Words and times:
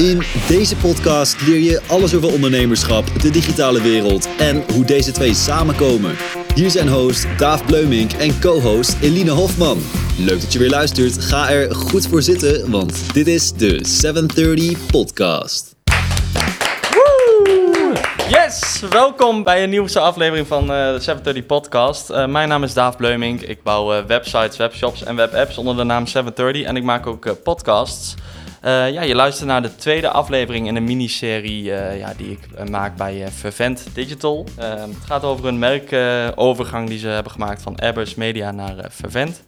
In 0.00 0.22
deze 0.48 0.76
podcast 0.76 1.46
leer 1.46 1.60
je 1.60 1.80
alles 1.86 2.14
over 2.14 2.32
ondernemerschap, 2.32 3.20
de 3.20 3.30
digitale 3.30 3.82
wereld 3.82 4.28
en 4.38 4.64
hoe 4.72 4.84
deze 4.84 5.12
twee 5.12 5.34
samenkomen. 5.34 6.16
Hier 6.54 6.70
zijn 6.70 6.88
host 6.88 7.26
Daaf 7.38 7.64
Bleumink 7.64 8.12
en 8.12 8.40
co-host 8.40 8.96
Eline 9.00 9.30
Hofman. 9.30 9.78
Leuk 10.18 10.40
dat 10.40 10.52
je 10.52 10.58
weer 10.58 10.70
luistert. 10.70 11.24
Ga 11.24 11.50
er 11.50 11.74
goed 11.74 12.06
voor 12.06 12.22
zitten, 12.22 12.70
want 12.70 13.14
dit 13.14 13.26
is 13.26 13.52
de 13.52 13.78
730 13.82 14.86
Podcast. 14.86 15.74
Yes, 18.28 18.82
welkom 18.90 19.42
bij 19.42 19.62
een 19.62 19.70
nieuwste 19.70 20.00
aflevering 20.00 20.46
van 20.46 20.62
eh, 20.62 20.68
de 20.68 21.00
730 21.00 21.46
Podcast. 21.46 22.10
Eh, 22.10 22.26
mijn 22.26 22.48
naam 22.48 22.62
is 22.62 22.74
Daaf 22.74 22.96
Bleumink. 22.96 23.40
Ik 23.40 23.62
bouw 23.62 23.92
eh, 23.92 24.04
websites, 24.04 24.56
webshops 24.56 25.02
en 25.02 25.16
webapps 25.16 25.58
onder 25.58 25.76
de 25.76 25.84
naam 25.84 26.06
730 26.06 26.62
en 26.62 26.76
ik 26.76 26.82
maak 26.82 27.06
ook 27.06 27.42
podcasts. 27.42 28.14
Eh, 28.60 28.92
ja, 28.92 29.02
je 29.02 29.14
luistert 29.14 29.48
naar 29.48 29.62
de 29.62 29.76
tweede 29.76 30.10
aflevering 30.10 30.66
in 30.66 30.76
een 30.76 30.84
miniserie 30.84 31.74
eh, 31.74 31.98
ja, 31.98 32.14
die 32.16 32.30
ik 32.30 32.48
eh, 32.54 32.66
maak 32.66 32.96
bij 32.96 33.28
Vervent 33.28 33.86
Digital. 33.92 34.46
Het 34.56 35.04
gaat 35.04 35.24
over 35.24 35.46
een 35.46 35.58
merkovergang 35.58 36.88
die 36.88 36.98
ze 36.98 37.06
hebben 37.06 37.32
gemaakt 37.32 37.62
van 37.62 37.74
Ebbers 37.74 38.14
Media 38.14 38.50
naar 38.50 38.86
Vervent. 38.88 39.42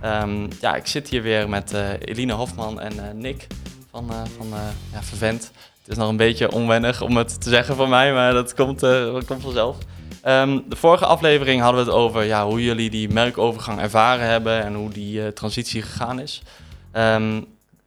Ehm, 0.00 0.46
ja, 0.60 0.74
ik 0.74 0.86
zit 0.86 1.08
hier 1.08 1.22
weer 1.22 1.48
met 1.48 1.74
Eline 1.98 2.32
Hofman 2.32 2.80
en 2.80 3.18
Nick 3.18 3.46
van, 3.90 4.06
van 4.36 4.46
ja, 4.92 5.02
Vervent. 5.02 5.50
Het 5.78 5.92
is 5.92 5.96
nog 5.96 6.08
een 6.08 6.16
beetje 6.16 6.52
onwennig 6.52 7.02
om 7.02 7.16
het 7.16 7.40
te 7.40 7.48
zeggen 7.48 7.76
van 7.76 7.88
mij, 7.88 8.12
maar 8.12 8.32
dat 8.32 8.54
komt, 8.54 8.80
dat 8.80 9.24
komt 9.24 9.42
vanzelf. 9.42 9.76
Ehm, 10.22 10.58
de 10.68 10.76
vorige 10.76 11.06
aflevering 11.06 11.60
hadden 11.60 11.84
we 11.84 11.90
het 11.90 11.98
over 11.98 12.24
ja, 12.24 12.46
hoe 12.46 12.64
jullie 12.64 12.90
die 12.90 13.08
merkovergang 13.08 13.80
ervaren 13.80 14.26
hebben 14.26 14.62
en 14.62 14.74
hoe 14.74 14.90
die 14.90 15.32
transitie 15.32 15.82
gegaan 15.82 16.20
is. 16.20 16.42
Ehm, 16.92 17.40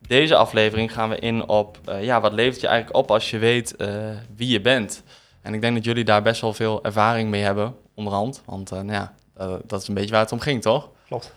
deze 0.07 0.35
aflevering 0.35 0.93
gaan 0.93 1.09
we 1.09 1.19
in 1.19 1.47
op 1.47 1.77
eh, 1.85 2.03
ja, 2.03 2.21
wat 2.21 2.33
levert 2.33 2.61
je 2.61 2.67
eigenlijk 2.67 2.97
op 2.97 3.11
als 3.11 3.29
je 3.29 3.37
weet 3.37 3.75
eh, 3.75 3.89
wie 4.35 4.47
je 4.47 4.61
bent. 4.61 5.03
En 5.41 5.53
ik 5.53 5.61
denk 5.61 5.75
dat 5.75 5.85
jullie 5.85 6.03
daar 6.03 6.21
best 6.21 6.41
wel 6.41 6.53
veel 6.53 6.83
ervaring 6.83 7.29
mee 7.29 7.41
hebben, 7.41 7.75
onderhand. 7.95 8.41
Want 8.45 8.71
eh, 8.71 8.77
nou 8.77 8.91
ja, 8.91 9.13
eh, 9.37 9.53
dat 9.65 9.81
is 9.81 9.87
een 9.87 9.93
beetje 9.93 10.11
waar 10.11 10.21
het 10.21 10.31
om 10.31 10.39
ging, 10.39 10.61
toch? 10.61 10.89
Klopt. 11.07 11.33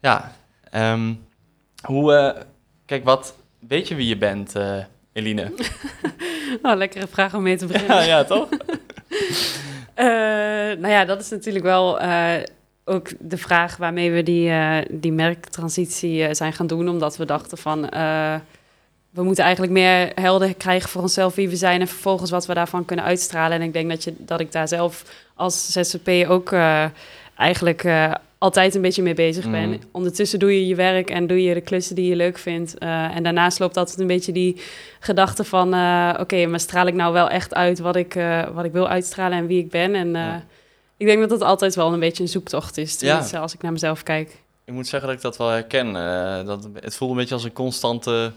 Ja. 0.00 0.32
ehm, 0.70 1.14
hoe, 1.82 2.14
eh, 2.14 2.42
kijk, 2.86 3.04
wat 3.04 3.34
weet 3.68 3.88
je 3.88 3.94
wie 3.94 4.08
je 4.08 4.16
bent, 4.16 4.56
eh, 4.56 4.76
Eline? 5.12 5.52
Oh, 6.62 6.76
lekkere 6.76 7.06
vraag 7.06 7.34
om 7.34 7.42
mee 7.42 7.56
te 7.56 7.66
beginnen. 7.66 7.96
ja, 7.96 8.02
ja, 8.02 8.24
toch? 8.24 8.48
Eh, 9.94 10.06
nou 10.80 10.88
ja, 10.88 11.04
dat 11.04 11.20
is 11.20 11.28
natuurlijk 11.30 11.64
wel 11.64 12.00
eh, 12.00 12.34
ook 12.84 13.08
de 13.18 13.36
vraag 13.36 13.76
waarmee 13.76 14.10
we 14.10 14.22
die, 14.22 14.50
eh, 14.50 14.76
die 14.90 15.12
merktransitie 15.12 16.24
eh, 16.24 16.34
zijn 16.34 16.52
gaan 16.52 16.66
doen. 16.66 16.88
Omdat 16.88 17.16
we 17.16 17.24
dachten 17.24 17.58
van, 17.58 17.88
eh, 17.88 18.34
we 19.10 19.22
moeten 19.22 19.44
eigenlijk 19.44 19.72
meer 19.72 20.12
helder 20.14 20.54
krijgen 20.54 20.88
voor 20.88 21.02
onszelf 21.02 21.34
wie 21.34 21.48
we 21.48 21.56
zijn 21.56 21.80
en 21.80 21.88
vervolgens 21.88 22.30
wat 22.30 22.46
we 22.46 22.54
daarvan 22.54 22.84
kunnen 22.84 23.04
uitstralen. 23.04 23.60
En 23.60 23.66
ik 23.66 23.72
denk 23.72 23.90
dat, 23.90 24.04
je, 24.04 24.14
dat 24.18 24.40
ik 24.40 24.52
daar 24.52 24.68
zelf 24.68 25.04
als 25.34 25.72
ZZP 25.72 26.08
ook 26.28 26.52
eigenlijk 27.36 27.84
altijd 28.38 28.74
een 28.74 28.82
beetje 28.82 29.02
mee 29.02 29.14
bezig 29.14 29.50
ben. 29.50 29.68
Mhm. 29.68 29.78
Ondertussen 29.92 30.38
doe 30.38 30.54
je 30.54 30.66
je 30.66 30.74
werk 30.74 31.10
en 31.10 31.26
doe 31.26 31.42
je 31.42 31.54
de 31.54 31.60
klussen 31.60 31.94
die 31.94 32.08
je 32.08 32.16
leuk 32.16 32.38
vindt. 32.38 32.78
En 32.78 33.22
daarnaast 33.22 33.58
loopt 33.58 33.76
altijd 33.76 33.98
een 33.98 34.06
beetje 34.06 34.32
die 34.32 34.60
gedachte 35.00 35.44
van... 35.44 35.68
oké, 36.20 36.46
maar 36.46 36.60
straal 36.60 36.86
ik 36.86 36.94
nou 36.94 37.12
wel 37.12 37.28
echt 37.28 37.54
uit 37.54 37.78
wat 37.78 37.96
ik, 37.96 38.18
wat 38.54 38.64
ik 38.64 38.72
wil 38.72 38.88
uitstralen 38.88 39.38
en 39.38 39.46
wie 39.46 39.58
ik 39.58 39.70
ben? 39.70 39.94
En 39.94 40.10
Ja. 40.10 40.44
Ik 40.96 41.06
denk 41.06 41.20
dat 41.20 41.28
dat 41.28 41.42
altijd 41.42 41.74
wel 41.74 41.92
een 41.92 42.00
beetje 42.00 42.22
een 42.22 42.28
zoektocht 42.28 42.76
is, 42.76 43.00
Ja. 43.00 43.26
als 43.34 43.54
ik 43.54 43.62
naar 43.62 43.72
mezelf 43.72 44.02
kijk. 44.02 44.42
Ik 44.64 44.74
moet 44.74 44.86
zeggen 44.86 45.08
dat 45.08 45.16
ik 45.16 45.22
dat 45.24 45.36
wel 45.36 45.48
herken. 45.48 45.86
eh, 45.96 46.46
dat, 46.46 46.68
het 46.80 46.96
voelt 46.96 47.10
een 47.10 47.16
beetje 47.16 47.34
als 47.34 47.44
een 47.44 47.52
constante 47.52 48.32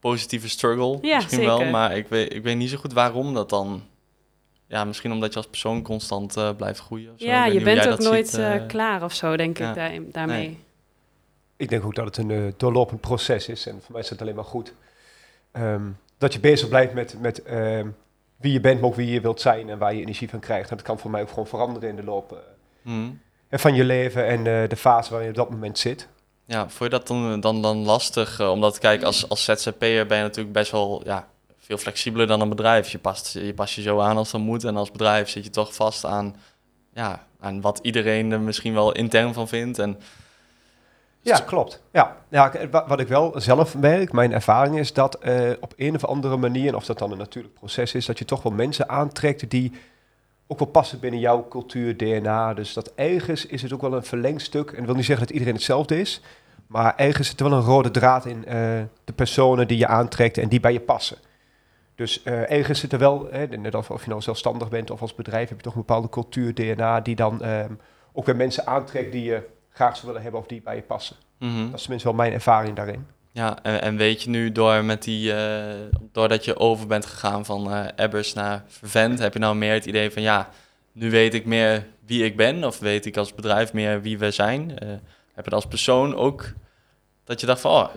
positieve 0.00 0.48
struggle. 0.48 0.98
Ja, 1.02 1.16
misschien 1.16 1.44
wel, 1.44 1.64
maar 1.64 1.96
ik 1.96 2.08
weet, 2.08 2.34
ik 2.34 2.42
weet 2.42 2.56
niet 2.56 2.70
zo 2.70 2.76
goed 2.76 2.92
waarom 2.92 3.34
dat 3.34 3.48
dan... 3.48 3.82
Ja, 4.66 4.84
misschien 4.84 5.12
omdat 5.12 5.30
je 5.32 5.36
als 5.36 5.46
persoon 5.48 5.82
constant 5.82 6.36
eh, 6.36 6.50
blijft 6.56 6.80
groeien. 6.80 7.12
Of 7.12 7.18
zo. 7.18 7.24
Ik 7.24 7.30
ja, 7.30 7.44
je 7.46 7.60
bent 7.62 7.88
ook 7.88 7.98
nooit 7.98 8.28
ziet, 8.28 8.40
eh, 8.40 8.66
klaar 8.66 9.04
of 9.04 9.14
zo, 9.14 9.36
denk 9.36 9.58
ja. 9.58 9.68
ik, 9.68 9.74
daar, 9.74 10.00
daarmee. 10.12 10.46
Nee. 10.46 10.58
Ik 11.56 11.68
denk 11.68 11.84
ook 11.84 11.94
dat 11.94 12.04
het 12.04 12.16
een 12.16 12.30
eh, 12.30 12.42
doorlopend 12.56 13.00
proces 13.00 13.48
is. 13.48 13.66
En 13.66 13.72
voor 13.82 13.92
mij 13.92 14.00
is 14.00 14.10
het 14.10 14.20
alleen 14.20 14.34
maar 14.34 14.44
goed. 14.44 14.72
Ehm, 15.52 15.82
dat 16.18 16.32
je 16.32 16.40
bezig 16.40 16.68
blijft 16.68 16.92
met, 16.92 17.16
met 17.20 17.42
ehm, 17.42 17.88
wie 18.40 18.52
je 18.52 18.60
bent, 18.60 18.80
maar 18.80 18.88
ook 18.88 18.96
wie 18.96 19.10
je 19.10 19.20
wilt 19.20 19.40
zijn 19.40 19.68
en 19.68 19.78
waar 19.78 19.94
je 19.94 20.00
energie 20.00 20.28
van 20.28 20.40
krijgt. 20.40 20.70
En 20.70 20.76
dat 20.76 20.86
kan 20.86 20.98
voor 20.98 21.10
mij 21.10 21.22
ook 21.22 21.28
gewoon 21.28 21.46
veranderen 21.46 21.88
in 21.88 21.96
de 21.96 22.04
loop 22.04 22.32
eh, 22.32 22.38
Mhm. 22.82 23.10
van 23.50 23.74
je 23.74 23.84
leven 23.84 24.26
en 24.26 24.38
eh, 24.38 24.68
de 24.68 24.76
fase 24.76 25.10
waarin 25.10 25.32
je 25.32 25.40
op 25.40 25.46
dat 25.46 25.50
moment 25.50 25.78
zit. 25.78 26.08
Ja, 26.44 26.60
vond 26.68 26.78
je 26.78 26.98
dat 26.98 27.06
dan, 27.06 27.40
dan, 27.40 27.62
dan 27.62 27.84
lastig? 27.84 28.40
eh, 28.40 28.50
omdat, 28.50 28.78
kijk, 28.78 29.02
als, 29.02 29.28
als 29.28 29.44
ZZP'er 29.44 30.06
ben 30.06 30.16
je 30.16 30.22
natuurlijk 30.22 30.54
best 30.54 30.70
wel 30.70 31.00
ja, 31.04 31.28
veel 31.58 31.78
flexibeler 31.78 32.26
dan 32.26 32.40
een 32.40 32.48
bedrijf. 32.48 32.88
Je 32.90 32.98
past, 32.98 33.32
je 33.32 33.54
past 33.54 33.74
je 33.74 33.82
zo 33.82 34.00
aan 34.00 34.16
als 34.16 34.30
dat 34.30 34.40
moet. 34.40 34.64
En 34.64 34.76
als 34.76 34.90
bedrijf 34.90 35.28
zit 35.28 35.44
je 35.44 35.50
toch 35.50 35.74
vast 35.74 36.04
aan, 36.04 36.36
ja, 36.94 37.26
aan 37.40 37.60
wat 37.60 37.78
iedereen 37.82 38.32
er 38.32 38.40
misschien 38.40 38.74
wel 38.74 38.92
intern 38.92 39.34
van 39.34 39.48
vindt. 39.48 39.78
En, 39.78 39.98
Ja, 41.22 41.38
klopt. 41.38 41.82
Ja, 41.92 42.16
ja 42.28 42.52
wat 42.70 43.00
ik 43.00 43.08
wel 43.08 43.32
zelf 43.36 43.76
merk, 43.76 44.12
mijn 44.12 44.32
ervaring 44.32 44.78
is 44.78 44.92
dat 44.92 45.14
eh, 45.14 45.50
op 45.60 45.72
een 45.76 45.94
of 45.94 46.04
andere 46.04 46.36
manier, 46.36 46.68
en 46.68 46.74
of 46.74 46.84
dat 46.84 46.98
dan 46.98 47.12
een 47.12 47.18
natuurlijk 47.18 47.54
proces 47.54 47.94
is, 47.94 48.06
dat 48.06 48.18
je 48.18 48.24
toch 48.24 48.42
wel 48.42 48.52
mensen 48.52 48.88
aantrekt 48.88 49.50
die 49.50 49.72
ook 50.46 50.58
wel 50.58 50.68
passen 50.68 51.00
binnen 51.00 51.20
jouw 51.20 51.48
cultuur, 51.48 51.96
DNA. 51.96 52.54
Dus 52.54 52.72
dat 52.72 52.92
ergens 52.94 53.46
is 53.46 53.62
het 53.62 53.72
ook 53.72 53.80
wel 53.80 53.92
een 53.92 54.04
verlengstuk. 54.04 54.70
En 54.70 54.76
dat 54.76 54.86
wil 54.86 54.94
niet 54.94 55.04
zeggen 55.04 55.26
dat 55.26 55.34
iedereen 55.34 55.54
hetzelfde 55.54 56.00
is, 56.00 56.20
maar 56.66 56.96
ergens 56.96 57.28
zit 57.28 57.40
er 57.40 57.48
wel 57.48 57.58
een 57.58 57.64
rode 57.64 57.90
draad 57.90 58.26
in 58.26 58.44
eh, 58.44 58.54
de 59.04 59.12
personen 59.14 59.68
die 59.68 59.78
je 59.78 59.86
aantrekt 59.86 60.38
en 60.38 60.48
die 60.48 60.60
bij 60.60 60.72
je 60.72 60.80
passen. 60.80 61.16
Dus 61.94 62.22
eh, 62.22 62.50
ergens 62.50 62.80
zit 62.80 62.92
er 62.92 62.98
wel, 62.98 63.28
hè, 63.30 63.46
net 63.46 63.74
of, 63.74 63.90
of 63.90 64.02
je 64.02 64.08
nou 64.08 64.22
zelfstandig 64.22 64.68
bent 64.68 64.90
of 64.90 65.00
als 65.00 65.14
bedrijf, 65.14 65.48
heb 65.48 65.58
je 65.58 65.64
toch 65.64 65.74
een 65.74 65.80
bepaalde 65.80 66.08
cultuur, 66.08 66.54
DNA, 66.54 67.00
die 67.00 67.16
dan 67.16 67.42
ehm, 67.42 67.72
ook 68.12 68.26
weer 68.26 68.36
mensen 68.36 68.66
aantrekt 68.66 69.12
die 69.12 69.24
je 69.24 69.48
graag 69.70 69.94
zou 69.94 70.06
willen 70.06 70.22
hebben 70.22 70.40
of 70.40 70.46
die 70.46 70.62
bij 70.62 70.76
je 70.76 70.82
passen. 70.82 71.16
Mhm. 71.38 71.64
Dat 71.64 71.74
is 71.74 71.80
tenminste 71.80 72.08
wel 72.08 72.16
mijn 72.16 72.32
ervaring 72.32 72.76
daarin. 72.76 73.06
Ja, 73.32 73.62
en, 73.62 73.82
en 73.82 73.96
weet 73.96 74.22
je 74.22 74.30
nu 74.30 74.52
door 74.52 74.84
met 74.84 75.02
die, 75.02 75.34
eh, 75.34 75.74
doordat 76.12 76.44
je 76.44 76.58
over 76.58 76.86
bent 76.86 77.06
gegaan 77.06 77.44
van 77.44 77.90
Ebbers 77.96 78.32
naar 78.32 78.64
Vervent, 78.66 79.18
heb 79.18 79.32
je 79.32 79.38
nou 79.38 79.56
meer 79.56 79.72
het 79.72 79.86
idee 79.86 80.10
van 80.10 80.22
ja, 80.22 80.48
nu 80.92 81.10
weet 81.10 81.34
ik 81.34 81.44
meer 81.44 81.86
wie 82.06 82.24
ik 82.24 82.36
ben, 82.36 82.64
of 82.64 82.78
weet 82.78 83.06
ik 83.06 83.16
als 83.16 83.34
bedrijf 83.34 83.72
meer 83.72 84.02
wie 84.02 84.18
we 84.18 84.30
zijn? 84.30 84.78
Eh, 84.78 84.88
heb 85.32 85.44
je 85.44 85.50
als 85.50 85.66
persoon 85.66 86.16
ook 86.16 86.52
dat 87.24 87.40
je 87.40 87.46
dacht 87.46 87.60
van 87.60 87.70
oh, 87.72 87.88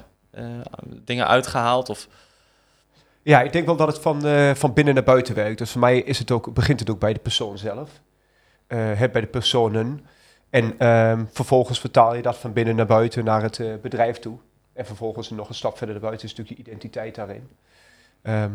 dingen 1.04 1.28
uitgehaald 1.28 1.90
of 1.90 2.08
Ja, 3.22 3.42
ik 3.42 3.54
denk 3.54 3.66
wel 3.66 3.76
dat 3.76 3.88
het 3.88 4.00
van, 4.00 4.22
van 4.56 4.74
binnen 4.74 4.94
naar 4.94 5.04
buiten 5.04 5.36
werkt. 5.36 5.58
Dus 5.58 5.72
voor 5.72 5.82
mij 5.82 6.00
is 6.00 6.20
het 6.20 6.32
ook, 6.32 6.54
begint 6.54 6.80
het 6.80 6.90
ook 6.90 7.00
bij 7.00 7.14
de 7.14 7.20
persoon 7.20 7.58
zelf. 7.58 7.90
Bij 8.68 9.12
de 9.12 9.28
personen. 9.28 10.06
En 10.54 10.76
ehm, 10.78 11.26
vervolgens 11.32 11.80
vertaal 11.80 12.16
je 12.16 12.22
dat 12.22 12.38
van 12.38 12.54
binnen 12.54 12.76
naar 12.76 12.86
buiten 12.86 13.26
naar 13.26 13.42
het 13.42 13.60
eh, 13.60 13.74
bedrijf 13.82 14.20
toe. 14.20 14.38
En 14.74 14.86
vervolgens 14.86 15.30
nog 15.30 15.50
een 15.50 15.56
stap 15.56 15.78
verder 15.78 15.96
naar 15.96 16.04
buiten 16.04 16.28
is 16.28 16.36
natuurlijk 16.36 16.58
je 16.60 16.66
identiteit 16.70 17.16
daarin. 17.16 17.50
Ehm, 18.22 18.52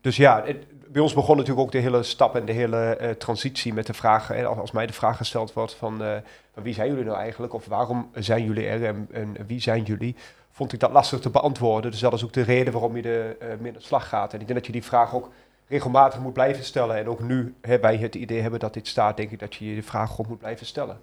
dus 0.00 0.16
ja, 0.16 0.44
bij 0.88 1.02
ons 1.02 1.14
begon 1.14 1.36
natuurlijk 1.36 1.66
ook 1.66 1.72
de 1.72 1.78
hele 1.78 2.02
stap 2.02 2.36
en 2.36 2.44
de 2.44 2.52
hele 2.52 2.96
eh, 2.96 3.10
transitie 3.10 3.74
met 3.74 3.86
de 3.86 3.94
vraag, 3.94 4.30
eh, 4.30 4.58
als, 4.58 4.70
mij 4.70 4.86
de 4.86 4.92
vraag 4.92 5.16
gesteld 5.16 5.52
wordt 5.52 5.74
van, 5.74 6.02
wie 6.54 6.74
zijn 6.74 6.88
jullie 6.88 7.04
nou 7.04 7.16
eigenlijk? 7.18 7.54
Of 7.54 7.66
waarom 7.66 8.10
zijn 8.14 8.44
jullie 8.44 8.66
er 8.66 8.84
en, 8.84 9.08
en 9.12 9.36
wie 9.46 9.60
zijn 9.60 9.82
jullie? 9.82 10.16
Vond 10.50 10.72
ik 10.72 10.80
dat 10.80 10.90
lastig 10.90 11.20
te 11.20 11.30
beantwoorden. 11.30 11.90
Dus 11.90 12.00
dat 12.00 12.12
is 12.12 12.24
ook 12.24 12.32
de 12.32 12.42
reden 12.42 12.72
waarom 12.72 12.96
je 12.96 13.36
eh, 13.40 13.48
mee 13.58 13.72
aan 13.72 13.78
de 13.78 13.84
slag 13.84 14.08
gaat. 14.08 14.32
En 14.32 14.40
ik 14.40 14.46
denk 14.46 14.58
dat 14.58 14.66
je 14.66 14.72
die 14.72 14.84
vraag 14.84 15.14
ook 15.14 15.30
regelmatig 15.68 16.20
moet 16.20 16.32
blijven 16.32 16.64
stellen. 16.64 16.96
En 16.96 17.08
ook 17.08 17.20
nu 17.20 17.54
hè, 17.60 17.78
wij 17.80 17.96
het 17.96 18.14
idee 18.14 18.40
hebben 18.40 18.60
dat 18.60 18.74
dit 18.74 18.88
staat, 18.88 19.16
denk 19.16 19.30
ik 19.30 19.38
dat 19.38 19.54
je 19.54 19.68
je 19.68 19.74
de 19.74 19.82
vraag 19.82 20.10
gewoon 20.10 20.26
moet 20.28 20.38
blijven 20.38 20.66
stellen. 20.66 21.00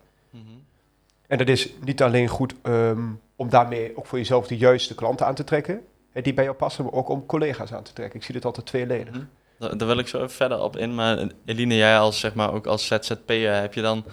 En 1.27 1.37
dat 1.37 1.47
is 1.47 1.69
niet 1.83 2.01
alleen 2.01 2.27
goed 2.27 2.53
ehm, 2.61 3.09
om 3.35 3.49
daarmee 3.49 3.97
ook 3.97 4.05
voor 4.05 4.17
jezelf 4.17 4.47
de 4.47 4.57
juiste 4.57 4.95
klanten 4.95 5.25
aan 5.25 5.35
te 5.35 5.43
trekken, 5.43 5.81
hè, 6.11 6.21
die 6.21 6.33
bij 6.33 6.43
jou 6.43 6.55
passen, 6.55 6.83
maar 6.83 6.93
ook 6.93 7.09
om 7.09 7.25
collega's 7.25 7.73
aan 7.73 7.83
te 7.83 7.93
trekken. 7.93 8.19
Ik 8.19 8.25
zie 8.25 8.33
dit 8.33 8.45
altijd 8.45 8.65
tweeledig. 8.65 9.13
Mhm. 9.13 9.23
Daar, 9.59 9.77
daar 9.77 9.87
wil 9.87 9.97
ik 9.97 10.07
zo 10.07 10.17
even 10.17 10.29
verder 10.29 10.59
op 10.61 10.77
in. 10.77 10.95
Maar 10.95 11.27
Eline, 11.45 11.75
jij 11.75 11.97
als, 11.97 12.19
zeg 12.19 12.33
maar, 12.33 12.53
ook 12.53 12.67
als 12.67 12.87
ZZP'er, 12.87 13.61
heb 13.61 13.73
je 13.73 13.81
dan 13.81 14.05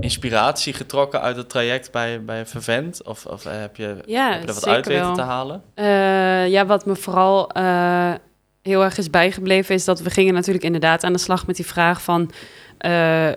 inspiratie 0.00 0.72
getrokken 0.72 1.20
uit 1.20 1.36
het 1.36 1.48
traject 1.48 1.92
bij, 1.92 2.24
bij 2.24 2.46
Vervent? 2.46 3.02
Of, 3.02 3.26
of 3.26 3.46
eh, 3.46 3.60
heb, 3.60 3.76
je, 3.76 3.96
Ja, 4.06 4.30
heb 4.30 4.40
je 4.40 4.46
er 4.46 4.54
wat 4.54 4.62
zeker 4.62 4.76
uit 4.76 4.86
weten 4.86 5.04
wel. 5.04 5.14
te 5.14 5.22
halen? 5.22 5.62
Eh, 5.74 6.48
ja, 6.48 6.66
wat 6.66 6.86
me 6.86 6.96
vooral 6.96 7.50
eh, 7.50 8.12
heel 8.62 8.84
erg 8.84 8.98
is 8.98 9.10
bijgebleven 9.10 9.74
is 9.74 9.84
dat 9.84 10.00
we 10.00 10.10
gingen 10.10 10.34
natuurlijk 10.34 10.64
inderdaad 10.64 11.04
aan 11.04 11.12
de 11.12 11.18
slag 11.18 11.46
met 11.46 11.56
die 11.56 11.66
vraag 11.66 12.02
van 12.02 12.30
eh, 12.78 13.28
eh, 13.28 13.34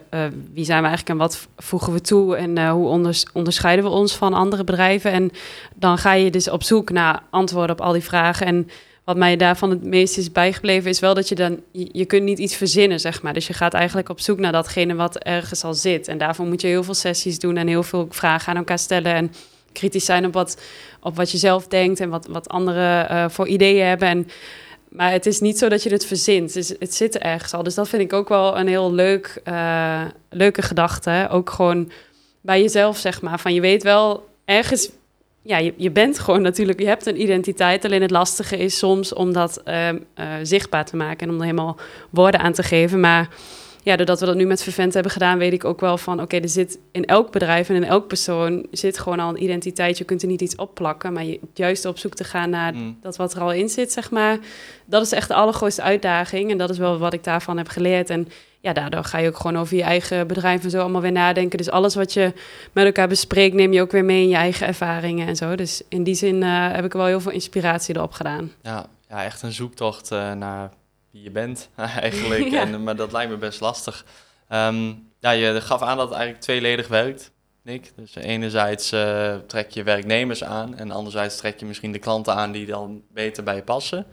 wie 0.54 0.66
zijn 0.66 0.82
we 0.82 0.88
eigenlijk 0.88 1.10
en 1.10 1.18
wat 1.18 1.48
voegen 1.58 1.94
we 1.94 2.02
toe 2.02 2.36
en 2.36 2.58
eh, 2.58 2.72
hoe 2.72 2.88
onders- 2.88 3.26
onderscheiden 3.34 3.86
we 3.86 3.92
ons 3.92 4.16
van 4.16 4.34
andere 4.34 4.64
bedrijven. 4.64 5.12
En 5.12 5.32
dan 5.76 5.98
ga 5.98 6.14
je 6.14 6.32
dus 6.32 6.50
op 6.50 6.64
zoek 6.64 6.90
naar 6.90 7.24
antwoorden 7.30 7.76
op 7.76 7.82
al 7.82 7.92
die 7.92 8.02
vragen. 8.02 8.46
En 8.46 8.70
wat 9.04 9.18
mij 9.18 9.36
daarvan 9.36 9.70
het 9.70 9.84
meest 9.84 10.18
is 10.18 10.32
bijgebleven 10.32 10.90
is 10.90 11.00
wel 11.00 11.14
dat 11.14 11.30
je 11.30 11.36
dan, 11.36 11.60
je, 11.72 12.06
kunt 12.06 12.24
niet 12.24 12.40
iets 12.40 12.56
verzinnen, 12.56 13.00
zeg 13.00 13.22
maar. 13.22 13.34
Dus 13.34 13.48
je 13.48 13.54
gaat 13.54 13.74
eigenlijk 13.74 14.10
op 14.10 14.20
zoek 14.20 14.40
naar 14.40 14.52
datgene 14.52 14.96
wat 14.96 15.18
ergens 15.18 15.64
al 15.64 15.74
zit. 15.74 16.08
En 16.08 16.18
daarvoor 16.18 16.46
moet 16.46 16.62
je 16.62 16.68
heel 16.68 16.84
veel 16.84 16.94
sessies 16.94 17.40
doen 17.40 17.58
en 17.58 17.68
heel 17.68 17.84
veel 17.84 18.08
vragen 18.10 18.52
aan 18.52 18.58
elkaar 18.58 18.80
stellen. 18.80 19.14
En 19.14 19.34
kritisch 19.72 20.06
zijn 20.06 20.26
op 20.26 20.34
wat, 20.34 20.62
op 21.00 21.16
wat 21.16 21.32
je 21.32 21.38
zelf 21.38 21.68
denkt 21.68 22.00
en 22.00 22.10
wat, 22.10 22.28
wat 22.28 22.50
anderen 22.50 23.32
voor 23.32 23.48
ideeën 23.48 23.86
hebben. 23.86 24.08
En, 24.08 24.28
maar 24.92 25.12
het 25.12 25.26
is 25.26 25.40
niet 25.40 25.58
zo 25.58 25.70
dat 25.70 25.84
je 25.84 25.90
het 25.90 26.06
verzint. 26.06 26.54
Het, 26.54 26.76
het 26.80 26.94
zit 26.94 27.16
er 27.16 27.22
ergens 27.22 27.54
al. 27.54 27.64
Dus 27.64 27.76
dat 27.76 27.90
vind 27.90 28.02
ik 28.02 28.14
ook 28.14 28.30
wel 28.30 28.58
een 28.58 28.68
heel 28.68 28.94
leuk, 28.94 29.42
eh, 29.44 30.04
leuke 30.30 30.62
gedachte. 30.62 31.28
Ook 31.32 31.50
gewoon 31.50 31.92
bij 32.42 32.62
jezelf, 32.62 32.98
zeg 32.98 33.22
maar. 33.22 33.40
Van 33.40 33.54
je 33.54 33.62
weet 33.62 33.84
wel 33.84 34.30
ergens 34.46 34.90
ja, 35.42 35.58
je, 35.58 35.74
je 35.78 35.92
bent 35.92 36.20
gewoon 36.20 36.42
natuurlijk, 36.42 36.80
je 36.80 36.88
hebt 36.88 37.06
een 37.06 37.22
identiteit. 37.22 37.86
Alleen 37.86 38.02
het 38.02 38.12
lastige 38.12 38.58
is 38.58 38.78
soms 38.78 39.14
om 39.14 39.34
dat 39.34 39.62
ehm, 39.64 39.98
eh, 40.14 40.26
zichtbaar 40.44 40.86
te 40.86 40.96
maken 40.96 41.28
en 41.28 41.34
om 41.34 41.40
er 41.40 41.46
helemaal 41.46 41.78
woorden 42.10 42.40
aan 42.40 42.54
te 42.54 42.64
geven. 42.64 43.00
Maar 43.00 43.30
ja, 43.84 43.96
doordat 43.96 44.20
we 44.20 44.26
dat 44.26 44.36
nu 44.36 44.46
met 44.46 44.64
Vervent 44.64 44.94
hebben 44.94 45.12
gedaan, 45.12 45.38
weet 45.38 45.54
ik 45.54 45.66
ook 45.66 45.80
wel 45.80 45.98
van... 45.98 46.22
oké, 46.22 46.38
er 46.38 46.50
zit 46.50 46.80
in 46.92 47.06
elk 47.06 47.32
bedrijf 47.32 47.70
en 47.70 47.76
in 47.76 47.84
elk 47.84 48.08
persoon 48.08 48.66
zit 48.72 49.00
gewoon 49.00 49.20
al 49.20 49.30
een 49.30 49.44
identiteit. 49.44 49.98
Je 49.98 50.04
kunt 50.04 50.22
er 50.22 50.28
niet 50.28 50.42
iets 50.42 50.56
opplakken, 50.56 51.14
maar 51.14 51.26
je, 51.26 51.40
juist 51.54 51.86
op 51.86 51.98
zoek 51.98 52.14
te 52.14 52.24
gaan 52.24 52.50
naar 52.50 52.74
Mm. 52.74 52.98
dat 53.02 53.16
wat 53.16 53.34
er 53.34 53.42
al 53.42 53.52
in 53.52 53.70
zit, 53.70 53.92
zeg 53.92 54.12
maar. 54.12 54.38
Dat 54.86 55.02
is 55.02 55.12
echt 55.12 55.28
de 55.28 55.34
allergrootste 55.34 55.82
uitdaging 55.82 56.52
en 56.52 56.58
dat 56.58 56.70
is 56.70 56.78
wel 56.78 56.98
wat 56.98 57.14
ik 57.14 57.24
daarvan 57.24 57.58
heb 57.58 57.68
geleerd. 57.68 58.10
En 58.10 58.28
ja, 58.60 58.74
daardoor 58.74 59.04
ga 59.04 59.18
je 59.18 59.28
ook 59.28 59.38
gewoon 59.38 59.58
over 59.58 59.76
je 59.78 59.84
eigen 59.84 60.28
bedrijf 60.28 60.64
en 60.64 60.70
zo 60.70 60.80
allemaal 60.80 61.02
weer 61.02 61.12
nadenken. 61.12 61.58
Dus 61.58 61.70
alles 61.70 61.96
wat 61.96 62.14
je 62.14 62.34
met 62.72 62.86
elkaar 62.86 63.08
bespreekt, 63.08 63.56
neem 63.56 63.74
je 63.74 63.82
ook 63.82 63.92
weer 63.92 64.06
mee 64.06 64.22
in 64.22 64.30
je 64.30 64.36
eigen 64.36 64.68
ervaringen 64.68 65.28
en 65.28 65.36
zo. 65.36 65.56
Dus 65.56 65.82
in 65.90 66.04
die 66.04 66.16
zin 66.16 66.44
eh, 66.44 66.72
heb 66.72 66.86
ik 66.86 66.92
er 66.92 66.98
wel 66.98 67.08
heel 67.08 67.22
veel 67.22 67.32
inspiratie 67.32 67.96
erop 67.96 68.12
gedaan. 68.12 68.52
Ja, 68.64 68.86
ja 69.10 69.24
echt 69.24 69.42
een 69.42 69.52
zoektocht 69.52 70.12
eh, 70.12 70.32
naar 70.34 70.72
wie 71.12 71.24
je 71.24 71.32
bent 71.32 71.70
eigenlijk. 72.00 72.48
Ja. 72.50 72.62
En, 72.62 72.84
maar 72.84 72.96
dat 72.96 73.12
lijkt 73.12 73.32
me 73.32 73.38
best 73.38 73.60
lastig. 73.60 74.06
Ehm, 74.48 74.94
ja, 75.20 75.32
je 75.32 75.62
gaf 75.62 75.82
aan 75.82 75.98
dat 75.98 76.06
het 76.08 76.16
eigenlijk 76.16 76.44
tweeledig 76.44 76.88
werkt, 76.88 77.32
Nick. 77.64 77.92
Dus 77.96 78.16
enerzijds 78.16 78.92
eh, 78.92 79.36
trek 79.48 79.70
je 79.72 79.84
werknemers 79.84 80.44
aan 80.44 80.76
en 80.76 80.92
anderzijds 80.92 81.38
trek 81.38 81.60
je 81.60 81.66
misschien 81.66 81.92
de 81.92 82.00
klanten 82.00 82.36
aan 82.36 82.52
die 82.52 82.66
dan 82.66 83.02
beter 83.14 83.44
bij 83.44 83.56
je 83.56 83.64
passen. 83.64 84.06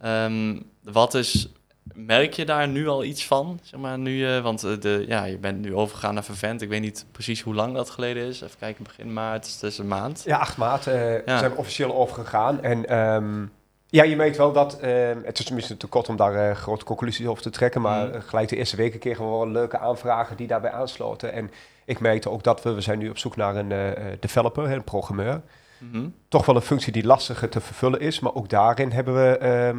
Ehm, 0.00 0.60
wat 0.82 1.14
is, 1.14 1.48
merk 1.94 2.32
je 2.32 2.44
daar 2.44 2.68
nu 2.68 2.88
al 2.88 3.04
iets 3.04 3.26
van? 3.26 3.60
Zeg 3.62 3.80
maar, 3.80 3.98
nu, 3.98 4.26
je- 4.26 4.40
want 4.42 4.64
eh, 4.64 4.72
de, 4.80 5.04
ja, 5.08 5.24
je 5.24 5.38
bent 5.38 5.58
nu 5.60 5.74
overgegaan 5.74 6.14
naar 6.14 6.24
Vervent. 6.24 6.62
Ik 6.62 6.68
weet 6.68 6.80
niet 6.80 7.06
precies 7.12 7.40
hoe 7.40 7.54
lang 7.54 7.74
dat 7.74 7.90
geleden 7.90 8.26
is. 8.26 8.40
Even 8.40 8.58
kijken, 8.58 8.84
begin 8.84 9.12
maart, 9.12 9.44
dus 9.44 9.52
het 9.54 9.62
is 9.62 9.78
een 9.78 9.88
maand. 9.88 10.22
Ja, 10.26 10.38
8 10.38 10.56
maart 10.56 10.86
eh, 10.86 11.26
Ja. 11.26 11.38
zijn 11.38 11.50
we 11.50 11.56
officieel 11.56 11.94
overgegaan. 11.94 12.62
En 12.62 12.86
ehm, 12.88 13.46
ja, 13.90 14.04
je 14.04 14.16
merkt 14.16 14.36
wel 14.36 14.52
dat, 14.52 14.78
ehm, 14.80 15.18
het 15.24 15.38
is 15.38 15.50
misschien 15.50 15.76
te 15.76 15.86
kort 15.86 16.08
om 16.08 16.16
daar 16.16 16.34
eh, 16.50 16.56
grote 16.56 16.84
conclusies 16.84 17.26
over 17.26 17.42
te 17.42 17.50
trekken, 17.50 17.80
maar 17.80 18.06
Mm. 18.06 18.12
eh, 18.12 18.20
gelijk 18.26 18.48
de 18.48 18.56
eerste 18.56 18.76
weken 18.76 18.98
kregen 19.00 19.24
we 19.24 19.30
wel 19.30 19.48
leuke 19.48 19.78
aanvragen 19.78 20.36
die 20.36 20.46
daarbij 20.46 20.70
aansloten. 20.70 21.32
En 21.32 21.50
ik 21.84 22.00
merkte 22.00 22.30
ook 22.30 22.42
dat 22.42 22.62
we, 22.62 22.72
we 22.72 22.80
zijn 22.80 22.98
nu 22.98 23.08
op 23.10 23.18
zoek 23.18 23.36
naar 23.36 23.56
een 23.56 23.72
eh, 23.72 23.90
eh, 23.90 23.96
developer, 24.20 24.70
een 24.72 24.84
programmeur. 24.84 25.40
Mhm. 25.78 26.08
Toch 26.28 26.46
wel 26.46 26.56
een 26.56 26.62
functie 26.62 26.92
die 26.92 27.04
lastiger 27.06 27.48
te 27.48 27.60
vervullen 27.60 28.00
is, 28.00 28.20
maar 28.20 28.34
ook 28.34 28.48
daarin 28.48 28.90
hebben 28.92 29.14
we, 29.14 29.38
ehm, 29.38 29.78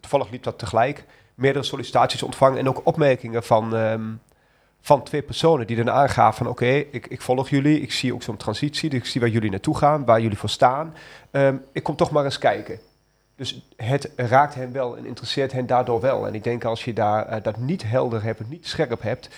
toevallig 0.00 0.30
liep 0.30 0.42
dat 0.42 0.58
tegelijk, 0.58 1.04
meerdere 1.34 1.64
sollicitaties 1.64 2.22
ontvangen 2.22 2.58
en 2.58 2.68
ook 2.68 2.80
opmerkingen 2.84 3.42
van, 3.42 3.76
ehm, 3.76 4.02
van 4.80 5.02
twee 5.02 5.22
personen 5.22 5.66
die 5.66 5.76
dan 5.76 5.90
aangaven 5.90 6.36
van 6.36 6.46
oké, 6.46 6.66
ik, 6.66 7.06
ik 7.06 7.20
volg 7.22 7.48
jullie, 7.48 7.80
ik 7.80 7.92
zie 7.92 8.14
ook 8.14 8.22
zo'n 8.22 8.36
transitie, 8.36 8.90
dus 8.90 8.98
ik 8.98 9.06
zie 9.06 9.20
waar 9.20 9.30
jullie 9.30 9.50
naartoe 9.50 9.76
gaan, 9.76 10.04
waar 10.04 10.20
jullie 10.20 10.38
voor 10.38 10.48
staan. 10.48 10.94
Ehm, 11.30 11.56
ik 11.72 11.82
kom 11.82 11.96
toch 11.96 12.10
maar 12.10 12.24
eens 12.24 12.38
kijken. 12.38 12.78
Dus 13.38 13.60
het 13.76 14.10
raakt 14.16 14.54
hen 14.54 14.72
wel 14.72 14.96
en 14.96 15.06
interesseert 15.06 15.52
hen 15.52 15.66
daardoor 15.66 16.00
wel. 16.00 16.26
En 16.26 16.34
ik 16.34 16.44
denk 16.44 16.64
als 16.64 16.84
je 16.84 16.92
daar, 16.92 17.26
eh, 17.26 17.42
dat 17.42 17.56
niet 17.56 17.82
helder 17.82 18.22
hebt, 18.22 18.48
niet 18.48 18.66
scherp 18.66 19.02
hebt. 19.02 19.28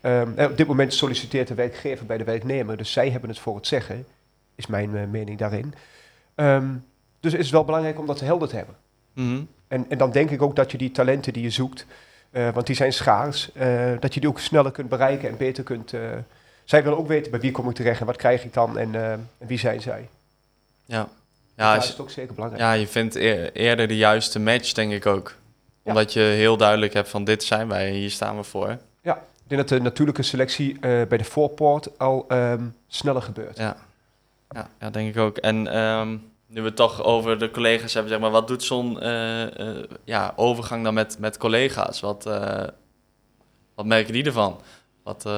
ehm, 0.00 0.28
en 0.36 0.50
op 0.50 0.56
dit 0.56 0.66
moment 0.66 0.94
solliciteert 0.94 1.48
de 1.48 1.54
werkgever 1.54 2.06
bij 2.06 2.18
de 2.18 2.24
werknemer, 2.24 2.76
dus 2.76 2.92
zij 2.92 3.10
hebben 3.10 3.30
het 3.30 3.38
voor 3.38 3.56
het 3.56 3.66
zeggen, 3.66 4.06
is 4.54 4.66
mijn 4.66 4.96
eh, 4.96 5.06
mening 5.06 5.38
daarin. 5.38 5.74
Ehm, 6.34 6.66
dus 7.20 7.32
het 7.32 7.40
is 7.40 7.50
wel 7.50 7.64
belangrijk 7.64 7.98
om 7.98 8.06
dat 8.06 8.20
helder 8.20 8.48
te 8.48 8.56
hebben. 8.56 8.74
Mhm. 9.12 9.42
En, 9.68 9.86
en 9.88 9.98
dan 9.98 10.10
denk 10.10 10.30
ik 10.30 10.42
ook 10.42 10.56
dat 10.56 10.70
je 10.70 10.78
die 10.78 10.90
talenten 10.90 11.32
die 11.32 11.42
je 11.42 11.50
zoekt, 11.50 11.86
eh, 12.30 12.48
want 12.50 12.66
die 12.66 12.76
zijn 12.76 12.92
schaars, 12.92 13.52
eh, 13.52 13.92
dat 14.00 14.14
je 14.14 14.20
die 14.20 14.28
ook 14.28 14.38
sneller 14.40 14.72
kunt 14.72 14.88
bereiken 14.88 15.28
en 15.28 15.36
beter 15.36 15.64
kunt. 15.64 15.92
eh, 15.92 16.00
zij 16.64 16.82
willen 16.82 16.98
ook 16.98 17.08
weten 17.08 17.30
bij 17.30 17.40
wie 17.40 17.50
kom 17.50 17.68
ik 17.68 17.74
terecht 17.74 18.00
en 18.00 18.06
wat 18.06 18.16
krijg 18.16 18.44
ik 18.44 18.52
dan 18.52 18.78
en, 18.78 18.94
eh, 18.94 19.12
en 19.12 19.28
wie 19.38 19.58
zijn 19.58 19.80
zij. 19.80 20.08
Ja. 20.84 21.08
Ja, 21.56 21.64
Ja, 21.68 21.74
dat 21.74 21.82
is 21.82 21.88
het 21.88 22.00
ook 22.00 22.10
zeker 22.10 22.34
belangrijk. 22.34 22.62
Ja, 22.62 22.72
je 22.72 22.86
vindt 22.86 23.14
eer- 23.14 23.52
eerder 23.52 23.88
de 23.88 23.96
juiste 23.96 24.40
match, 24.40 24.72
denk 24.72 24.92
ik 24.92 25.06
ook. 25.06 25.28
Ja. 25.82 25.90
Omdat 25.90 26.12
je 26.12 26.20
heel 26.20 26.56
duidelijk 26.56 26.92
hebt 26.94 27.08
van 27.08 27.24
dit 27.24 27.44
zijn 27.44 27.68
wij 27.68 27.86
en 27.86 27.92
hier 27.92 28.10
staan 28.10 28.36
we 28.36 28.42
voor. 28.42 28.76
Ik 29.46 29.50
denk 29.50 29.68
dat 29.68 29.78
de 29.78 29.84
natuurlijke 29.84 30.22
selectie 30.22 30.72
eh, 30.80 30.80
bij 30.80 31.18
de 31.18 31.24
voorpoort 31.24 31.98
al 31.98 32.24
ehm, 32.28 32.64
sneller 32.86 33.22
gebeurt. 33.22 33.56
Ja, 33.56 33.76
ja, 34.50 34.68
ja 34.80 34.90
denk 34.90 35.08
ik 35.14 35.20
ook. 35.20 35.36
En 35.36 35.66
ehm, 35.66 36.10
nu 36.46 36.60
we 36.60 36.66
het 36.66 36.76
toch 36.76 37.02
over 37.02 37.38
de 37.38 37.50
collega's 37.50 37.92
hebben, 37.94 38.12
zeg 38.12 38.20
maar, 38.20 38.30
wat 38.30 38.48
doet 38.48 38.62
zo'n 38.62 39.00
eh, 39.00 39.60
eh, 39.78 39.84
ja, 40.04 40.32
overgang 40.36 40.84
dan 40.84 40.94
met, 40.94 41.18
met 41.18 41.36
collega's? 41.36 42.00
Wat, 42.00 42.24
wat 43.74 43.86
merken 43.86 44.12
die 44.12 44.24
ervan? 44.24 44.60
Wat, 45.02 45.28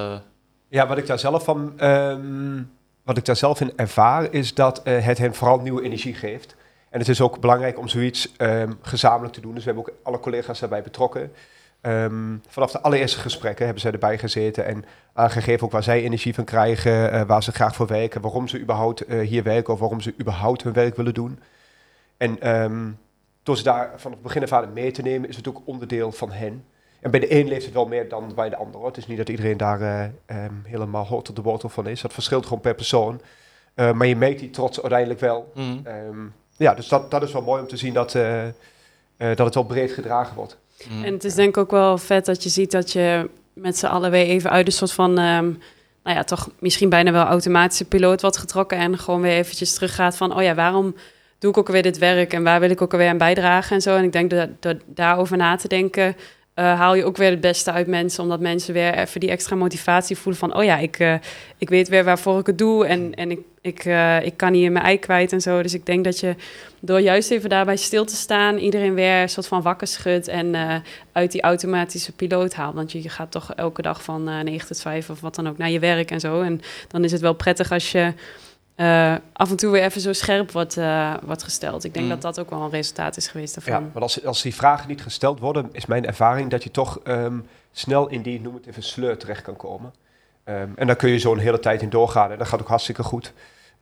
Ja, 0.69 0.87
wat 0.87 0.99
ik 0.99 1.07
daar 1.07 1.19
zelf 1.19 1.45
van, 1.45 1.73
ehm, 1.79 2.63
wat 3.07 3.17
ik 3.17 3.25
daar 3.25 3.37
zelf 3.37 3.61
in 3.61 3.73
ervaar, 3.77 4.33
is 4.33 4.55
dat 4.55 4.83
eh, 4.83 5.05
het 5.05 5.19
hen 5.19 5.35
vooral 5.35 5.61
nieuwe 5.61 5.83
energie 5.83 6.15
geeft. 6.15 6.57
En 6.91 6.99
het 6.99 7.09
is 7.09 7.21
ook 7.21 7.41
belangrijk 7.41 7.79
om 7.79 7.89
zoiets 7.89 8.37
ehm, 8.37 8.73
gezamenlijk 8.81 9.35
te 9.35 9.41
doen. 9.41 9.55
Dus 9.55 9.65
we 9.65 9.71
hebben 9.71 9.93
ook 9.93 9.99
alle 10.03 10.21
collega's 10.21 10.59
daarbij 10.59 10.83
betrokken. 10.83 11.33
Ehm, 11.81 12.37
vanaf 12.49 12.71
de 12.71 12.81
allereerste 12.81 13.19
gesprekken 13.19 13.65
hebben 13.65 13.83
zij 13.83 13.93
erbij 13.93 14.19
gezeten 14.19 14.67
en 14.67 14.85
aangegeven 15.13 15.67
ook 15.67 15.73
waar 15.73 15.83
zij 15.83 16.03
energie 16.03 16.35
van 16.35 16.45
krijgen, 16.45 17.11
eh, 17.11 17.23
waar 17.23 17.43
ze 17.43 17.53
graag 17.53 17.75
voor 17.75 17.87
werken, 17.87 18.21
waarom 18.21 18.49
ze 18.49 18.61
überhaupt 18.61 19.01
eh, 19.01 19.21
hier 19.21 19.43
werken 19.43 19.73
of 19.73 19.79
waarom 19.79 20.01
ze 20.01 20.15
überhaupt 20.21 20.63
hun 20.63 20.73
werk 20.73 20.97
willen 20.97 21.15
doen. 21.15 21.39
En 22.17 22.41
ehm, 22.41 22.91
door 23.43 23.57
ze 23.57 23.63
daar 23.63 23.93
van 23.97 24.11
het 24.11 24.23
begin 24.23 24.43
af 24.43 24.53
aan 24.53 24.73
mee 24.73 24.91
te 24.91 25.03
nemen, 25.03 25.29
is 25.29 25.37
het 25.37 25.49
ook 25.49 25.63
onderdeel 25.65 26.13
van 26.13 26.33
hen. 26.33 26.65
En 27.07 27.13
bij 27.13 27.21
de 27.21 27.35
een 27.41 27.49
leeft 27.49 27.65
het 27.65 27.75
wel 27.75 27.87
meer 27.87 28.09
dan 28.09 28.33
bij 28.35 28.49
de 28.49 28.57
ander. 28.57 28.77
hoor. 28.77 28.87
Het 28.87 28.97
is 28.97 29.07
niet 29.07 29.17
dat 29.17 29.29
iedereen 29.29 29.57
daar 29.57 29.81
eh, 29.81 30.05
ehm, 30.27 30.53
helemaal 30.65 31.07
hot 31.07 31.29
op 31.29 31.37
de 31.37 31.43
wortel 31.43 31.69
van 31.69 31.89
is. 31.89 32.01
Dat 32.01 32.13
verschilt 32.13 32.45
gewoon 32.45 32.61
per 32.61 32.75
persoon. 32.75 33.21
Eh, 33.75 33.93
maar 33.93 34.07
je 34.07 34.17
merkt 34.17 34.39
die 34.39 34.51
trots 34.51 34.81
uiteindelijk 34.81 35.21
wel. 35.21 35.53
mhm. 35.55 35.79
Ehm, 35.85 36.19
ja, 36.57 36.75
dus 36.75 36.89
dat, 36.89 37.11
dat 37.11 37.23
is 37.23 37.33
wel 37.33 37.43
mooi 37.43 37.63
om 37.63 37.69
te 37.69 37.77
zien 37.77 37.93
dat, 37.93 38.15
eh, 38.15 38.47
eh, 38.47 38.53
dat 39.17 39.39
het 39.39 39.55
wel 39.55 39.65
breed 39.65 39.93
gedragen 39.93 40.35
wordt. 40.37 40.57
Mhm. 40.89 41.05
En 41.05 41.13
het 41.13 41.25
is 41.25 41.35
denk 41.35 41.49
ik 41.49 41.57
ook 41.57 41.71
wel 41.71 41.99
vet 41.99 42.25
dat 42.25 42.43
je 42.43 42.49
ziet 42.49 42.71
dat 42.71 42.93
je 42.93 43.31
met 43.53 43.79
z'n 43.79 43.87
allen 43.87 44.11
weer 44.11 44.27
even 44.27 44.51
uit 44.51 44.67
een 44.67 44.73
soort 44.73 44.93
van, 44.93 45.19
ehm, 45.19 45.45
nou 46.03 46.17
ja, 46.17 46.25
toch 46.25 46.49
misschien 46.59 46.89
bijna 46.89 47.13
wel 47.13 47.25
automatische 47.25 47.85
piloot 47.85 48.21
wordt 48.21 48.37
getrokken 48.37 48.79
en 48.79 48.99
gewoon 48.99 49.21
weer 49.21 49.37
eventjes 49.37 49.75
teruggaat 49.75 50.17
van, 50.17 50.37
oh 50.37 50.43
ja, 50.43 50.55
waarom 50.55 50.95
doe 51.39 51.51
ik 51.51 51.57
ook 51.57 51.67
alweer 51.67 51.83
dit 51.83 51.99
werk 51.99 52.33
en 52.33 52.43
waar 52.43 52.61
wil 52.61 52.71
ik 52.71 52.83
ook 52.83 52.93
alweer 52.93 53.09
aan 53.09 53.19
bijdragen 53.19 53.77
en 53.77 53.83
zo. 53.83 53.97
En 53.97 54.05
ik 54.05 54.13
denk 54.13 54.31
dat, 54.31 54.49
dat 54.61 54.77
daarover 54.87 55.37
na 55.37 55.57
te 55.57 55.69
denken, 55.69 56.17
haal 56.65 56.95
je 56.95 57.05
ook 57.05 57.17
weer 57.17 57.31
het 57.31 57.41
beste 57.41 57.73
uit 57.73 57.87
mensen, 57.87 58.23
omdat 58.23 58.41
mensen 58.41 58.75
weer 58.75 58.95
even 58.95 59.21
die 59.21 59.31
extra 59.31 59.57
motivatie 59.57 60.17
voelen 60.17 60.41
van, 60.41 60.57
oh 60.57 60.65
ja, 60.65 60.77
ik, 60.79 60.99
eh, 60.99 61.15
ik 61.59 61.69
weet 61.69 61.89
weer 61.89 62.05
waarvoor 62.05 62.39
ik 62.39 62.47
het 62.47 62.59
doe 62.59 62.87
en, 62.87 63.15
en 63.15 63.31
ik, 63.31 63.39
ik, 63.61 63.85
eh, 63.85 64.25
ik 64.25 64.37
kan 64.37 64.53
hier 64.53 64.73
mijn 64.73 64.85
ei 64.85 64.99
kwijt 64.99 65.33
en 65.33 65.41
zo. 65.41 65.63
Dus 65.63 65.75
ik 65.75 65.87
denk 65.87 66.05
dat 66.05 66.21
je 66.21 66.35
door 66.81 67.01
juist 67.01 67.31
even 67.31 67.49
daarbij 67.49 67.77
stil 67.77 68.05
te 68.05 68.17
staan, 68.17 68.57
iedereen 68.57 68.95
weer 68.95 69.23
een 69.23 69.29
soort 69.29 69.47
van 69.47 69.63
wakker 69.63 69.87
schudt 69.87 70.29
en 70.29 70.55
eh, 70.55 70.75
uit 71.13 71.33
die 71.33 71.43
automatische 71.43 72.13
piloot 72.13 72.55
haalt. 72.55 72.75
Want 72.75 72.93
je, 72.93 73.03
je 73.03 73.09
gaat 73.09 73.31
toch 73.31 73.55
elke 73.55 73.83
dag 73.83 74.03
van 74.03 74.29
eh 74.29 74.41
9 74.41 74.67
tot 74.67 74.81
5 74.81 75.11
of 75.11 75.21
wat 75.21 75.35
dan 75.35 75.49
ook 75.49 75.59
naar 75.59 75.71
je 75.71 75.79
werk 75.79 76.11
en 76.11 76.21
zo. 76.21 76.41
En 76.41 76.61
dan 76.89 77.05
is 77.05 77.13
het 77.13 77.21
wel 77.21 77.35
prettig 77.35 77.73
als 77.73 77.93
je 77.93 78.13
eh, 78.77 79.15
af 79.33 79.51
en 79.51 79.57
toe 79.57 79.71
weer 79.71 79.83
even 79.83 80.01
zo 80.01 80.13
scherp 80.13 80.51
wordt, 80.53 80.77
eh, 80.77 81.15
wordt 81.23 81.43
gesteld. 81.43 81.85
Ik 81.85 81.93
denk 81.95 82.05
Mm. 82.05 82.11
dat 82.13 82.23
dat 82.23 82.41
ook 82.41 82.51
wel 82.51 82.63
een 82.63 82.71
resultaat 82.71 83.17
is 83.17 83.29
geweest 83.29 83.55
Ja, 83.55 83.61
daarvan. 83.65 83.83
want 83.93 84.03
als, 84.03 84.25
als 84.25 84.43
die 84.43 84.55
vragen 84.55 84.89
niet 84.89 85.03
gesteld 85.03 85.39
worden, 85.41 85.69
is 85.73 85.87
mijn 85.87 86.07
ervaring 86.07 86.51
dat 86.51 86.63
je 86.63 86.71
toch 86.71 86.99
ehm, 87.05 87.39
snel 87.73 88.09
in 88.09 88.23
die, 88.23 88.41
noem 88.41 88.55
het 88.55 88.67
even, 88.67 88.83
sleur 88.83 89.17
terecht 89.19 89.43
kan 89.43 89.57
komen. 89.57 89.93
Ehm, 90.45 90.69
en 90.77 90.87
daar 90.87 90.97
kun 90.97 91.11
je 91.11 91.19
zo 91.19 91.33
een 91.33 91.39
hele 91.39 91.59
tijd 91.59 91.83
in 91.83 91.91
doorgaan 91.91 92.31
en 92.33 92.39
dat 92.39 92.47
gaat 92.49 92.61
ook 92.61 92.69
hartstikke 92.69 93.03
goed. 93.03 93.33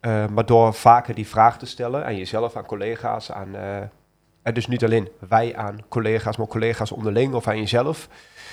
Ehm, 0.01 0.33
maar 0.33 0.47
door 0.47 0.75
vaker 0.75 1.15
die 1.15 1.27
vraag 1.29 1.59
te 1.59 1.67
stellen 1.67 2.05
aan 2.05 2.17
jezelf, 2.17 2.57
aan 2.57 2.67
collega's, 2.67 3.33
aan, 3.33 3.55
eh, 3.57 3.77
en 4.43 4.55
dus 4.55 4.67
niet 4.67 4.85
alleen 4.85 5.09
wij 5.29 5.57
aan 5.57 5.79
collega's, 5.89 6.37
maar 6.37 6.47
collega's 6.47 6.93
onderling 6.93 7.35
of 7.35 7.49
aan 7.49 7.59
jezelf, 7.59 8.09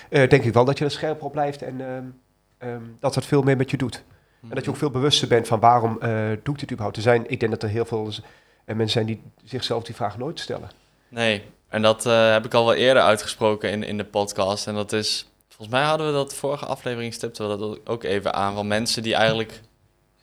denk 0.09 0.31
ik 0.43 0.53
wel 0.53 0.65
dat 0.65 0.77
je 0.77 0.85
er 0.85 0.91
scherper 0.91 1.25
op 1.25 1.31
blijft 1.31 1.61
en 1.61 1.81
dat 2.99 3.13
dat 3.13 3.25
veel 3.25 3.41
meer 3.41 3.57
met 3.57 3.71
je 3.71 3.77
doet. 3.77 4.03
En 4.41 4.55
dat 4.55 4.63
je 4.63 4.69
ook 4.69 4.77
veel 4.77 4.89
bewuster 4.91 5.27
bent 5.27 5.47
van 5.47 5.59
waarom 5.59 6.01
eh, 6.01 6.09
doe 6.43 6.53
ik 6.53 6.59
dit 6.59 6.71
überhaupt? 6.71 6.95
Er 6.95 7.01
zijn, 7.01 7.29
ik 7.29 7.39
denk 7.39 7.51
dat 7.51 7.63
er 7.63 7.69
heel 7.69 7.85
veel 7.85 8.11
eh, 8.65 8.75
mensen 8.75 8.89
zijn 8.89 9.05
die 9.05 9.21
zichzelf 9.43 9.83
die 9.83 9.95
vraag 9.95 10.17
nooit 10.17 10.39
stellen. 10.39 10.69
Nee, 11.09 11.43
en 11.69 11.81
dat 11.81 12.05
eh, 12.05 12.31
heb 12.31 12.45
ik 12.45 12.53
al 12.53 12.65
wel 12.65 12.73
eerder 12.73 13.03
uitgesproken 13.03 13.71
in, 13.71 13.83
in 13.83 13.97
de 13.97 14.05
podcast. 14.05 14.67
En 14.67 14.75
dat 14.75 14.93
is, 14.93 15.29
volgens 15.47 15.69
mij 15.69 15.83
hadden 15.83 16.07
we 16.07 16.13
dat 16.13 16.33
vorige 16.33 16.65
aflevering, 16.65 17.13
stipten 17.13 17.49
we 17.49 17.57
dat 17.57 17.79
ook 17.87 18.03
even 18.03 18.33
aan. 18.33 18.53
Van 18.53 18.67
mensen 18.67 19.03
die 19.03 19.15
eigenlijk 19.15 19.61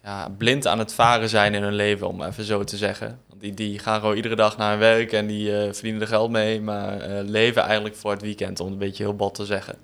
ja, 0.03 0.29
blind 0.39 0.67
aan 0.67 0.79
het 0.79 0.95
varen 0.95 1.29
zijn 1.29 1.55
in 1.55 1.63
hun 1.63 1.75
leven, 1.75 2.09
om 2.09 2.23
even 2.23 2.45
zo 2.45 2.65
te 2.65 2.77
zeggen. 2.77 3.21
Die, 3.35 3.55
die 3.55 3.79
gaan 3.79 4.01
gewoon 4.01 4.17
iedere 4.17 4.37
dag 4.37 4.57
naar 4.57 4.71
hun 4.71 4.79
werk 4.79 5.13
en 5.13 5.27
die 5.27 5.57
eh, 5.57 5.73
verdienen 5.73 6.01
er 6.01 6.07
geld 6.07 6.31
mee, 6.31 6.61
maar 6.61 7.01
eh, 7.01 7.25
leven 7.25 7.63
eigenlijk 7.63 7.97
voor 7.97 8.11
het 8.11 8.23
weekend, 8.23 8.61
om 8.61 8.73
een 8.73 8.79
beetje 8.79 9.03
heel 9.03 9.17
bot 9.17 9.35
te 9.35 9.45
zeggen. 9.45 9.75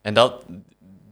En 0.00 0.14
dat, 0.14 0.44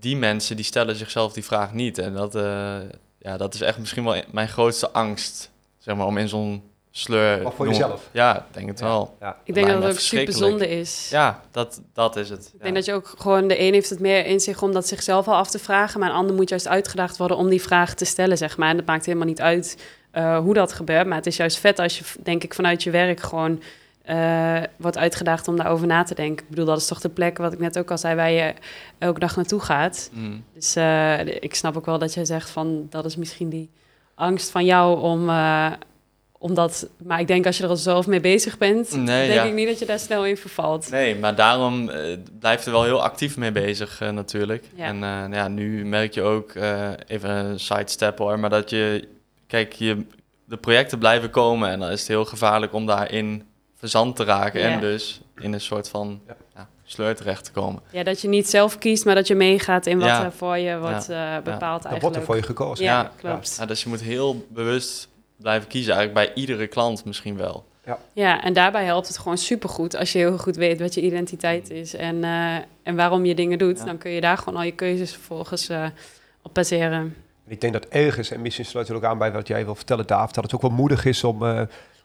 die 0.01 0.17
mensen 0.17 0.57
die 0.57 0.65
stellen 0.65 0.97
zichzelf 0.97 1.33
die 1.33 1.45
vraag 1.45 1.73
niet. 1.73 1.99
En 1.99 2.15
dat, 2.15 2.35
eh, 2.35 2.77
ja, 3.19 3.37
dat 3.37 3.55
is 3.55 3.61
echt 3.61 3.79
misschien 3.79 4.05
wel 4.05 4.23
mijn 4.31 4.49
grootste 4.49 4.91
angst. 4.91 5.51
Zeg 5.79 5.97
maar, 5.97 6.07
om 6.07 6.19
in 6.19 6.29
zo'n 6.29 6.63
sleur... 6.91 7.43
Maar 7.43 7.53
voor 7.53 7.65
noem- 7.65 7.75
jezelf. 7.75 8.09
Ja, 8.13 8.37
ik 8.37 8.43
denk 8.55 8.69
het 8.69 8.79
Ja. 8.79 8.85
wel. 8.85 9.17
Ja. 9.21 9.37
Ik 9.45 9.55
denk 9.55 9.67
dat 9.67 9.83
het 9.83 9.93
ook 9.93 9.99
super 9.99 10.33
zonde 10.33 10.69
is. 10.69 11.09
Ja, 11.11 11.41
dat, 11.51 11.81
dat 11.93 12.17
is 12.17 12.31
het. 12.31 12.51
Ik 12.55 12.63
denk 12.63 12.75
dat 12.75 12.85
je 12.85 12.93
ook 12.93 13.15
gewoon, 13.19 13.49
de 13.49 13.61
een 13.61 13.73
heeft 13.73 13.91
het 13.91 14.01
meer 14.01 14.27
in 14.27 14.41
zich 14.41 14.63
om 14.63 14.73
dat 14.73 14.87
zichzelf 14.89 15.29
al 15.29 15.35
af 15.35 15.51
te 15.51 15.59
vragen, 15.59 16.01
maar 16.01 16.09
een 16.09 16.15
ander 16.15 16.37
moet 16.37 16.49
juist 16.49 16.69
uitgedaagd 16.69 17.17
worden 17.17 17.37
om 17.37 17.49
die 17.49 17.63
vraag 17.63 17.95
te 17.95 18.05
stellen, 18.05 18.37
zeg 18.39 18.57
maar. 18.57 18.71
En 18.71 18.77
het 18.77 18.87
maakt 18.87 19.07
helemaal 19.07 19.27
niet 19.27 19.41
uit 19.41 19.77
eh, 20.11 20.39
hoe 20.39 20.55
dat 20.55 20.73
gebeurt, 20.73 21.07
maar 21.07 21.17
het 21.17 21.27
is 21.27 21.37
juist 21.37 21.59
vet 21.59 21.79
als 21.79 21.99
je, 21.99 22.05
denk 22.23 22.45
ik, 22.45 22.55
vanuit 22.55 22.83
je 22.83 22.91
werk 22.91 23.21
gewoon 23.21 23.63
eh, 24.03 24.63
wordt 24.77 24.99
uitgedaagd 24.99 25.49
om 25.49 25.57
daarover 25.57 25.87
na 25.87 26.03
te 26.03 26.15
denken. 26.15 26.45
Ik 26.45 26.51
bedoel, 26.51 26.65
dat 26.65 26.79
is 26.79 26.87
toch 26.87 27.01
de 27.01 27.09
plek, 27.09 27.39
wat 27.39 27.53
ik 27.53 27.59
net 27.59 27.79
ook 27.79 27.91
al 27.91 27.99
zei, 27.99 28.15
waar 28.15 28.31
je 28.31 28.55
elke 28.99 29.21
dag 29.21 29.37
naartoe 29.37 29.61
gaat. 29.61 30.11
Mm. 30.13 30.45
Dus 30.55 30.77
eh, 30.77 31.27
ik 31.27 31.55
snap 31.55 31.77
ook 31.77 31.87
wel 31.87 31.99
dat 31.99 32.15
jij 32.15 32.25
zegt 32.25 32.51
van, 32.51 32.87
dat 32.91 33.05
is 33.05 33.17
misschien 33.17 33.49
die 33.49 33.71
angst 34.15 34.51
van 34.51 34.65
jou 34.65 35.01
om... 35.01 35.29
eh, 35.29 35.73
omdat, 36.43 36.89
maar 37.05 37.21
ik 37.21 37.27
denk 37.27 37.47
als 37.47 37.57
je 37.57 37.63
er 37.63 37.69
al 37.69 37.77
zelf 37.77 38.07
mee 38.07 38.21
bezig 38.21 38.59
bent, 38.59 38.97
Nee, 38.97 39.29
denk 39.29 39.41
ja. 39.41 39.45
ik 39.45 39.55
niet 39.55 39.67
dat 39.69 39.79
je 39.79 39.87
daar 39.87 39.99
snel 39.99 40.27
in 40.27 40.37
vervalt. 40.37 40.91
Nee, 40.91 41.17
maar 41.17 41.35
daarom 41.35 41.91
blijf 42.39 42.67
er 42.67 42.73
wel 42.73 42.85
heel 42.85 43.03
actief 43.03 43.37
mee 43.37 43.53
bezig 43.53 44.01
natuurlijk. 44.01 44.65
Ja. 44.75 44.85
En 44.85 44.99
ja, 45.33 45.49
nu 45.49 45.85
merk 45.85 46.15
je 46.15 46.23
ook, 46.23 46.55
even 47.07 47.31
een 47.31 47.61
sidestep 47.61 48.19
hoor, 48.19 48.39
maar 48.39 48.51
dat 48.51 48.71
je, 48.71 49.09
kijk, 49.47 49.73
je, 49.73 50.05
de 50.45 50.57
projecten 50.57 50.99
blijven 50.99 51.31
komen 51.31 51.71
en 51.71 51.81
dan 51.81 51.91
is 51.91 51.99
het 52.01 52.09
heel 52.09 52.25
gevaarlijk 52.25 52.73
om 52.73 52.87
daarin 52.87 53.45
verzand 53.81 54.17
te 54.17 54.25
raken 54.25 54.61
Ja. 54.61 54.69
en 54.69 54.81
dus 54.81 55.21
in 55.39 55.53
een 55.53 55.61
soort 55.61 55.89
van 55.89 56.21
Ja. 56.27 56.37
ja, 56.55 56.69
sleur 56.85 57.17
terecht 57.17 57.45
te 57.45 57.53
komen. 57.53 57.83
Ja, 57.91 58.03
dat 58.03 58.21
je 58.21 58.29
niet 58.29 58.49
zelf 58.51 58.79
kiest, 58.79 59.05
maar 59.05 59.15
dat 59.15 59.27
je 59.27 59.35
meegaat 59.35 59.87
in 59.87 59.99
wat 59.99 60.09
Ja. 60.09 60.25
er 60.25 60.33
voor 60.33 60.57
je 60.59 60.79
wordt 60.79 61.09
eh, 61.09 61.35
bepaald 61.37 61.85
eigenlijk. 61.85 62.01
wordt 62.01 62.17
er 62.17 62.23
voor 62.23 62.37
je 62.37 62.43
gekozen. 62.43 62.85
Ja, 62.85 63.13
klopt. 63.17 63.57
Ja, 63.59 63.67
dus 63.67 63.83
je 63.83 63.89
moet 63.89 64.01
heel 64.01 64.47
bewust 64.49 65.09
blijven 65.37 65.69
kiezen, 65.69 65.95
eigenlijk 65.95 66.27
bij 66.27 66.43
iedere 66.43 66.67
klant 66.67 67.05
misschien 67.05 67.37
wel. 67.37 67.69
Ja, 68.13 68.43
en 68.43 68.53
daarbij 68.53 68.85
helpt 68.85 69.09
het 69.09 69.19
gewoon 69.19 69.39
supergoed 69.39 69.97
als 69.97 70.13
je 70.13 70.19
heel 70.19 70.39
goed 70.39 70.57
weet 70.57 70.81
wat 70.81 70.95
je 70.95 71.01
identiteit 71.01 71.71
is 71.71 71.95
en, 71.95 72.25
eh, 72.25 72.55
en 72.83 72.97
waarom 72.97 73.25
je 73.25 73.35
dingen 73.35 73.59
doet. 73.59 73.79
Ja. 73.79 73.85
Dan 73.85 73.99
kun 73.99 74.11
je 74.11 74.21
daar 74.21 74.39
gewoon 74.39 74.57
al 74.57 74.63
je 74.65 74.73
keuzes 74.73 75.13
vervolgens 75.13 75.69
eh, 75.69 75.85
op 76.43 76.55
baseren. 76.55 77.17
En 77.47 77.53
ik 77.53 77.61
denk 77.61 77.73
dat 77.73 77.87
ergens, 77.89 78.31
en 78.31 78.41
misschien 78.43 78.65
sluit 78.65 78.89
het 78.89 78.97
ook 78.97 79.05
aan 79.05 79.19
bij 79.19 79.33
wat 79.33 79.47
jij 79.47 79.65
wil 79.65 79.75
vertellen, 79.75 80.07
Daaf, 80.07 80.33
dat 80.33 80.45
het 80.45 80.55
ook 80.55 80.61
wel 80.63 80.71
moedig 80.71 81.05
is 81.05 81.25
om, 81.25 81.47
eh, 81.47 81.61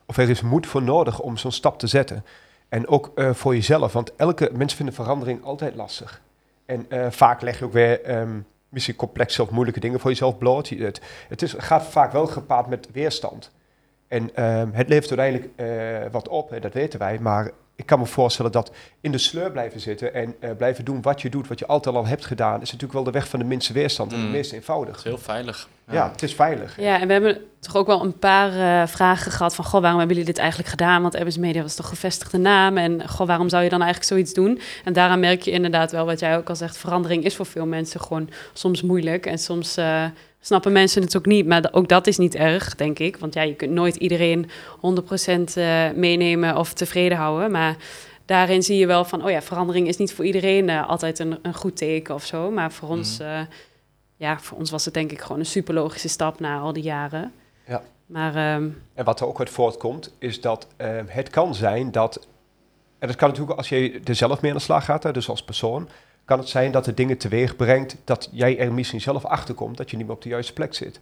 of 0.06 0.18
er 0.18 0.30
is 0.30 0.42
moed 0.42 0.68
voor 0.68 0.84
nodig 0.84 1.20
om 1.20 1.38
zo'n 1.38 1.52
stap 1.52 1.80
te 1.80 1.88
zetten. 1.88 2.26
En 2.70 2.88
ook 2.88 3.12
eh, 3.16 3.34
voor 3.34 3.54
jezelf, 3.54 3.94
want 3.94 4.16
elke 4.16 4.50
mensen 4.54 4.78
vinden 4.78 4.96
verandering 4.96 5.44
altijd 5.44 5.76
lastig. 5.76 6.22
En 6.66 6.86
eh, 6.90 7.12
vaak 7.12 7.42
leg 7.42 7.60
je 7.60 7.66
ook 7.66 7.74
weer 7.74 8.02
ehm, 8.04 8.40
misschien 8.70 8.96
complexe 8.96 9.42
of 9.42 9.50
moeilijke 9.50 9.80
dingen 9.80 10.00
voor 10.00 10.10
jezelf 10.10 10.38
bloot. 10.38 10.70
Het, 10.70 11.02
het 11.28 11.42
is, 11.42 11.54
gaat 11.58 11.84
vaak 11.84 12.12
wel 12.12 12.28
gepaard 12.28 12.68
met 12.68 12.88
weerstand. 12.92 13.52
En 14.08 14.36
ehm, 14.36 14.70
het 14.72 14.90
levert 14.90 15.20
uiteindelijk 15.20 15.50
eh, 15.56 16.12
wat 16.12 16.28
op, 16.28 16.50
hè, 16.50 16.60
dat 16.60 16.74
weten 16.74 17.00
wij. 17.00 17.20
Maar 17.20 17.52
ik 17.76 17.86
kan 17.86 18.00
me 18.00 18.06
voorstellen 18.06 18.52
dat 18.52 18.72
in 19.02 19.12
de 19.12 19.18
sleur 19.18 19.52
blijven 19.52 19.80
zitten 19.80 20.14
en 20.14 20.36
eh, 20.40 20.50
blijven 20.58 20.86
doen 20.86 21.02
wat 21.02 21.22
je 21.22 21.30
doet, 21.30 21.48
wat 21.48 21.60
je 21.60 21.66
altijd 21.66 21.96
al 21.96 22.06
hebt 22.06 22.26
gedaan, 22.26 22.56
is 22.62 22.66
natuurlijk 22.72 22.94
wel 22.94 23.04
de 23.04 23.12
weg 23.12 23.28
van 23.28 23.40
de 23.40 23.46
minste 23.46 23.74
weerstand 23.74 24.12
en 24.12 24.18
Mm. 24.18 24.24
het 24.24 24.34
meest 24.34 24.50
Dat 24.50 24.60
eenvoudig. 24.60 24.98
is 24.98 25.04
heel 25.04 25.18
veilig. 25.18 25.70
Ja, 25.92 26.12
het 26.12 26.24
is 26.24 26.34
veilig. 26.34 26.80
Ja, 26.80 27.00
en 27.00 27.08
we 27.08 27.14
hebben 27.14 27.38
toch 27.60 27.76
ook 27.76 27.88
wel 27.88 28.02
een 28.04 28.20
paar 28.20 28.82
eh, 28.82 28.88
vragen 28.88 29.32
gehad 29.32 29.56
van... 29.56 29.66
goh, 29.66 29.82
waarom 29.82 30.00
hebben 30.00 30.16
jullie 30.18 30.32
dit 30.32 30.42
eigenlijk 30.42 30.70
gedaan? 30.70 31.02
Want 31.02 31.14
Ebbers 31.14 31.38
Media 31.38 31.62
was 31.62 31.76
toch 31.76 31.90
gevestigde 31.90 32.38
naam? 32.38 32.78
En 32.78 33.10
goh, 33.10 33.28
waarom 33.28 33.50
zou 33.50 33.64
je 33.64 33.70
dan 33.70 33.82
eigenlijk 33.82 34.12
zoiets 34.12 34.34
doen? 34.34 34.60
En 34.84 34.94
daaraan 34.94 35.20
merk 35.20 35.42
je 35.42 35.52
inderdaad 35.52 35.92
wel 35.92 36.06
wat 36.06 36.20
jij 36.20 36.38
ook 36.38 36.50
al 36.50 36.56
zegt... 36.56 36.78
verandering 36.78 37.24
is 37.24 37.36
voor 37.36 37.46
veel 37.46 37.66
mensen 37.66 38.00
gewoon 38.02 38.30
soms 38.54 38.82
moeilijk. 38.82 39.26
En 39.26 39.38
soms 39.38 39.78
eh, 39.78 40.04
snappen 40.46 40.72
mensen 40.72 41.02
het 41.02 41.18
ook 41.18 41.26
niet. 41.26 41.46
Maar 41.46 41.70
ook 41.72 41.90
dat 41.90 42.08
is 42.08 42.18
niet 42.18 42.36
erg, 42.36 42.76
denk 42.76 43.00
ik. 43.00 43.18
Want 43.18 43.34
ja, 43.34 43.42
je 43.42 43.56
kunt 43.56 43.72
nooit 43.72 43.96
iedereen 43.96 44.50
100% 44.50 44.50
eh, 45.54 45.92
meenemen 45.96 46.58
of 46.58 46.74
tevreden 46.74 47.18
houden. 47.18 47.52
Maar 47.52 47.76
daarin 48.26 48.64
zie 48.64 48.78
je 48.78 48.88
wel 48.88 49.06
van... 49.06 49.24
oh 49.24 49.30
ja, 49.30 49.42
verandering 49.42 49.88
is 49.88 49.98
niet 49.98 50.14
voor 50.14 50.26
iedereen 50.26 50.70
eh, 50.70 50.90
altijd 50.90 51.20
een, 51.20 51.40
een 51.42 51.54
goed 51.54 51.78
teken 51.78 52.14
of 52.14 52.26
zo. 52.26 52.52
Maar 52.52 52.72
voor 52.72 52.90
ons... 52.90 53.18
Mhm. 53.18 53.30
eh, 53.30 53.40
ja, 54.18 54.40
voor 54.40 54.58
ons 54.58 54.72
was 54.72 54.86
het 54.86 54.94
denk 54.94 55.12
ik 55.12 55.22
gewoon 55.22 55.40
een 55.40 55.46
super 55.46 55.74
logische 55.74 56.10
stap 56.10 56.40
na 56.40 56.60
al 56.60 56.74
die 56.74 56.84
jaren. 56.84 57.32
Ja. 57.68 57.84
Maar 58.06 58.36
ehm, 58.36 58.70
En 58.94 59.06
wat 59.06 59.20
er 59.20 59.28
ook 59.28 59.40
uit 59.40 59.50
voortkomt, 59.50 60.14
is 60.18 60.42
dat 60.42 60.68
eh, 60.78 61.00
het 61.08 61.30
kan 61.30 61.56
zijn 61.56 61.92
dat, 61.92 62.28
en 63.00 63.08
dat 63.08 63.16
kan 63.18 63.30
natuurlijk 63.30 63.58
als 63.58 63.70
je 63.70 64.02
er 64.04 64.16
zelf 64.16 64.42
mee 64.42 64.52
aan 64.52 64.58
de 64.58 64.64
slag 64.64 64.86
gaat, 64.86 65.04
hè, 65.04 65.12
dus 65.12 65.30
als 65.30 65.44
persoon, 65.44 65.90
kan 66.26 66.40
het 66.40 66.48
zijn 66.50 66.72
dat 66.72 66.86
het 66.86 66.98
dingen 66.98 67.18
teweeg 67.18 67.56
brengt 67.56 67.96
dat 68.04 68.30
jij 68.32 68.60
er 68.60 68.74
misschien 68.74 69.02
zelf 69.02 69.26
achter 69.26 69.54
komt 69.56 69.78
dat 69.78 69.90
je 69.92 69.98
niet 69.98 70.06
meer 70.06 70.16
op 70.16 70.22
de 70.22 70.30
juiste 70.30 70.54
plek 70.54 70.74
zit. 70.74 71.00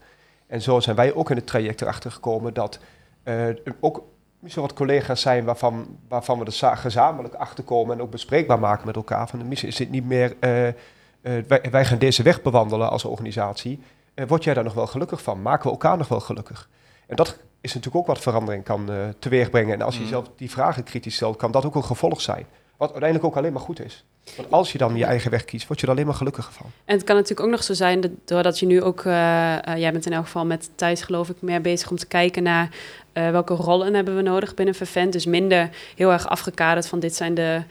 En 0.47 0.61
zo 0.61 0.79
zijn 0.79 0.95
wij 0.95 1.13
ook 1.13 1.29
in 1.29 1.35
het 1.35 1.47
traject 1.47 1.81
erachter 1.81 2.11
gekomen 2.11 2.53
dat 2.53 2.79
er 3.23 3.61
ook 3.79 4.03
misschien 4.39 4.63
wat 4.63 4.73
collega's 4.73 5.21
zijn 5.21 5.43
waarvan, 5.45 5.97
waarvan 6.07 6.39
we 6.39 6.45
er 6.45 6.51
za- 6.51 6.75
gezamenlijk 6.75 7.33
achter 7.33 7.63
komen 7.63 7.95
en 7.95 8.01
ook 8.01 8.11
bespreekbaar 8.11 8.59
maken 8.59 8.85
met 8.85 8.95
elkaar. 8.95 9.27
Van 9.27 9.47
misschien 9.47 9.69
is 9.69 9.75
dit 9.75 9.89
niet 9.89 10.05
meer, 10.05 10.35
eh, 10.39 10.67
eh, 10.67 10.73
wij, 11.21 11.61
wij 11.71 11.85
gaan 11.85 11.97
deze 11.97 12.23
weg 12.23 12.41
bewandelen 12.41 12.89
als 12.89 13.05
organisatie. 13.05 13.79
Word 14.27 14.43
jij 14.43 14.53
daar 14.53 14.63
nog 14.63 14.73
wel 14.73 14.87
gelukkig 14.87 15.21
van? 15.21 15.41
Maken 15.41 15.63
we 15.65 15.69
elkaar 15.71 15.97
nog 15.97 16.07
wel 16.07 16.19
gelukkig? 16.19 16.69
En 17.07 17.15
dat 17.15 17.37
is 17.61 17.73
natuurlijk 17.73 17.95
ook 18.01 18.07
wat 18.07 18.19
verandering 18.23 18.63
kan 18.63 18.91
eh 18.91 18.97
teweeg 19.19 19.49
brengen. 19.49 19.73
En 19.73 19.81
als 19.81 19.95
je 19.95 20.01
Mhm. 20.01 20.09
zelf 20.09 20.29
die 20.35 20.49
vragen 20.51 20.83
kritisch 20.83 21.15
stelt, 21.15 21.37
kan 21.37 21.51
dat 21.51 21.65
ook 21.65 21.75
een 21.75 21.83
gevolg 21.83 22.21
zijn. 22.21 22.45
Wat 22.77 22.89
uiteindelijk 22.91 23.29
ook 23.29 23.37
alleen 23.37 23.53
maar 23.53 23.61
goed 23.61 23.79
is. 23.81 24.05
Want 24.35 24.51
als 24.51 24.71
je 24.71 24.77
dan 24.77 24.95
je 24.95 25.05
eigen 25.05 25.31
weg 25.31 25.45
kiest, 25.45 25.67
word 25.67 25.79
je 25.79 25.85
er 25.85 25.91
alleen 25.91 26.05
maar 26.05 26.15
gelukkiger 26.15 26.53
van. 26.53 26.65
en 26.85 26.95
het 26.95 27.03
kan 27.03 27.15
natuurlijk 27.15 27.47
ook 27.47 27.51
nog 27.53 27.63
zo 27.63 27.73
zijn, 27.73 28.01
dat, 28.01 28.11
doordat 28.25 28.59
je 28.59 28.65
nu 28.65 28.81
ook, 28.81 29.05
eh, 29.05 29.67
eh, 29.67 29.77
jij 29.77 29.91
bent 29.91 30.05
in 30.05 30.13
elk 30.13 30.25
geval 30.25 30.45
met 30.45 30.69
Thijs 30.75 31.01
geloof 31.01 31.29
ik 31.29 31.35
meer 31.39 31.61
bezig 31.61 31.89
om 31.89 31.97
te 31.97 32.07
kijken 32.07 32.43
naar 32.43 32.69
eh, 33.13 33.29
welke 33.29 33.53
rollen 33.53 33.93
hebben 33.93 34.15
we 34.15 34.21
nodig 34.21 34.53
binnen 34.53 34.75
Vervent. 34.75 35.13
Dus 35.13 35.25
minder 35.25 35.69
heel 35.95 36.11
erg 36.11 36.27
afgekaderd 36.27 36.87
van 36.87 36.99
dit 36.99 37.15
zijn 37.15 37.33
de 37.33 37.61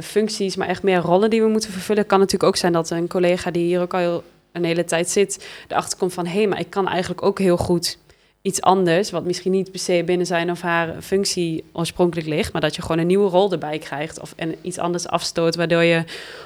functies, 0.00 0.56
maar 0.56 0.68
echt 0.68 0.82
meer 0.82 0.98
rollen 0.98 1.30
die 1.30 1.42
we 1.42 1.48
moeten 1.48 1.72
vervullen. 1.72 2.06
Kan 2.06 2.18
natuurlijk 2.18 2.50
ook 2.50 2.56
zijn 2.56 2.72
dat 2.72 2.90
een 2.90 3.08
collega 3.08 3.50
die 3.50 3.64
hier 3.64 3.80
ook 3.80 3.94
al 3.94 4.22
een 4.52 4.64
hele 4.64 4.84
tijd 4.84 5.08
zit, 5.08 5.48
erachter 5.68 5.98
komt 5.98 6.12
van 6.12 6.26
hé, 6.26 6.38
hey, 6.38 6.46
maar 6.46 6.60
ik 6.60 6.70
kan 6.70 6.88
eigenlijk 6.88 7.22
ook 7.22 7.38
heel 7.38 7.56
goed 7.56 7.98
iets 8.42 8.60
anders, 8.60 9.10
wat 9.10 9.24
misschien 9.24 9.52
niet 9.52 9.70
per 9.70 9.80
se 9.80 10.02
binnen 10.04 10.26
zijn 10.26 10.50
of 10.50 10.60
haar 10.60 11.02
functie 11.02 11.64
oorspronkelijk 11.72 12.28
ligt, 12.28 12.52
maar 12.52 12.60
dat 12.60 12.76
je 12.76 12.82
gewoon 12.82 12.98
een 12.98 13.06
nieuwe 13.06 13.30
rol 13.30 13.52
erbij 13.52 13.78
krijgt 13.78 14.20
of 14.20 14.32
en 14.36 14.54
iets 14.62 14.78
anders 14.78 15.06
afstoot, 15.06 15.56
waardoor 15.56 15.82
je 15.82 16.04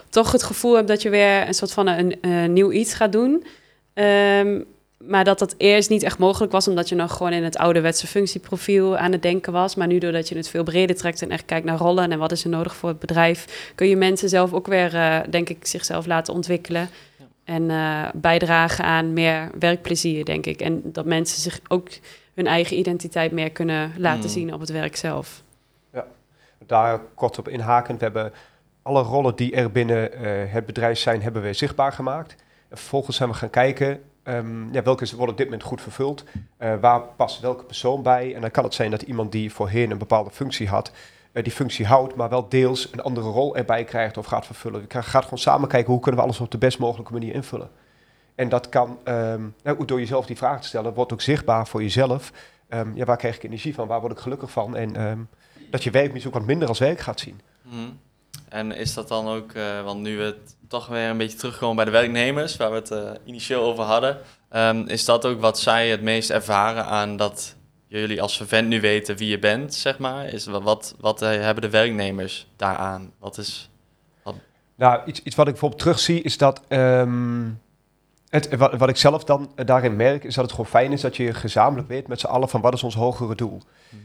toch 0.09 0.33
het 0.33 0.43
gevoel 0.43 0.75
hebt 0.75 0.89
dat 0.89 1.03
je 1.03 1.11
weer 1.11 1.47
een 1.47 1.55
soort 1.55 1.73
van 1.73 1.87
een, 1.87 2.53
nieuw 2.53 2.73
iets 2.73 2.95
gaat 2.95 3.13
doen. 3.13 3.45
Ehm, 3.95 4.61
maar 4.99 5.25
dat 5.25 5.39
dat 5.39 5.55
eerst 5.57 5.91
niet 5.91 6.03
echt 6.03 6.19
mogelijk 6.19 6.53
was, 6.53 6.69
omdat 6.69 6.89
je 6.89 6.95
nog 6.95 7.17
gewoon 7.17 7.33
in 7.33 7.45
het 7.45 7.57
ouderwetse 7.57 8.07
functieprofiel 8.07 8.97
aan 8.97 9.13
het 9.13 9.23
denken 9.23 9.53
was. 9.53 9.75
Maar 9.75 9.87
nu, 9.87 9.99
doordat 9.99 10.29
je 10.29 10.37
het 10.37 10.49
veel 10.49 10.63
breder 10.63 10.97
trekt 10.97 11.23
en 11.23 11.31
echt 11.31 11.45
kijkt 11.45 11.67
naar 11.67 11.79
rollen 11.79 12.13
en 12.13 12.19
wat 12.19 12.33
is 12.33 12.45
er 12.45 12.51
nodig 12.51 12.75
voor 12.75 12.89
het 12.89 12.99
bedrijf, 12.99 13.73
kun 13.75 13.89
je 13.89 13.97
mensen 13.97 14.29
zelf 14.29 14.53
ook 14.53 14.67
weer, 14.67 14.95
eh, 14.95 15.19
denk 15.31 15.49
ik, 15.49 15.67
zichzelf 15.67 16.07
laten 16.07 16.35
ontwikkelen. 16.35 16.89
Ja. 17.45 17.55
En 17.55 17.71
eh, 17.71 18.11
bijdragen 18.15 18.85
aan 18.85 19.13
meer 19.13 19.51
werkplezier, 19.59 20.25
denk 20.25 20.47
ik. 20.47 20.61
En 20.61 20.81
dat 20.85 21.05
mensen 21.05 21.41
zich 21.41 21.61
ook 21.69 21.89
hun 22.35 22.47
eigen 22.47 22.79
identiteit 22.79 23.33
meer 23.33 23.51
kunnen 23.51 23.93
laten 23.97 24.23
Mm. 24.23 24.29
zien 24.29 24.55
op 24.55 24.61
het 24.61 24.71
werk 24.71 24.97
zelf. 24.97 25.43
Daar 26.67 27.01
kort 27.15 27.39
op 27.39 27.49
inhakend, 27.49 27.99
we 27.99 28.05
hebben 28.05 28.33
alle 28.83 29.03
rollen 29.03 29.37
die 29.37 29.55
er 29.55 29.71
binnen 29.71 30.13
eh, 30.13 30.53
het 30.53 30.67
bedrijf 30.67 30.99
zijn, 30.99 31.23
hebben 31.23 31.43
we 31.43 31.53
zichtbaar 31.53 31.93
gemaakt. 31.93 32.35
En 32.69 32.77
vervolgens 32.77 33.17
zijn 33.17 33.29
we 33.29 33.35
gaan 33.35 33.51
kijken, 33.51 34.03
ehm, 34.23 34.73
ja, 34.73 34.83
welke 34.83 35.07
worden 35.11 35.31
op 35.31 35.37
dit 35.37 35.47
moment 35.47 35.63
goed 35.63 35.81
vervuld? 35.83 36.25
Eh, 36.57 36.75
waar 36.81 37.01
past 37.01 37.41
welke 37.41 37.65
persoon 37.65 38.03
bij? 38.03 38.35
En 38.35 38.41
dan 38.41 38.51
kan 38.51 38.65
het 38.65 38.75
zijn 38.75 38.91
dat 38.91 39.03
iemand 39.03 39.33
die 39.33 39.53
voorheen 39.53 39.91
een 39.91 39.99
bepaalde 39.99 40.31
functie 40.31 40.69
had, 40.69 40.93
die 41.43 41.53
functie 41.53 41.87
houdt, 41.87 42.15
maar 42.15 42.29
wel 42.29 42.49
deels 42.49 42.93
een 42.93 43.03
andere 43.03 43.29
rol 43.29 43.57
erbij 43.57 43.85
krijgt 43.85 44.17
of 44.17 44.27
gaat 44.27 44.47
vervullen. 44.47 44.81
Je 44.89 45.03
gaat 45.03 45.25
gewoon 45.25 45.39
samen 45.39 45.69
kijken 45.69 45.93
hoe 45.93 46.01
kunnen 46.01 46.21
we 46.21 46.27
alles 46.27 46.41
op 46.41 46.51
de 46.51 46.59
best 46.59 46.79
mogelijke 46.79 47.13
manier 47.13 47.35
invullen. 47.35 47.71
En 48.35 48.49
dat 48.49 48.69
kan, 48.69 48.99
ehm, 49.05 49.43
nou, 49.63 49.85
door 49.85 49.99
jezelf 49.99 50.27
die 50.27 50.37
vraag 50.37 50.61
te 50.61 50.67
stellen, 50.67 50.95
wordt 50.95 51.13
ook 51.13 51.21
zichtbaar 51.21 51.67
voor 51.67 51.83
jezelf. 51.83 52.33
Ehm, 52.69 52.97
ja, 52.97 53.05
waar 53.05 53.17
krijg 53.17 53.37
ik 53.37 53.43
energie 53.43 53.75
van? 53.75 53.87
Waar 53.89 54.01
word 54.01 54.13
ik 54.13 54.19
gelukkig 54.19 54.51
van? 54.51 54.77
En 54.77 54.97
ehm, 54.97 55.19
dat 55.71 55.83
je 55.83 55.91
werk 55.91 56.13
misschien 56.13 56.33
ook 56.33 56.39
wat 56.39 56.49
minder 56.49 56.69
als 56.69 56.79
werk 56.79 57.01
gaat 57.01 57.21
zien. 57.21 57.41
Mhm. 57.63 57.91
En 58.49 58.73
is 58.73 58.95
dat 58.95 59.09
dan 59.09 59.29
ook, 59.29 59.53
eh, 59.53 59.83
want 59.83 60.01
nu 60.01 60.17
we 60.17 60.37
toch 60.69 60.87
weer 60.87 61.09
een 61.09 61.17
beetje 61.17 61.39
terugkomen 61.39 61.77
bij 61.77 61.85
de 61.85 61.91
werknemers, 61.91 62.57
waar 62.57 62.71
we 62.71 62.77
het 62.77 62.91
eh, 62.91 63.11
initieel 63.25 63.63
over 63.63 63.85
hadden, 63.85 64.19
is 64.89 65.05
dat 65.05 65.27
ook 65.27 65.41
wat 65.41 65.59
zij 65.59 65.89
het 65.89 66.03
meest 66.03 66.31
ervaren 66.31 66.85
aan 66.85 67.17
dat 67.17 67.57
jullie 68.01 68.23
als 68.23 68.37
vervent 68.37 68.69
nu 68.69 68.81
weten 68.81 69.17
wie 69.17 69.29
je 69.29 69.39
bent, 69.39 69.75
zeg 69.75 69.99
maar? 69.99 70.27
Is, 70.27 70.47
wa- 70.47 70.61
wat, 70.61 70.95
wat 71.01 71.23
eh, 71.23 71.29
hebben 71.29 71.63
de 71.63 71.71
werknemers 71.71 72.47
daaraan? 72.57 73.13
Wat 73.19 73.39
is... 73.39 73.69
Nou, 74.77 75.01
iets, 75.07 75.23
iets 75.23 75.37
wat 75.37 75.47
ik 75.47 75.53
bijvoorbeeld 75.53 75.81
terugzie 75.83 76.23
is 76.23 76.39
dat. 76.39 76.61
ehm, 76.69 77.51
het, 78.29 78.57
wat, 78.57 78.75
wat 78.77 78.89
ik 78.89 78.97
zelf 78.97 79.25
dan 79.25 79.53
eh, 79.55 79.67
daarin 79.67 79.97
merk, 79.97 80.25
is 80.25 80.35
dat 80.35 80.45
het 80.45 80.53
gewoon 80.53 80.71
fijn 80.71 80.93
is 80.93 81.01
dat 81.01 81.17
je 81.17 81.35
gezamenlijk 81.35 81.89
weet 81.89 82.09
met 82.09 82.21
z'n 82.21 82.27
allen 82.27 82.49
van 82.49 82.61
wat 82.61 82.75
is 82.75 82.83
ons 82.83 82.95
hogere 82.95 83.35
doel. 83.35 83.61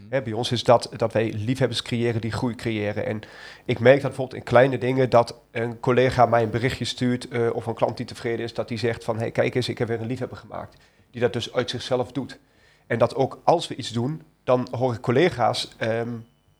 Hè, 0.09 0.21
bij 0.21 0.33
ons 0.33 0.51
is 0.51 0.63
dat 0.63 0.89
dat 0.97 1.13
wij 1.13 1.33
liefhebbers 1.33 1.81
creëren 1.81 2.21
die 2.21 2.31
groei 2.31 2.55
creëren. 2.55 3.05
En 3.05 3.21
ik 3.65 3.79
merk 3.79 3.95
dat 3.95 4.07
bijvoorbeeld 4.07 4.37
in 4.37 4.43
kleine 4.43 4.77
dingen 4.77 5.09
dat 5.09 5.35
een 5.51 5.79
collega 5.79 6.25
mij 6.25 6.43
een 6.43 6.49
berichtje 6.49 6.85
stuurt 6.85 7.27
eh, 7.27 7.49
of 7.53 7.65
een 7.65 7.73
klant 7.73 7.97
die 7.97 8.05
tevreden 8.05 8.45
is, 8.45 8.53
dat 8.53 8.67
die 8.67 8.77
zegt 8.77 9.03
van, 9.03 9.17
hey, 9.17 9.31
kijk 9.31 9.55
eens, 9.55 9.69
ik 9.69 9.77
heb 9.77 9.87
weer 9.87 10.01
een 10.01 10.07
liefhebber 10.07 10.37
gemaakt. 10.37 10.77
die 11.11 11.21
dat 11.21 11.33
dus 11.33 11.53
uit 11.53 11.69
zichzelf 11.69 12.11
doet. 12.11 12.39
En 12.89 12.99
dat 12.99 13.15
ook 13.15 13.39
als 13.43 13.67
we 13.67 13.75
iets 13.75 13.91
doen, 13.91 14.21
dan 14.43 14.67
hoor 14.71 14.93
ik 14.93 15.01
collega's 15.01 15.75
ehm, 15.77 16.09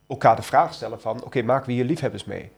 elkaar 0.08 0.36
de 0.36 0.42
vraag 0.42 0.74
stellen 0.74 1.02
van, 1.02 1.24
oké, 1.24 1.42
maken 1.42 1.68
we 1.68 1.72
hier 1.72 1.86
liefhebbers 1.86 2.26
mee? 2.26 2.52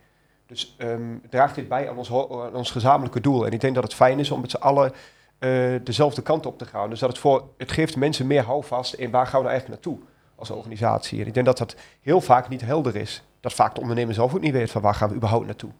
Dus 0.45 0.75
ehm, 0.77 1.15
draagt 1.29 1.55
dit 1.55 1.67
bij 1.67 1.89
aan 1.89 1.97
ons, 1.97 2.09
ons 2.53 2.71
gezamenlijke 2.71 3.21
doel? 3.21 3.45
En 3.45 3.51
ik 3.51 3.61
denk 3.61 3.75
dat 3.75 3.83
het 3.83 3.93
fijn 3.93 4.19
is 4.19 4.31
om 4.31 4.41
met 4.41 4.51
z'n 4.51 4.57
allen 4.57 4.93
eh, 5.39 5.75
dezelfde 5.83 6.21
kant 6.21 6.45
op 6.45 6.57
te 6.57 6.65
gaan. 6.65 6.89
Dus 6.89 6.99
dat 6.99 7.09
het, 7.09 7.17
voor, 7.17 7.43
het 7.57 7.71
geeft 7.71 7.95
mensen 7.95 8.27
meer 8.27 8.43
houvast 8.43 8.93
in 8.93 9.11
waar 9.11 9.27
gaan 9.27 9.39
we 9.39 9.45
nou 9.45 9.49
eigenlijk 9.49 9.83
naartoe 9.83 10.07
als 10.35 10.49
organisatie. 10.49 11.21
En 11.21 11.27
ik 11.27 11.33
denk 11.33 11.45
dat 11.45 11.57
dat 11.57 11.75
heel 12.01 12.21
vaak 12.21 12.49
niet 12.49 12.61
helder 12.61 12.95
is. 12.95 13.23
Dat 13.39 13.53
vaak 13.53 13.75
de 13.75 13.81
ondernemer 13.81 14.13
zelf 14.13 14.33
ook 14.33 14.41
niet 14.41 14.53
weet 14.53 14.71
van 14.71 14.81
waar 14.81 14.95
gaan 14.95 15.09
we 15.09 15.15
überhaupt 15.15 15.45
naartoe. 15.45 15.71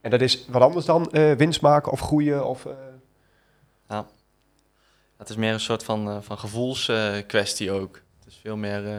En 0.00 0.10
dat 0.10 0.20
is 0.20 0.46
wat 0.48 0.62
anders 0.62 0.84
dan 0.84 1.10
eh, 1.10 1.32
winst 1.32 1.60
maken 1.60 1.92
of 1.92 2.00
groeien. 2.00 2.46
Of, 2.46 2.66
eh, 2.66 2.72
Het 5.20 5.28
is 5.28 5.36
meer 5.36 5.52
een 5.52 5.60
soort 5.60 5.84
van, 5.84 6.08
eh, 6.08 6.16
van 6.20 6.38
gevoelskwestie 6.38 7.70
ook. 7.70 8.00
Het 8.18 8.28
is 8.28 8.38
veel 8.42 8.56
meer 8.56 8.86
eh, 8.86 8.92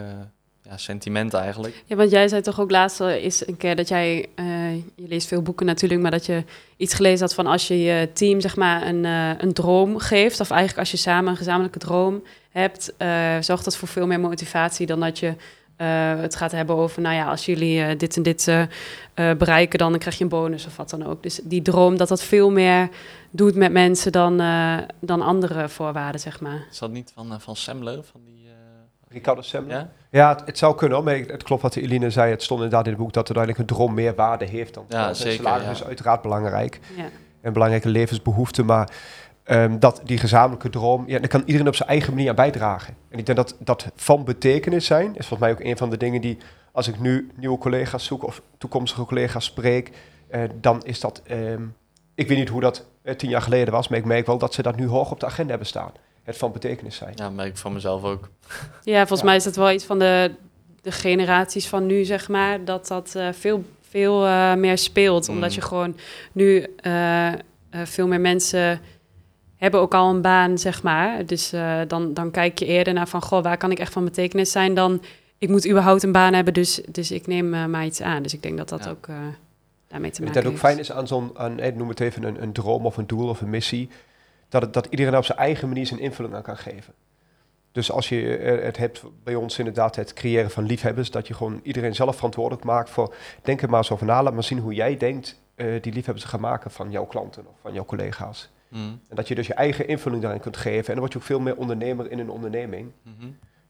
ja, 0.62 0.76
sentiment 0.76 1.34
eigenlijk. 1.34 1.82
Ja, 1.86 1.96
want 1.96 2.10
jij 2.10 2.28
zei 2.28 2.42
toch 2.42 2.60
ook 2.60 2.70
laatst 2.70 3.00
eens 3.00 3.46
een 3.46 3.56
keer 3.56 3.76
dat 3.76 3.88
jij, 3.88 4.28
eh, 4.34 4.74
je 4.74 5.08
leest 5.08 5.28
veel 5.28 5.42
boeken 5.42 5.66
natuurlijk, 5.66 6.02
maar 6.02 6.10
dat 6.10 6.26
je 6.26 6.44
iets 6.76 6.94
gelezen 6.94 7.20
had 7.20 7.34
van 7.34 7.46
als 7.46 7.68
je 7.68 7.82
je 7.82 8.10
team 8.12 8.40
zeg 8.40 8.56
maar 8.56 8.86
een, 8.86 9.04
een 9.42 9.52
droom 9.52 9.98
geeft, 9.98 10.40
of 10.40 10.50
eigenlijk 10.50 10.80
als 10.80 10.90
je 10.90 10.96
samen 10.96 11.30
een 11.30 11.36
gezamenlijke 11.36 11.78
droom 11.78 12.22
hebt, 12.52 12.92
eh, 12.96 13.36
zorgt 13.40 13.64
dat 13.64 13.76
voor 13.76 13.88
veel 13.88 14.06
meer 14.06 14.20
motivatie 14.20 14.86
dan 14.86 15.00
dat 15.00 15.18
je 15.18 15.34
eh, 15.82 16.20
het 16.20 16.36
gaat 16.36 16.52
hebben 16.52 16.76
over, 16.76 17.02
nou 17.02 17.14
ja, 17.14 17.24
als 17.30 17.46
jullie 17.46 17.82
eh, 17.82 17.98
dit 17.98 18.16
en 18.16 18.22
dit 18.22 18.48
eh, 18.48 18.62
bereiken, 19.14 19.78
dan 19.78 19.98
krijg 19.98 20.16
je 20.18 20.22
een 20.24 20.30
bonus 20.30 20.66
of 20.66 20.76
wat 20.76 20.90
dan 20.90 21.06
ook. 21.06 21.22
Dus 21.22 21.40
die 21.44 21.62
droom, 21.62 21.96
dat 21.96 22.08
dat 22.08 22.22
veel 22.22 22.50
meer 22.50 22.88
doet 23.30 23.54
met 23.54 23.72
mensen 23.72 24.12
dan, 24.12 24.40
eh, 24.40 24.76
dan 25.00 25.22
andere 25.22 25.68
voorwaarden, 25.68 26.20
zeg 26.20 26.40
maar. 26.40 26.66
Is 26.70 26.78
dat 26.78 26.90
niet 26.90 27.12
van, 27.14 27.40
van 27.40 27.56
Semler? 27.56 28.04
Van 28.04 28.20
die, 28.24 28.44
eh, 28.46 28.52
Ricardo 29.08 29.42
Semler. 29.42 29.76
ja? 29.76 29.90
Ja, 30.10 30.28
het, 30.28 30.42
het 30.46 30.58
zou 30.58 30.76
kunnen, 30.76 30.96
hoor, 30.96 31.06
maar 31.06 31.16
het 31.16 31.42
klopt 31.42 31.62
wat 31.62 31.76
Eline 31.76 32.10
zei. 32.10 32.30
Het 32.30 32.42
stond 32.42 32.60
inderdaad 32.60 32.86
in 32.86 32.92
het 32.92 33.00
boek 33.00 33.12
dat 33.12 33.28
er 33.28 33.36
uiteindelijk 33.36 33.70
een 33.70 33.76
droom 33.76 33.94
meer 33.94 34.14
waarde 34.14 34.44
heeft 34.44 34.74
dan 34.74 34.84
Ja. 34.88 35.08
En 35.08 35.16
zeker, 35.16 35.36
salaris 35.36 35.64
ja. 35.64 35.70
is 35.70 35.84
uiteraard 35.84 36.22
belangrijk. 36.22 36.80
Ja. 36.96 37.04
Een 37.42 37.52
belangrijke 37.52 37.88
levensbehoefte, 37.88 38.62
maar 38.62 38.88
ehm, 39.44 39.78
dat 39.78 40.00
die 40.04 40.18
gezamenlijke 40.18 40.70
droom, 40.70 41.04
ja, 41.06 41.18
daar 41.18 41.28
kan 41.28 41.42
iedereen 41.46 41.68
op 41.68 41.74
zijn 41.74 41.88
eigen 41.88 42.12
manier 42.14 42.28
aan 42.28 42.34
bijdragen. 42.34 42.94
En 43.08 43.18
ik 43.18 43.26
denk 43.26 43.38
dat 43.38 43.56
dat 43.58 43.86
van 43.96 44.24
betekenis 44.24 44.86
zijn, 44.86 45.06
is 45.16 45.26
volgens 45.26 45.38
mij 45.38 45.50
ook 45.50 45.60
een 45.60 45.76
van 45.76 45.90
de 45.90 45.96
dingen 45.96 46.20
die, 46.20 46.38
als 46.72 46.88
ik 46.88 47.00
nu 47.00 47.30
nieuwe 47.36 47.58
collega's 47.58 48.04
zoek 48.04 48.24
of 48.26 48.42
toekomstige 48.58 49.04
collega's 49.04 49.44
spreek, 49.44 49.90
eh, 50.28 50.42
dan 50.60 50.82
is 50.84 51.00
dat, 51.00 51.22
ehm, 51.26 51.62
ik 52.14 52.28
weet 52.28 52.38
niet 52.38 52.48
hoe 52.48 52.60
dat 52.60 52.86
eh, 53.02 53.14
tien 53.14 53.30
jaar 53.30 53.42
geleden 53.42 53.72
was, 53.72 53.88
maar 53.88 53.98
ik 53.98 54.04
merk 54.04 54.26
wel 54.26 54.38
dat 54.38 54.54
ze 54.54 54.62
dat 54.62 54.76
nu 54.76 54.86
hoog 54.86 55.10
op 55.10 55.20
de 55.20 55.26
agenda 55.26 55.50
hebben 55.50 55.68
staan. 55.68 55.92
Het 56.22 56.36
van 56.36 56.52
betekenis 56.52 56.96
zijn. 56.96 57.12
ja, 57.14 57.30
merk 57.30 57.48
ik 57.48 57.56
van 57.56 57.72
mezelf 57.72 58.02
ook. 58.04 58.28
Ja, 58.82 58.98
volgens 58.98 59.20
Ja. 59.20 59.26
mij 59.26 59.36
is 59.36 59.44
dat 59.44 59.56
wel 59.56 59.70
iets 59.70 59.84
van 59.84 59.98
de, 59.98 60.34
de 60.82 60.92
generaties 60.92 61.68
van 61.68 61.86
nu, 61.86 62.04
zeg 62.04 62.28
maar, 62.28 62.64
dat 62.64 62.86
dat 62.86 63.14
eh, 63.14 63.28
veel, 63.32 63.64
veel 63.88 64.26
eh, 64.26 64.54
meer 64.54 64.78
speelt. 64.78 65.28
Omdat 65.28 65.48
Mm. 65.48 65.54
je 65.54 65.60
gewoon 65.60 65.96
nu 66.32 66.66
veel 67.84 68.06
meer 68.06 68.20
mensen 68.20 68.80
hebben 69.62 69.80
ook 69.80 69.94
al 69.94 70.10
een 70.10 70.20
baan, 70.20 70.58
zeg 70.58 70.82
maar. 70.82 71.26
Dus 71.26 71.52
eh, 71.52 71.80
dan, 71.88 72.14
dan 72.14 72.30
kijk 72.30 72.58
je 72.58 72.66
eerder 72.66 72.94
naar 72.94 73.08
van, 73.08 73.22
goh, 73.22 73.42
waar 73.42 73.56
kan 73.56 73.70
ik 73.70 73.78
echt 73.78 73.92
van 73.92 74.04
betekenis 74.04 74.52
zijn 74.52 74.74
dan... 74.74 75.02
Ik 75.38 75.48
moet 75.48 75.68
überhaupt 75.68 76.02
een 76.02 76.12
baan 76.12 76.32
hebben, 76.32 76.54
dus, 76.54 76.82
dus 76.88 77.10
ik 77.10 77.26
neem 77.26 77.54
eh, 77.54 77.64
maar 77.64 77.84
iets 77.84 78.00
aan. 78.02 78.22
Dus 78.22 78.34
ik 78.34 78.42
denk 78.42 78.58
dat 78.58 78.68
dat 78.68 78.84
Ja. 78.84 78.90
ook 78.90 79.06
eh, 79.08 79.14
daarmee 79.88 80.10
te 80.10 80.18
En 80.18 80.24
maken 80.24 80.42
dat 80.42 80.52
ook 80.52 80.58
heeft. 80.58 80.64
fijn 80.64 80.78
is 80.78 80.92
aan 80.92 81.06
zo'n, 81.06 81.30
aan, 81.34 81.60
noem 81.76 81.88
het 81.88 82.00
even 82.00 82.22
een, 82.22 82.42
een 82.42 82.52
droom 82.52 82.86
of 82.86 82.96
een 82.96 83.06
doel 83.06 83.28
of 83.28 83.40
een 83.40 83.50
missie, 83.50 83.88
dat, 84.48 84.62
het, 84.62 84.72
dat 84.72 84.86
iedereen 84.90 85.16
op 85.16 85.24
zijn 85.24 85.38
eigen 85.38 85.68
manier 85.68 85.86
zijn 85.86 86.00
invulling 86.00 86.34
aan 86.34 86.42
kan 86.42 86.56
geven. 86.56 86.94
Dus 87.72 87.90
als 87.92 88.08
je 88.08 88.16
het 88.62 88.76
hebt 88.76 89.02
bij 89.24 89.34
ons 89.34 89.58
inderdaad 89.58 89.96
het 89.96 90.12
creëren 90.12 90.50
van 90.50 90.66
liefhebbers, 90.66 91.10
dat 91.10 91.26
je 91.26 91.34
gewoon 91.34 91.60
iedereen 91.62 91.94
zelf 91.94 92.16
verantwoordelijk 92.16 92.64
maakt 92.64 92.90
voor, 92.90 93.14
denk 93.42 93.62
er 93.62 93.68
maar 93.68 93.78
eens 93.78 93.90
over 93.90 94.06
na, 94.06 94.22
laat 94.22 94.34
maar 94.34 94.42
zien 94.44 94.58
hoe 94.58 94.74
jij 94.74 94.96
denkt 94.96 95.40
die 95.56 95.92
liefhebbers 95.92 96.22
te 96.22 96.28
gaan 96.28 96.40
maken 96.40 96.70
van 96.70 96.90
jouw 96.90 97.04
klanten 97.06 97.46
of 97.46 97.54
van 97.60 97.72
jouw 97.72 97.84
collega's. 97.84 98.50
Mm, 98.72 99.00
En 99.08 99.16
dat 99.16 99.28
je 99.28 99.34
dus 99.34 99.46
je 99.46 99.54
eigen 99.54 99.88
invulling 99.88 100.22
daarin 100.22 100.40
kunt 100.40 100.56
geven 100.56 100.86
en 100.86 100.92
dan 100.92 100.98
word 100.98 101.12
je 101.12 101.18
ook 101.18 101.24
veel 101.24 101.40
meer 101.40 101.56
ondernemer 101.56 102.10
in 102.10 102.18
een 102.18 102.30
onderneming. 102.30 102.90
mhm. 103.02 103.26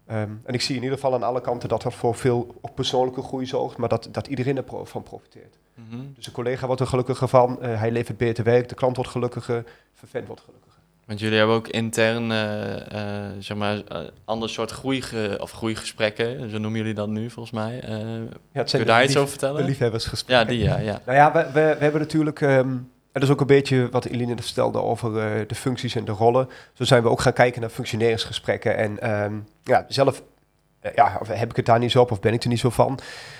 Ehm, 0.07 0.31
en 0.45 0.55
ik 0.55 0.61
zie 0.61 0.77
in 0.77 0.83
ieder 0.83 0.99
geval 0.99 1.15
aan 1.15 1.23
alle 1.23 1.41
kanten 1.41 1.69
dat 1.69 1.83
dat 1.83 1.95
voor 1.95 2.15
veel 2.15 2.55
ook 2.61 2.75
persoonlijke 2.75 3.23
groei 3.23 3.47
zorgt, 3.47 3.77
maar 3.77 3.89
dat, 3.89 4.09
dat 4.11 4.27
iedereen 4.27 4.57
ervan 4.57 5.03
profiteert. 5.03 5.59
Mhm. 5.75 6.01
Dus 6.15 6.25
de 6.25 6.31
collega 6.31 6.67
wordt 6.67 6.81
er 6.81 6.87
gelukkiger 6.87 7.29
van, 7.29 7.63
eh, 7.63 7.79
hij 7.79 7.91
levert 7.91 8.17
beter 8.17 8.45
werk, 8.45 8.69
de 8.69 8.75
klant 8.75 8.97
wordt 8.97 9.11
gelukkiger, 9.11 9.65
vervent 9.95 10.27
wordt 10.27 10.43
gelukkiger. 10.43 10.81
Want 11.05 11.21
jullie 11.21 11.39
hebben 11.39 11.57
ook 11.57 11.69
intern, 11.69 12.31
eh, 12.33 13.31
zeg 13.39 13.57
maar, 13.57 13.83
ander 14.25 14.49
soort 14.49 14.71
groei 14.71 15.03
of 15.39 15.51
groeigesprekken, 15.51 16.51
zo 16.51 16.59
noemen 16.59 16.81
jullie 16.81 16.95
dat 16.95 17.09
nu 17.09 17.31
volgens 17.31 17.55
mij. 17.55 17.75
Ja, 18.53 18.61
het 18.61 18.71
kun 18.71 18.79
je 18.79 18.85
daar 18.85 19.05
iets 19.05 19.17
over 19.17 19.31
vertellen? 19.31 19.61
de 19.61 19.69
liefhebbersgesprekken. 19.69 20.57
ja, 20.57 20.61
die, 20.61 20.69
ja, 20.69 20.79
ja. 20.93 21.01
Nou 21.07 21.19
ja, 21.19 21.33
we, 21.33 21.45
we, 21.45 21.53
we 21.53 21.85
hebben 21.85 22.01
natuurlijk, 22.01 22.41
ehm, 22.41 22.77
dat 23.13 23.23
is 23.23 23.31
ook 23.31 23.41
een 23.41 23.47
beetje 23.47 23.89
wat 23.91 24.05
Eline 24.05 24.43
vertelde 24.43 24.79
over 24.79 25.19
eh, 25.19 25.49
de 25.49 25.55
functies 25.55 25.95
en 25.95 26.05
de 26.05 26.13
rollen. 26.13 26.49
Zo 26.73 26.85
zijn 26.85 27.03
we 27.03 27.09
ook 27.09 27.21
gaan 27.21 27.33
kijken 27.33 27.61
naar 27.61 27.71
functioneringsgesprekken. 27.71 28.77
En 28.77 29.01
ehm, 29.01 29.39
ja, 29.63 29.85
zelf 29.89 30.23
eh, 30.81 31.09
heb 31.29 31.51
ik 31.51 31.57
het 31.57 31.67
daar 31.67 31.79
niet 31.79 31.91
zo 31.91 32.01
op 32.01 32.11
of 32.11 32.21
ben 32.21 32.33
ik 32.33 32.43
er 32.43 32.49
niet 32.49 32.59
zo 32.59 32.71
van. 32.71 32.99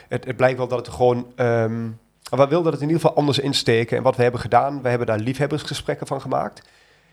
Het, 0.09 0.25
het 0.25 0.37
blijkt 0.37 0.59
wel 0.59 0.69
dat 0.69 0.87
het 0.87 0.95
gewoon... 0.95 1.33
ehm, 1.37 1.89
we 2.31 2.47
wilden 2.47 2.73
het 2.73 2.81
in 2.81 2.89
ieder 2.89 3.01
geval 3.01 3.17
anders 3.17 3.39
insteken. 3.39 3.97
En 3.97 4.03
wat 4.03 4.17
we 4.17 4.23
hebben 4.23 4.41
gedaan, 4.41 4.83
we 4.83 4.89
hebben 4.89 5.07
daar 5.07 5.19
liefhebbersgesprekken 5.19 6.07
van 6.07 6.21
gemaakt. 6.21 6.63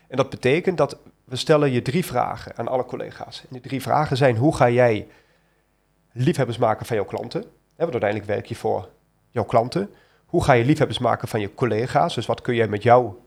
En 0.08 0.16
dat 0.16 0.30
betekent 0.30 0.78
dat 0.78 0.96
we 1.24 1.36
stellen 1.36 1.70
je 1.70 1.82
drie 1.82 2.04
vragen 2.04 2.56
aan 2.56 2.68
alle 2.68 2.84
collega's. 2.84 3.40
En 3.40 3.46
die 3.50 3.60
drie 3.60 3.82
vragen 3.82 4.16
zijn, 4.16 4.36
hoe 4.36 4.56
ga 4.56 4.70
jij 4.70 5.06
liefhebbers 6.12 6.58
maken 6.58 6.86
van 6.86 6.96
jouw 6.96 7.04
klanten? 7.04 7.40
Want 7.76 7.90
uiteindelijk 7.90 8.30
werk 8.30 8.46
je 8.46 8.56
voor 8.56 8.88
jouw 9.30 9.44
klanten. 9.44 9.90
Hoe 10.30 10.44
ga 10.44 10.52
je 10.52 10.64
liefhebbers 10.64 10.98
maken 10.98 11.28
van 11.28 11.40
je 11.40 11.54
collega's? 11.54 12.14
Dus 12.14 12.26
wat 12.26 12.40
kun 12.40 12.54
jij 12.54 12.68
met 12.68 12.82
jouw, 12.82 13.18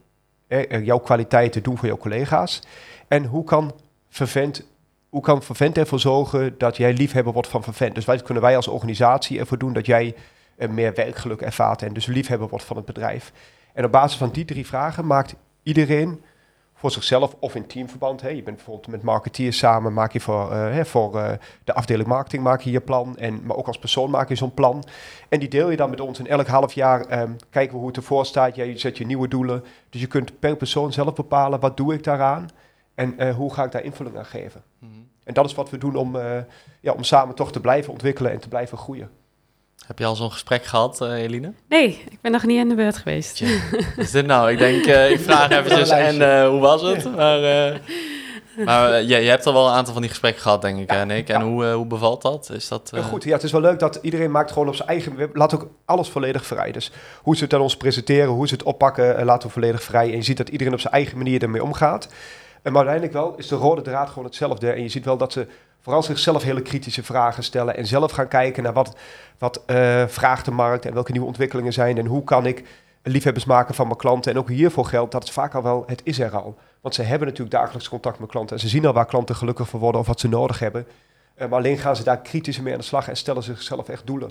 eh, 0.46 0.84
jouw 0.84 0.98
kwaliteiten 0.98 1.62
doen 1.62 1.78
voor 1.78 1.86
jouw 1.86 1.96
collega's? 1.96 2.62
En 3.08 3.24
hoe 3.24 3.44
kan 3.44 3.72
Vervent, 4.08 4.66
hoe 5.08 5.22
kan 5.22 5.42
Vervent 5.42 5.78
ervoor 5.78 6.00
zorgen 6.00 6.58
dat 6.58 6.76
jij 6.76 6.92
liefhebber 6.92 7.32
wordt 7.32 7.48
van 7.48 7.62
Vervent? 7.62 7.94
Dus 7.94 8.04
wat 8.04 8.22
kunnen 8.22 8.42
wij 8.42 8.56
als 8.56 8.68
organisatie 8.68 9.38
ervoor 9.38 9.58
doen 9.58 9.72
dat 9.72 9.86
jij 9.86 10.14
eh, 10.56 10.68
meer 10.68 10.94
werkgeluk 10.94 11.40
ervaart 11.40 11.82
en 11.82 11.92
dus 11.92 12.06
liefhebber 12.06 12.48
wordt 12.48 12.64
van 12.64 12.76
het 12.76 12.84
bedrijf? 12.84 13.32
En 13.72 13.84
op 13.84 13.92
basis 13.92 14.18
van 14.18 14.30
die 14.30 14.44
drie 14.44 14.66
vragen 14.66 15.06
maakt 15.06 15.34
iedereen 15.62 16.22
voor 16.84 16.92
zichzelf 16.92 17.36
of 17.38 17.54
in 17.54 17.66
teamverband. 17.66 18.20
Hè. 18.20 18.28
Je 18.28 18.42
bent 18.42 18.56
bijvoorbeeld 18.56 18.88
met 18.88 19.02
marketeers 19.02 19.58
samen, 19.58 19.92
maak 19.92 20.12
je 20.12 20.20
voor, 20.20 20.52
eh, 20.52 20.58
hè, 20.58 20.84
voor 20.84 21.18
eh, 21.18 21.32
de 21.64 21.74
afdeling 21.74 22.08
marketing 22.08 22.42
maak 22.42 22.60
je 22.60 22.70
je 22.70 22.80
plan. 22.80 23.16
En, 23.16 23.40
maar 23.44 23.56
ook 23.56 23.66
als 23.66 23.78
persoon 23.78 24.10
maak 24.10 24.28
je 24.28 24.34
zo'n 24.34 24.54
plan. 24.54 24.84
En 25.28 25.40
die 25.40 25.48
deel 25.48 25.70
je 25.70 25.76
dan 25.76 25.90
met 25.90 26.00
ons. 26.00 26.18
En 26.18 26.26
elk 26.26 26.46
half 26.46 26.72
jaar 26.72 27.00
ehm, 27.00 27.30
kijken 27.50 27.72
we 27.72 27.78
hoe 27.78 27.86
het 27.86 27.96
ervoor 27.96 28.26
staat. 28.26 28.54
Jij 28.54 28.78
zet 28.78 28.98
je 28.98 29.06
nieuwe 29.06 29.28
doelen. 29.28 29.64
Dus 29.90 30.00
je 30.00 30.06
kunt 30.06 30.38
per 30.38 30.56
persoon 30.56 30.92
zelf 30.92 31.14
bepalen, 31.14 31.60
wat 31.60 31.76
doe 31.76 31.94
ik 31.94 32.04
daaraan? 32.04 32.48
En 32.94 33.18
eh, 33.18 33.34
hoe 33.34 33.54
ga 33.54 33.64
ik 33.64 33.72
daar 33.72 33.84
invulling 33.84 34.18
aan 34.18 34.26
geven? 34.26 34.62
Mhm. 34.78 34.92
En 35.24 35.34
dat 35.34 35.44
is 35.44 35.54
wat 35.54 35.70
we 35.70 35.78
doen 35.78 35.96
om, 35.96 36.16
ja, 36.80 36.92
om 36.92 37.02
samen 37.02 37.34
toch 37.34 37.52
te 37.52 37.60
blijven 37.60 37.92
ontwikkelen 37.92 38.32
en 38.32 38.40
te 38.40 38.48
blijven 38.48 38.78
groeien. 38.78 39.10
Heb 39.86 39.98
je 39.98 40.04
al 40.04 40.16
zo'n 40.16 40.32
gesprek 40.32 40.64
gehad, 40.64 41.00
eh, 41.00 41.22
Eline? 41.22 41.52
Nee, 41.68 42.04
ik 42.10 42.20
ben 42.20 42.32
nog 42.32 42.44
niet 42.44 42.60
aan 42.60 42.68
de 42.68 42.74
beurt 42.74 42.96
geweest. 42.96 43.40
Wat 43.96 44.04
is 44.04 44.10
dit 44.10 44.26
nou? 44.26 44.50
Ik 44.50 44.58
denk, 44.58 44.86
eh, 44.86 45.10
ik 45.10 45.20
vraag 45.20 45.50
eventjes 45.58 45.88
en 45.88 46.22
eh, 46.22 46.48
hoe 46.48 46.60
was 46.60 46.82
het? 46.82 47.16
Maar, 47.16 47.42
eh, 47.42 47.78
maar 48.64 49.02
je, 49.02 49.16
je 49.16 49.28
hebt 49.28 49.46
al 49.46 49.52
wel 49.52 49.66
een 49.66 49.74
aantal 49.74 49.92
van 49.92 50.02
die 50.02 50.10
gesprekken 50.10 50.42
gehad, 50.42 50.62
denk 50.62 50.78
ik, 50.78 50.90
hè, 50.90 51.04
Nick? 51.06 51.28
En 51.28 51.40
ja. 51.40 51.46
hoe, 51.46 51.66
hoe 51.66 51.86
bevalt 51.86 52.22
dat? 52.22 52.50
Is 52.52 52.68
dat 52.68 52.88
Ja, 52.92 52.98
eh, 52.98 53.04
goed, 53.04 53.24
ja, 53.24 53.32
het 53.32 53.42
is 53.42 53.52
wel 53.52 53.60
leuk 53.60 53.78
dat 53.78 53.98
iedereen 54.02 54.30
maakt 54.30 54.52
gewoon 54.52 54.68
op 54.68 54.74
zijn 54.74 54.88
eigen... 54.88 55.16
we 55.16 55.28
Laat 55.32 55.54
ook 55.54 55.68
alles 55.84 56.08
volledig 56.08 56.46
vrij. 56.46 56.72
Dus 56.72 56.90
hoe 57.22 57.36
ze 57.36 57.44
het 57.44 57.54
aan 57.54 57.60
ons 57.60 57.76
presenteren, 57.76 58.28
hoe 58.28 58.48
ze 58.48 58.54
het 58.54 58.62
oppakken, 58.62 59.24
laten 59.24 59.46
we 59.46 59.54
volledig 59.54 59.82
vrij. 59.82 60.10
En 60.10 60.16
je 60.16 60.22
ziet 60.22 60.36
dat 60.36 60.48
iedereen 60.48 60.72
op 60.72 60.80
zijn 60.80 60.92
eigen 60.92 61.16
manier 61.16 61.42
ermee 61.42 61.62
omgaat. 61.62 62.08
En 62.64 62.72
maar 62.72 62.86
uiteindelijk 62.86 63.12
wel 63.12 63.34
is 63.36 63.48
de 63.48 63.54
rode 63.54 63.82
draad 63.82 64.08
gewoon 64.08 64.24
hetzelfde. 64.24 64.70
En 64.70 64.82
je 64.82 64.88
ziet 64.88 65.04
wel 65.04 65.16
dat 65.16 65.32
ze 65.32 65.46
vooral 65.80 66.02
zichzelf 66.02 66.42
hele 66.42 66.62
kritische 66.62 67.02
vragen 67.02 67.42
stellen. 67.42 67.76
En 67.76 67.86
zelf 67.86 68.10
gaan 68.10 68.28
kijken 68.28 68.62
naar 68.62 68.72
wat, 68.72 68.96
wat 69.38 69.62
eh, 69.66 70.04
vraagt 70.06 70.44
de 70.44 70.50
markt 70.50 70.86
en 70.86 70.94
welke 70.94 71.12
nieuwe 71.12 71.26
ontwikkelingen 71.26 71.72
zijn. 71.72 71.98
En 71.98 72.06
hoe 72.06 72.24
kan 72.24 72.46
ik 72.46 72.64
liefhebbers 73.02 73.44
maken 73.44 73.74
van 73.74 73.86
mijn 73.86 73.98
klanten. 73.98 74.32
En 74.32 74.38
ook 74.38 74.48
hiervoor 74.48 74.84
geldt 74.84 75.12
dat 75.12 75.22
het 75.22 75.32
vaak 75.32 75.54
al 75.54 75.62
wel, 75.62 75.84
het 75.86 76.00
is 76.04 76.18
er 76.18 76.36
al. 76.36 76.58
Want 76.80 76.94
ze 76.94 77.02
hebben 77.02 77.28
natuurlijk 77.28 77.56
dagelijks 77.56 77.88
contact 77.88 78.18
met 78.18 78.28
klanten. 78.28 78.56
En 78.56 78.62
ze 78.62 78.68
zien 78.68 78.86
al 78.86 78.92
waar 78.92 79.06
klanten 79.06 79.36
gelukkig 79.36 79.68
van 79.68 79.80
worden 79.80 80.00
of 80.00 80.06
wat 80.06 80.20
ze 80.20 80.28
nodig 80.28 80.58
hebben. 80.58 80.86
Eh, 81.34 81.48
maar 81.48 81.58
alleen 81.58 81.78
gaan 81.78 81.96
ze 81.96 82.04
daar 82.04 82.20
kritisch 82.20 82.60
mee 82.60 82.72
aan 82.72 82.78
de 82.78 82.84
slag 82.84 83.08
en 83.08 83.16
stellen 83.16 83.42
zichzelf 83.42 83.88
echt 83.88 84.06
doelen. 84.06 84.30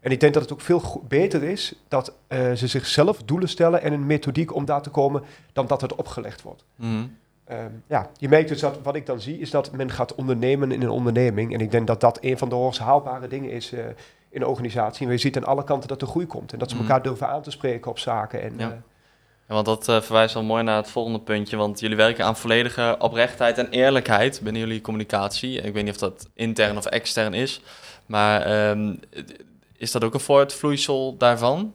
En 0.00 0.10
ik 0.10 0.20
denk 0.20 0.34
dat 0.34 0.42
het 0.42 0.52
ook 0.52 0.60
veel 0.60 1.04
beter 1.08 1.42
is 1.42 1.74
dat 1.88 2.14
eh, 2.26 2.52
ze 2.52 2.66
zichzelf 2.66 3.22
doelen 3.22 3.48
stellen 3.48 3.82
en 3.82 3.92
een 3.92 4.06
methodiek 4.06 4.54
om 4.54 4.64
daar 4.64 4.82
te 4.82 4.90
komen, 4.90 5.22
dan 5.52 5.66
dat 5.66 5.80
het 5.80 5.94
opgelegd 5.94 6.42
wordt. 6.42 6.64
mhm. 6.76 7.04
Ehm, 7.44 7.70
ja, 7.86 8.10
je 8.16 8.28
merkt 8.28 8.48
dus 8.48 8.60
dat 8.60 8.78
wat 8.82 8.94
ik 8.96 9.06
dan 9.06 9.20
zie, 9.20 9.38
is 9.38 9.50
dat 9.50 9.72
men 9.72 9.90
gaat 9.90 10.14
ondernemen 10.14 10.72
in 10.72 10.82
een 10.82 10.90
onderneming. 10.90 11.54
En 11.54 11.60
ik 11.60 11.70
denk 11.70 11.86
dat 11.86 12.00
dat 12.00 12.18
een 12.20 12.38
van 12.38 12.48
de 12.48 12.54
hoogst 12.54 12.80
haalbare 12.80 13.28
dingen 13.28 13.50
is 13.50 13.72
eh, 13.72 13.84
in 14.30 14.40
een 14.40 14.46
organisatie. 14.46 15.06
En 15.06 15.12
je 15.12 15.18
ziet 15.18 15.36
aan 15.36 15.44
alle 15.44 15.64
kanten 15.64 15.88
dat 15.88 16.02
er 16.02 16.06
groei 16.08 16.26
komt. 16.26 16.52
En 16.52 16.58
dat 16.58 16.70
ze 16.70 16.74
Mhm. 16.76 16.84
elkaar 16.84 17.02
durven 17.02 17.28
aan 17.28 17.42
te 17.42 17.50
spreken 17.50 17.90
op 17.90 17.98
zaken. 17.98 18.42
En 18.42 18.52
Ja. 18.56 18.70
eh, 18.70 18.74
Ja, 19.48 19.54
want 19.54 19.66
dat 19.66 19.88
uh, 19.88 20.00
verwijst 20.00 20.34
wel 20.34 20.42
mooi 20.42 20.62
naar 20.62 20.76
het 20.76 20.90
volgende 20.90 21.20
puntje. 21.20 21.56
Want 21.56 21.80
jullie 21.80 21.96
werken 21.96 22.24
aan 22.24 22.36
volledige 22.36 22.96
oprechtheid 22.98 23.58
en 23.58 23.68
eerlijkheid 23.70 24.40
binnen 24.42 24.62
jullie 24.62 24.80
communicatie. 24.80 25.60
Ik 25.60 25.72
weet 25.74 25.84
niet 25.84 25.92
of 25.92 25.98
dat 25.98 26.28
intern 26.34 26.76
of 26.76 26.86
extern 26.86 27.34
is. 27.34 27.62
Maar 28.06 28.68
um, 28.70 29.00
is 29.76 29.90
dat 29.92 30.04
ook 30.04 30.14
een 30.14 30.20
voortvloeisel 30.20 31.16
daarvan? 31.16 31.74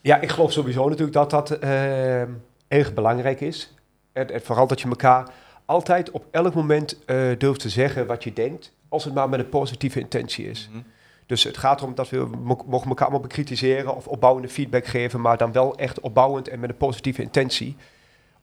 Ja, 0.00 0.20
ik 0.20 0.30
geloof 0.30 0.52
sowieso 0.52 0.88
natuurlijk 0.88 1.12
dat 1.16 1.30
dat 1.30 1.62
uh, 1.62 2.20
erg 2.68 2.94
belangrijk 2.94 3.40
is. 3.40 3.74
En, 4.16 4.30
en, 4.30 4.42
vooral 4.42 4.66
dat 4.66 4.80
je 4.80 4.88
elkaar 4.88 5.28
altijd 5.64 6.10
op 6.10 6.24
elk 6.30 6.54
moment 6.54 6.98
uh, 7.06 7.38
durft 7.38 7.60
te 7.60 7.68
zeggen 7.68 8.06
wat 8.06 8.24
je 8.24 8.32
denkt, 8.32 8.72
als 8.88 9.04
het 9.04 9.14
maar 9.14 9.28
met 9.28 9.40
een 9.40 9.48
positieve 9.48 10.00
intentie 10.00 10.50
is. 10.50 10.66
Mm 10.68 10.74
-hmm. 10.74 10.84
Dus 11.26 11.44
het 11.44 11.56
gaat 11.56 11.80
erom 11.80 11.94
dat 11.94 12.10
we 12.10 12.28
mogen 12.66 12.88
elkaar 12.88 13.06
allemaal 13.06 13.20
bekritiseren 13.20 13.96
of 13.96 14.06
opbouwende 14.06 14.48
feedback 14.48 14.86
geven, 14.86 15.20
maar 15.20 15.36
dan 15.36 15.52
wel 15.52 15.76
echt 15.76 16.00
opbouwend 16.00 16.48
en 16.48 16.60
met 16.60 16.70
een 16.70 16.76
positieve 16.76 17.22
intentie. 17.22 17.76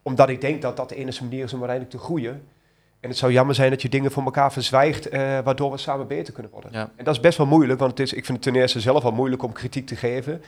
Omdat 0.02 0.30
ik 0.30 0.42
denk 0.42 0.62
dat 0.62 0.78
dat 0.78 0.90
de 0.90 0.96
enige 0.96 1.24
manier 1.24 1.44
is 1.44 1.54
om 1.54 1.60
uiteindelijk 1.60 1.98
te 1.98 2.04
groeien. 2.06 2.44
En 3.00 3.10
het 3.10 3.18
zou 3.18 3.32
jammer 3.32 3.56
zijn 3.56 3.70
dat 3.70 3.82
je 3.82 3.90
dingen 3.90 4.12
voor 4.12 4.24
elkaar 4.24 4.52
verzwijgt, 4.52 5.14
uh, 5.14 5.20
waardoor 5.20 5.72
we 5.72 5.78
samen 5.78 6.08
beter 6.08 6.34
kunnen 6.34 6.52
worden. 6.52 6.72
Ja. 6.72 6.92
En 6.96 7.06
dat 7.06 7.16
is 7.16 7.20
best 7.20 7.38
wel 7.38 7.48
moeilijk, 7.48 7.80
want 7.80 7.92
het 7.92 8.00
is, 8.00 8.14
ik 8.14 8.26
vind 8.26 8.38
het 8.38 8.54
ten 8.54 8.62
eerste 8.62 8.80
zelf 8.80 9.04
al 9.04 9.12
moeilijk 9.12 9.44
om 9.44 9.52
kritiek 9.52 9.88
te 9.88 9.96
geven. 9.96 10.44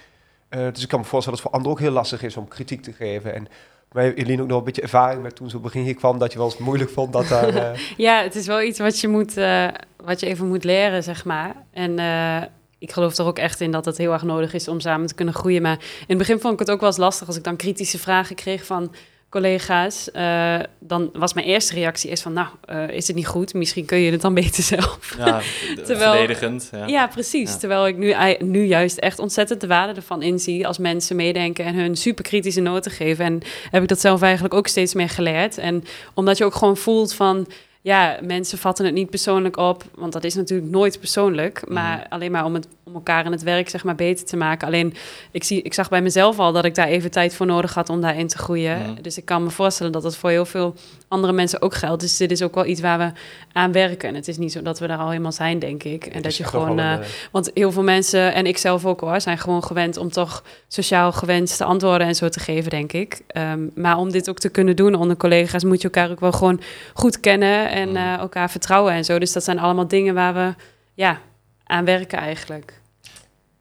Uh, 0.50 0.68
dus 0.74 0.84
ik 0.84 0.90
kan 0.90 1.00
me 1.00 1.06
voorstellen 1.06 1.24
dat 1.24 1.32
het 1.32 1.42
voor 1.42 1.52
anderen 1.52 1.72
ook 1.72 1.80
heel 1.80 1.92
lastig 1.92 2.24
is 2.24 2.38
om 2.38 2.48
kritiek 2.48 2.82
te 2.82 2.94
geven. 2.94 3.34
En 3.34 3.48
maar 3.96 4.14
Eline 4.14 4.42
ook 4.42 4.48
nog 4.48 4.58
een 4.58 4.64
beetje 4.64 4.82
ervaring 4.82 5.22
met 5.22 5.36
toen 5.36 5.50
ze 5.50 5.58
op 5.58 5.64
begin 5.64 5.84
hier 5.84 5.96
kwam, 5.96 6.20
dat 6.20 6.32
je 6.32 6.38
wel 6.38 6.48
eens 6.48 6.58
moeilijk 6.58 6.90
vond 6.90 7.14
dat 7.14 7.28
daar... 7.28 7.56
Uh... 7.56 7.80
ja, 8.08 8.22
het 8.22 8.36
is 8.36 8.48
wel 8.48 8.62
iets 8.62 8.80
wat 8.80 9.00
je, 9.00 9.08
moet, 9.08 9.38
uh, 9.38 9.68
wat 10.04 10.20
je 10.20 10.26
even 10.26 10.48
moet 10.48 10.64
leren, 10.64 11.04
zeg 11.04 11.26
maar. 11.26 11.56
En 11.74 12.00
uh, 12.00 12.42
ik 12.80 12.92
geloof 12.92 13.18
er 13.18 13.26
ook 13.26 13.40
echt 13.40 13.62
in 13.62 13.72
dat 13.72 13.86
het 13.86 13.98
heel 13.98 14.14
erg 14.14 14.24
nodig 14.24 14.54
is 14.54 14.68
om 14.68 14.80
samen 14.80 15.08
te 15.08 15.16
kunnen 15.16 15.34
groeien. 15.34 15.62
Maar 15.62 15.78
in 15.80 16.06
het 16.08 16.18
begin 16.18 16.40
vond 16.40 16.54
ik 16.54 16.60
het 16.60 16.72
ook 16.72 16.80
wel 16.80 16.90
eens 16.90 16.98
lastig 16.98 17.28
als 17.28 17.38
ik 17.38 17.44
dan 17.44 17.56
kritische 17.56 18.00
vragen 18.00 18.36
kreeg 18.36 18.66
van 18.66 18.92
collega's, 19.36 20.10
uh, 20.14 20.60
dan 20.80 21.10
was 21.14 21.34
mijn 21.34 21.48
eerste 21.48 21.74
reactie 21.74 22.10
is 22.10 22.22
van, 22.22 22.34
nou, 22.34 22.48
uh, 22.70 22.90
is 22.90 23.08
het 23.08 23.16
niet 23.16 23.28
goed? 23.28 23.54
Misschien 23.54 23.86
kun 23.86 23.98
je 23.98 24.12
het 24.12 24.22
dan 24.22 24.34
beter 24.44 24.64
zelf. 24.64 25.16
Ja, 25.18 25.42
terwijl, 25.86 26.12
verdedigend. 26.12 26.70
Ja, 26.72 26.86
ja 26.86 27.08
precies. 27.08 27.52
Ja. 27.52 27.58
Terwijl 27.58 27.88
ik 27.88 27.98
nu, 27.98 28.16
nu 28.40 28.64
juist 28.64 28.98
echt 28.98 29.20
ontzettend 29.20 29.62
de 29.62 29.68
waarde 29.68 29.94
ervan 29.94 30.22
inzie 30.22 30.68
als 30.68 30.78
mensen 30.78 31.16
meedenken 31.16 31.66
en 31.66 31.76
hun 31.76 31.96
superkritische 31.96 32.62
noten 32.62 32.92
geven. 32.92 33.26
En 33.26 33.42
heb 33.72 33.82
ik 33.82 33.88
dat 33.88 34.00
zelf 34.00 34.22
eigenlijk 34.22 34.54
ook 34.54 34.68
steeds 34.68 34.94
meer 34.94 35.10
geleerd. 35.10 35.58
En 35.58 35.84
omdat 36.14 36.38
je 36.38 36.46
ook 36.46 36.56
gewoon 36.56 36.78
voelt 36.78 37.14
van, 37.14 37.48
ja, 37.86 38.18
mensen 38.22 38.58
vatten 38.58 38.86
het 38.86 38.94
niet 38.94 39.10
persoonlijk 39.10 39.58
op, 39.58 39.84
want 39.96 40.14
dat 40.14 40.24
is 40.24 40.36
natuurlijk 40.36 40.72
nooit 40.72 41.00
persoonlijk, 41.00 41.64
maar 41.68 41.98
mm. 41.98 42.04
alleen 42.10 42.32
maar 42.32 42.46
om, 42.46 42.54
het, 42.54 42.68
om 42.84 42.94
elkaar 42.94 43.26
in 43.26 43.32
het 43.32 43.44
werk 43.44 43.70
zeg 43.70 43.84
maar 43.84 43.96
beter 43.96 44.26
te 44.26 44.38
maken. 44.38 44.68
Alleen, 44.68 44.94
ik, 45.32 45.44
zie, 45.44 45.62
ik 45.62 45.74
zag 45.74 45.90
bij 45.90 46.02
mezelf 46.02 46.40
al 46.40 46.52
dat 46.52 46.66
ik 46.66 46.76
daar 46.76 46.88
even 46.88 47.12
tijd 47.12 47.36
voor 47.36 47.46
nodig 47.46 47.74
had 47.74 47.90
om 47.90 48.02
daarin 48.02 48.28
te 48.28 48.38
groeien. 48.38 48.78
Mm. 48.80 49.02
Dus 49.02 49.18
ik 49.18 49.26
kan 49.26 49.44
me 49.44 49.50
voorstellen 49.50 49.92
dat 49.92 50.04
dat 50.04 50.18
voor 50.18 50.30
heel 50.30 50.46
veel 50.46 50.76
andere 51.08 51.34
mensen 51.34 51.62
ook 51.62 51.74
geldt. 51.74 52.02
Dus 52.02 52.18
dit 52.18 52.32
is 52.32 52.42
ook 52.42 52.56
wel 52.56 52.66
iets 52.66 52.82
waar 52.82 52.98
we 52.98 53.12
aan 53.52 53.72
werken. 53.72 54.10
En 54.10 54.16
het 54.16 54.28
is 54.28 54.38
niet 54.38 54.52
zo 54.52 54.62
dat 54.62 54.80
we 54.80 54.88
daar 54.88 54.98
al 54.98 55.10
helemaal 55.10 55.32
zijn, 55.32 55.60
denk 55.60 55.84
ik. 55.84 56.06
En 56.06 56.22
dat 56.22 56.36
je 56.36 56.44
gewoon, 56.44 56.80
uh, 56.80 56.94
want 57.32 57.52
heel 57.54 57.72
veel 57.72 57.84
mensen, 57.84 58.34
en 58.34 58.46
ik 58.46 58.58
zelf 58.58 58.86
ook 58.86 59.00
hoor, 59.00 59.22
zijn 59.22 59.38
gewoon 59.38 59.64
gewend 59.64 59.98
om 59.98 60.12
toch 60.12 60.44
sociaal 60.68 61.12
gewenste 61.12 61.64
antwoorden 61.64 62.08
en 62.08 62.16
zo 62.16 62.30
te 62.30 62.40
geven, 62.40 62.70
denk 62.70 62.94
ik. 62.94 63.22
Um, 63.38 63.72
maar 63.76 63.98
om 63.98 64.12
dit 64.12 64.30
ook 64.30 64.40
te 64.40 64.50
kunnen 64.50 64.76
doen 64.76 64.96
onder 64.96 65.18
collega's, 65.18 65.64
moet 65.64 65.82
je 65.82 65.90
elkaar 65.90 66.12
ook 66.12 66.20
wel 66.20 66.32
gewoon 66.32 66.62
goed 66.94 67.20
kennen 67.20 67.74
en 67.76 67.90
uh, 67.90 68.14
elkaar 68.14 68.50
vertrouwen 68.50 68.94
en 68.94 69.06
zo. 69.06 69.20
Dus 69.20 69.34
dat 69.34 69.44
zijn 69.44 69.60
allemaal 69.60 69.88
dingen 69.88 70.14
waar 70.14 70.34
we 70.34 70.56
ja, 70.94 71.20
aan 71.64 71.86
werken 71.86 72.18
eigenlijk. 72.18 72.82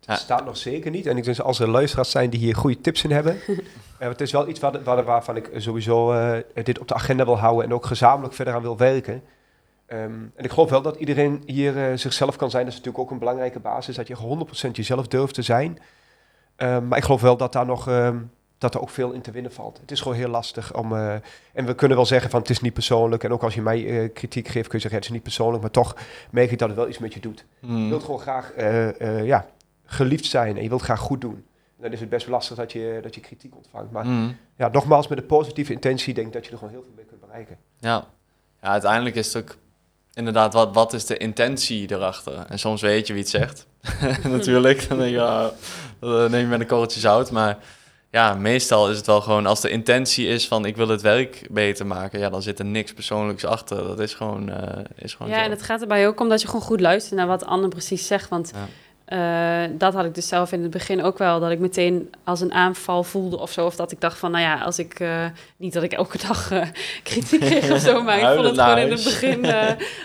Het 0.06 0.18
staat 0.18 0.44
nog 0.44 0.56
zeker 0.56 0.90
niet. 0.90 1.06
En 1.06 1.16
ik 1.16 1.24
denk 1.24 1.38
als 1.38 1.60
er 1.60 1.68
luisteraars 1.68 2.10
zijn 2.10 2.30
die 2.30 2.40
hier 2.40 2.56
goede 2.56 2.80
tips 2.80 3.04
in 3.04 3.10
hebben. 3.10 3.38
uh, 3.46 3.58
het 3.98 4.20
is 4.20 4.32
wel 4.32 4.48
iets 4.48 4.60
waar, 4.60 4.82
waar, 4.82 5.04
waarvan 5.04 5.36
ik 5.36 5.50
sowieso 5.56 6.12
uh, 6.12 6.36
dit 6.64 6.78
op 6.78 6.88
de 6.88 6.94
agenda 6.94 7.24
wil 7.24 7.38
houden 7.38 7.64
en 7.64 7.74
ook 7.74 7.86
gezamenlijk 7.86 8.34
verder 8.34 8.54
aan 8.54 8.62
wil 8.62 8.76
werken. 8.76 9.22
Um, 9.88 10.32
en 10.36 10.44
ik 10.44 10.50
geloof 10.50 10.70
wel 10.70 10.82
dat 10.82 10.96
iedereen 10.96 11.42
hier 11.46 11.76
uh, 11.76 11.96
zichzelf 11.96 12.36
kan 12.36 12.50
zijn. 12.50 12.64
Dat 12.64 12.72
is 12.72 12.78
natuurlijk 12.78 13.04
ook 13.04 13.10
een 13.10 13.18
belangrijke 13.18 13.60
basis. 13.60 13.96
Dat 13.96 14.08
je 14.08 14.16
100% 14.68 14.70
jezelf 14.70 15.08
durft 15.08 15.34
te 15.34 15.42
zijn. 15.42 15.78
Um, 16.56 16.88
maar 16.88 16.98
ik 16.98 17.04
geloof 17.04 17.20
wel 17.20 17.36
dat 17.36 17.52
daar 17.52 17.66
nog 17.66 17.88
um, 17.88 18.30
dat 18.64 18.74
er 18.74 18.80
ook 18.80 18.90
veel 18.90 19.12
in 19.12 19.20
te 19.20 19.30
winnen 19.30 19.52
valt. 19.52 19.78
Het 19.80 19.90
is 19.90 20.00
gewoon 20.00 20.16
heel 20.16 20.28
lastig 20.28 20.76
om. 20.76 20.92
Uh, 20.92 21.14
en 21.52 21.66
we 21.66 21.74
kunnen 21.74 21.96
wel 21.96 22.06
zeggen 22.06 22.30
van 22.30 22.40
het 22.40 22.50
is 22.50 22.60
niet 22.60 22.72
persoonlijk. 22.72 23.24
En 23.24 23.32
ook 23.32 23.42
als 23.42 23.54
je 23.54 23.62
mij 23.62 23.82
uh, 23.82 24.12
kritiek 24.12 24.48
geeft, 24.48 24.68
kun 24.68 24.78
je 24.78 24.88
zeggen 24.88 24.90
ja, 24.90 24.96
het 24.96 25.04
is 25.04 25.10
niet 25.10 25.22
persoonlijk. 25.22 25.62
Maar 25.62 25.70
toch 25.70 25.96
merk 26.30 26.50
ik 26.50 26.58
dat 26.58 26.68
het 26.68 26.76
wel 26.76 26.88
iets 26.88 26.98
met 26.98 27.14
je 27.14 27.20
doet. 27.20 27.44
Mm. 27.60 27.82
Je 27.82 27.88
wilt 27.88 28.04
gewoon 28.04 28.20
graag 28.20 28.52
uh, 28.58 29.26
ja, 29.26 29.46
geliefd 29.84 30.24
zijn 30.24 30.56
en 30.56 30.62
je 30.62 30.68
wilt 30.68 30.82
graag 30.82 31.00
goed 31.00 31.20
doen. 31.20 31.44
Dan 31.80 31.92
is 31.92 32.00
het 32.00 32.08
best 32.08 32.28
lastig 32.28 32.56
dat 32.56 32.72
je, 32.72 32.98
dat 33.02 33.14
je 33.14 33.20
kritiek 33.20 33.56
ontvangt. 33.56 33.90
Maar 33.90 34.06
mm. 34.06 34.36
ja, 34.56 34.68
nogmaals, 34.68 35.08
met 35.08 35.18
een 35.18 35.26
positieve 35.26 35.72
intentie 35.72 36.14
denk 36.14 36.26
ik 36.26 36.32
dat 36.32 36.44
je 36.44 36.50
er 36.50 36.58
gewoon 36.58 36.72
heel 36.72 36.82
veel 36.82 36.92
mee 36.96 37.04
kunt 37.04 37.20
bereiken. 37.20 37.56
Ja, 37.78 38.06
ja 38.62 38.68
uiteindelijk 38.68 39.16
is 39.16 39.32
het 39.32 39.42
ook 39.42 39.56
inderdaad, 40.14 40.52
wat, 40.52 40.74
wat 40.74 40.92
is 40.92 41.06
de 41.06 41.16
intentie 41.16 41.92
erachter? 41.92 42.44
En 42.48 42.58
soms 42.58 42.80
weet 42.82 43.06
je 43.06 43.12
wie 43.12 43.22
het 43.22 43.30
zegt. 43.30 43.66
Natuurlijk, 44.22 44.88
dan 44.88 44.98
denk 44.98 45.10
je, 45.10 45.16
ja, 45.16 45.50
dan 45.98 46.30
neem 46.30 46.40
je 46.40 46.46
met 46.46 46.60
een 46.60 46.66
korreltje 46.66 47.00
zout. 47.00 47.30
Maar 47.30 47.58
ja, 48.14 48.34
meestal 48.34 48.90
is 48.90 48.96
het 48.96 49.06
wel 49.06 49.20
gewoon 49.20 49.46
als 49.46 49.60
de 49.60 49.70
intentie 49.70 50.26
is 50.26 50.48
van 50.48 50.64
ik 50.64 50.76
wil 50.76 50.88
het 50.88 51.00
werk 51.00 51.46
beter 51.50 51.86
maken, 51.86 52.18
ja, 52.18 52.30
dan 52.30 52.42
zit 52.42 52.58
er 52.58 52.64
niks 52.64 52.92
persoonlijks 52.92 53.44
achter. 53.44 53.76
Dat 53.76 54.00
is 54.00 54.14
gewoon. 54.14 54.48
Uh, 54.48 54.56
is 54.96 55.14
gewoon 55.14 55.32
ja, 55.32 55.38
zo. 55.38 55.44
en 55.44 55.50
het 55.50 55.62
gaat 55.62 55.80
erbij 55.80 56.06
ook 56.06 56.20
om 56.20 56.28
dat 56.28 56.40
je 56.40 56.46
gewoon 56.46 56.62
goed 56.62 56.80
luistert 56.80 57.16
naar 57.16 57.26
wat 57.26 57.46
ander 57.46 57.68
precies 57.68 58.06
zegt. 58.06 58.28
Want 58.28 58.50
ja. 58.54 58.66
Uh, 59.08 59.62
dat 59.78 59.94
had 59.94 60.04
ik 60.04 60.14
dus 60.14 60.28
zelf 60.28 60.52
in 60.52 60.62
het 60.62 60.70
begin 60.70 61.02
ook 61.02 61.18
wel. 61.18 61.40
Dat 61.40 61.50
ik 61.50 61.58
meteen 61.58 62.12
als 62.24 62.40
een 62.40 62.52
aanval 62.52 63.02
voelde 63.02 63.38
of 63.38 63.50
zo. 63.50 63.66
Of 63.66 63.76
dat 63.76 63.92
ik 63.92 64.00
dacht 64.00 64.18
van, 64.18 64.30
nou 64.30 64.42
ja, 64.42 64.58
als 64.58 64.78
ik... 64.78 65.00
Uh, 65.00 65.24
niet 65.56 65.72
dat 65.72 65.82
ik 65.82 65.92
elke 65.92 66.18
dag 66.18 66.52
uh, 66.52 66.62
kritiek 67.02 67.40
kreeg 67.40 67.70
of 67.70 67.78
zo. 67.78 68.02
Maar 68.02 68.18
ik 68.18 68.26
vond 68.36 68.46
het 68.46 68.60
gewoon 68.60 68.78
in 68.78 68.90
het 68.90 69.04
begin 69.04 69.46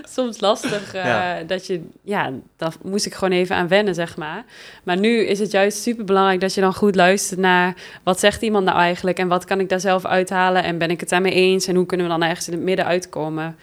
soms 0.04 0.40
lastig. 0.40 0.94
Ja. 0.94 1.44
Dat 1.44 1.68
je... 1.68 1.82
Ja, 2.04 2.32
daar 2.58 2.74
moest 2.84 3.06
ik 3.06 3.14
gewoon 3.14 3.34
even 3.34 3.56
aan 3.56 3.68
wennen, 3.68 3.96
zeg 3.96 4.18
maar. 4.18 4.46
Maar 4.84 4.98
nu 4.98 5.26
is 5.26 5.40
het 5.40 5.52
juist 5.52 5.82
super 5.82 6.06
belangrijk 6.06 6.42
dat 6.42 6.54
je 6.54 6.62
dan 6.62 6.74
goed 6.74 6.96
luistert 6.96 7.40
naar... 7.40 7.76
Wat 8.04 8.20
zegt 8.20 8.42
iemand 8.42 8.66
nou 8.66 8.78
eigenlijk? 8.78 9.20
En 9.20 9.28
wat 9.28 9.46
kan 9.46 9.60
ik 9.60 9.70
daar 9.70 9.80
zelf 9.80 10.06
uithalen? 10.06 10.64
En 10.64 10.78
ben 10.78 10.90
ik 10.90 11.00
het 11.00 11.10
daarmee 11.10 11.34
eens? 11.34 11.68
En 11.68 11.76
hoe 11.76 11.86
kunnen 11.86 12.06
we 12.06 12.12
dan 12.12 12.24
ergens 12.24 12.48
in 12.48 12.54
het 12.54 12.64
midden 12.64 12.86
uitkomen? 12.86 13.58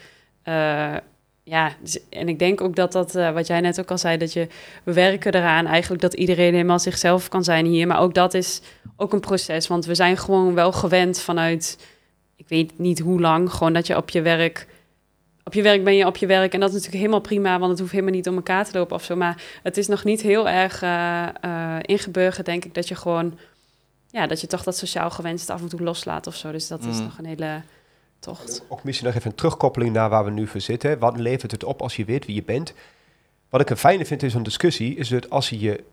Ja, 1.47 1.71
dus, 1.81 1.99
en 2.09 2.29
ik 2.29 2.39
denk 2.39 2.61
ook 2.61 2.75
dat 2.75 2.91
dat, 2.91 3.15
uh, 3.15 3.31
wat 3.31 3.47
jij 3.47 3.61
net 3.61 3.79
ook 3.79 3.91
al 3.91 3.97
zei, 3.97 4.17
dat 4.17 4.33
je, 4.33 4.47
we 4.83 4.93
werken 4.93 5.35
eraan 5.35 5.65
eigenlijk 5.65 6.01
dat 6.01 6.13
iedereen 6.13 6.53
helemaal 6.53 6.79
zichzelf 6.79 7.29
kan 7.29 7.43
zijn 7.43 7.65
hier. 7.65 7.87
Maar 7.87 7.99
ook 7.99 8.13
dat 8.13 8.33
is 8.33 8.61
ook 8.95 9.13
een 9.13 9.19
proces, 9.19 9.67
want 9.67 9.85
we 9.85 9.95
zijn 9.95 10.17
gewoon 10.17 10.53
wel 10.53 10.71
gewend 10.71 11.19
vanuit, 11.19 11.77
ik 12.35 12.47
weet 12.47 12.79
niet 12.79 12.99
hoe 12.99 13.21
lang, 13.21 13.51
gewoon 13.51 13.73
dat 13.73 13.87
je 13.87 13.97
op 13.97 14.09
je 14.09 14.21
werk, 14.21 14.67
op 15.43 15.53
je 15.53 15.61
werk 15.61 15.83
ben 15.83 15.95
je 15.95 16.05
op 16.05 16.17
je 16.17 16.25
werk. 16.25 16.53
En 16.53 16.59
dat 16.59 16.69
is 16.69 16.75
natuurlijk 16.75 17.01
helemaal 17.01 17.21
prima, 17.21 17.59
want 17.59 17.71
het 17.71 17.79
hoeft 17.79 17.91
helemaal 17.91 18.13
niet 18.13 18.27
om 18.27 18.35
elkaar 18.35 18.65
te 18.65 18.77
lopen 18.77 18.95
of 18.95 19.03
zo. 19.03 19.15
Maar 19.15 19.43
het 19.63 19.77
is 19.77 19.87
nog 19.87 20.03
niet 20.03 20.21
heel 20.21 20.49
erg 20.49 20.83
uh, 20.83 21.27
uh, 21.45 21.75
ingeburgerd, 21.81 22.45
denk 22.45 22.65
ik, 22.65 22.73
dat 22.73 22.87
je 22.87 22.95
gewoon, 22.95 23.37
ja, 24.09 24.27
dat 24.27 24.41
je 24.41 24.47
toch 24.47 24.63
dat 24.63 24.77
sociaal 24.77 25.09
gewenst 25.09 25.49
af 25.49 25.61
en 25.61 25.69
toe 25.69 25.81
loslaat 25.81 26.27
of 26.27 26.35
zo. 26.35 26.51
Dus 26.51 26.67
dat 26.67 26.81
mm. 26.81 26.89
is 26.89 26.99
nog 26.99 27.17
een 27.17 27.25
hele 27.25 27.61
tocht. 28.19 28.63
Ook 28.67 28.83
misschien 28.83 29.07
nog 29.07 29.15
even 29.15 29.29
een 29.29 29.35
terugkoppeling 29.35 29.93
naar 29.93 30.09
waar 30.09 30.25
we 30.25 30.31
nu 30.31 30.47
voor 30.47 30.61
zitten. 30.61 30.99
Wat 30.99 31.17
levert 31.17 31.51
het 31.51 31.63
op 31.63 31.81
als 31.81 31.95
je 31.95 32.05
weet 32.05 32.25
wie 32.25 32.35
je 32.35 32.43
bent? 32.43 32.73
Wat 33.49 33.61
ik 33.61 33.69
een 33.69 33.77
fijne 33.77 34.05
vind 34.05 34.23
in 34.23 34.29
zo'n 34.29 34.43
discussie, 34.43 34.95
is 34.95 35.07
dat 35.07 35.29
als 35.29 35.49
je 35.49 35.59
je, 35.59 35.83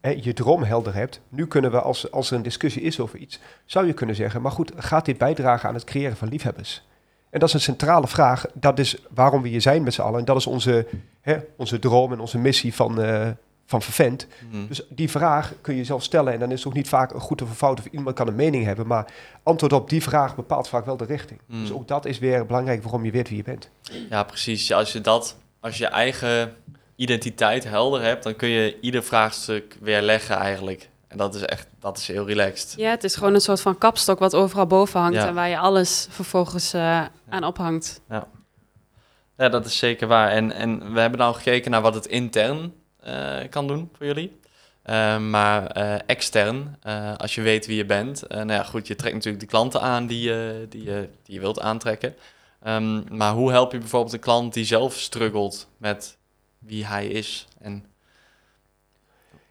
hè, 0.00 0.10
je 0.10 0.32
droom 0.32 0.62
helder 0.62 0.94
hebt, 0.94 1.20
nu 1.28 1.46
kunnen 1.46 1.70
we, 1.70 1.80
als, 1.80 2.10
als 2.10 2.30
er 2.30 2.36
een 2.36 2.42
discussie 2.42 2.82
is 2.82 3.00
over 3.00 3.18
iets, 3.18 3.40
zou 3.64 3.86
je 3.86 3.92
kunnen 3.92 4.16
zeggen, 4.16 4.42
maar 4.42 4.52
goed, 4.52 4.72
gaat 4.76 5.04
dit 5.04 5.18
bijdragen 5.18 5.68
aan 5.68 5.74
het 5.74 5.84
creëren 5.84 6.16
van 6.16 6.28
liefhebbers? 6.28 6.86
En 7.30 7.40
dat 7.40 7.48
is 7.48 7.54
een 7.54 7.60
centrale 7.60 8.06
vraag. 8.06 8.46
Dat 8.54 8.78
is 8.78 8.96
waarom 9.10 9.42
we 9.42 9.48
hier 9.48 9.60
zijn 9.60 9.82
met 9.82 9.94
z'n 9.94 10.00
allen. 10.00 10.18
En 10.18 10.24
dat 10.24 10.36
is 10.36 10.46
onze, 10.46 10.86
hè, 11.20 11.36
onze 11.56 11.78
droom 11.78 12.12
en 12.12 12.20
onze 12.20 12.38
missie 12.38 12.74
van, 12.74 13.04
uh, 13.04 13.28
van 13.66 13.82
Vervent. 13.82 14.26
Mm. 14.50 14.68
Dus 14.68 14.82
die 14.88 15.10
vraag 15.10 15.52
kun 15.60 15.74
je 15.74 15.84
zelf 15.84 16.02
stellen. 16.02 16.32
En 16.32 16.38
dan 16.38 16.50
is 16.50 16.58
het 16.58 16.66
ook 16.66 16.74
niet 16.74 16.88
vaak 16.88 17.12
een 17.12 17.20
goed 17.20 17.42
of 17.42 17.48
een 17.48 17.54
fout 17.54 17.78
of 17.78 17.86
iemand 17.86 18.16
kan 18.16 18.28
een 18.28 18.34
mening 18.34 18.64
hebben. 18.64 18.86
Maar 18.86 19.12
antwoord 19.42 19.72
op 19.72 19.88
die 19.88 20.02
vraag 20.02 20.36
bepaalt 20.36 20.68
vaak 20.68 20.84
wel 20.84 20.96
de 20.96 21.04
richting. 21.04 21.40
Mm. 21.46 21.60
Dus 21.60 21.72
ook 21.72 21.88
dat 21.88 22.04
is 22.04 22.18
weer 22.18 22.46
belangrijk 22.46 22.82
waarom 22.82 23.04
je 23.04 23.10
weet 23.10 23.28
wie 23.28 23.36
je 23.36 23.42
bent. 23.42 23.70
Ja, 24.10 24.22
precies. 24.22 24.72
Als 24.72 24.92
je 24.92 25.00
dat, 25.00 25.36
als 25.60 25.78
je 25.78 25.86
eigen 25.86 26.56
identiteit 26.96 27.64
helder 27.64 28.02
hebt, 28.02 28.22
dan 28.22 28.36
kun 28.36 28.48
je 28.48 28.80
ieder 28.80 29.02
vraagstuk 29.02 29.76
weer 29.80 30.02
leggen 30.02 30.36
eigenlijk. 30.36 30.88
En 31.08 31.16
dat 31.16 31.34
is 31.34 31.42
echt, 31.42 31.66
dat 31.80 31.98
is 31.98 32.06
heel 32.06 32.26
relaxed. 32.26 32.74
Ja, 32.76 32.90
het 32.90 33.04
is 33.04 33.14
gewoon 33.14 33.34
een 33.34 33.40
soort 33.40 33.60
van 33.60 33.78
kapstok 33.78 34.18
wat 34.18 34.34
overal 34.34 34.66
boven 34.66 35.00
hangt 35.00 35.16
ja. 35.16 35.26
en 35.26 35.34
waar 35.34 35.48
je 35.48 35.58
alles 35.58 36.06
vervolgens 36.10 36.74
uh, 36.74 37.04
aan 37.28 37.44
ophangt. 37.44 38.00
Ja. 38.08 38.26
ja, 39.36 39.48
dat 39.48 39.66
is 39.66 39.78
zeker 39.78 40.06
waar. 40.06 40.30
En, 40.30 40.52
en 40.52 40.92
we 40.92 41.00
hebben 41.00 41.18
nou 41.18 41.34
gekeken 41.34 41.70
naar 41.70 41.82
wat 41.82 41.94
het 41.94 42.06
intern 42.06 42.72
kan 43.50 43.66
doen 43.66 43.90
voor 43.96 44.06
jullie. 44.06 44.40
Uh, 44.86 45.18
maar 45.18 45.78
uh, 45.78 45.94
extern, 46.06 46.78
als 47.16 47.34
je 47.34 47.42
weet 47.42 47.66
wie 47.66 47.76
je 47.76 47.84
bent, 47.84 48.28
nou 48.28 48.52
ja, 48.52 48.62
goed, 48.62 48.86
je 48.86 48.96
trekt 48.96 49.14
natuurlijk 49.14 49.42
de 49.42 49.48
klanten 49.48 49.80
aan 49.80 50.06
die, 50.06 50.32
die, 50.68 50.84
die 51.22 51.34
je 51.34 51.40
wilt 51.40 51.60
aantrekken. 51.60 52.14
Um, 52.66 53.04
maar 53.10 53.32
hoe 53.32 53.50
help 53.50 53.72
je 53.72 53.78
bijvoorbeeld 53.78 54.12
een 54.12 54.20
klant 54.20 54.54
die 54.54 54.64
zelf 54.64 54.94
struggelt 54.94 55.68
met 55.76 56.16
wie 56.58 56.86
hij 56.86 57.06
is? 57.06 57.48
En 57.60 57.84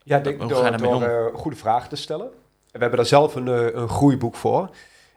ja, 0.04 0.20
denk, 0.20 0.50
door, 0.50 0.78
door 0.78 1.32
goede 1.34 1.58
vragen 1.58 1.90
te 1.90 1.96
stellen. 1.96 2.28
we 2.72 2.80
hebben 2.80 2.98
daar 2.98 3.06
zelf 3.06 3.36
een, 3.36 3.48
eh, 3.48 3.74
een 3.74 3.90
groeiboek 3.90 4.36
voor. 4.36 4.70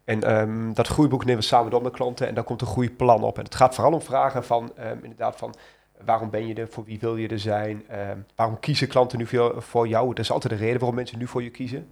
En 0.05 0.23
ehm, 0.23 0.73
dat 0.73 0.87
groeiboek 0.87 1.25
nemen 1.25 1.41
we 1.41 1.47
samen 1.47 1.71
door 1.71 1.83
met 1.83 1.93
klanten 1.93 2.29
en 2.29 2.35
daar 2.35 2.45
komt 2.45 2.61
een 2.61 2.67
groeiplan 2.67 3.23
op. 3.23 3.39
En 3.39 3.45
het 3.45 3.55
gaat 3.55 3.75
vooral 3.75 3.93
om 3.93 4.03
vragen 4.03 4.45
van, 4.45 4.73
ehm, 4.77 4.99
inderdaad, 5.03 5.37
van 5.37 5.55
waarom 6.05 6.31
ben 6.31 6.47
je 6.47 6.55
er, 6.55 6.69
voor 6.69 6.85
wie 6.85 6.99
wil 7.01 7.17
je 7.17 7.29
er 7.29 7.39
zijn, 7.39 7.89
ehm, 7.89 8.19
waarom 8.35 8.61
kiezen 8.61 8.89
klanten 8.89 9.19
nu 9.19 9.27
voor, 9.27 9.63
voor 9.63 9.89
jou. 9.89 10.09
Dat 10.09 10.19
is 10.19 10.31
altijd 10.31 10.53
de 10.53 10.59
reden 10.59 10.79
waarom 10.79 10.97
mensen 10.97 11.19
nu 11.19 11.27
voor 11.27 11.43
je 11.43 11.51
kiezen. 11.51 11.91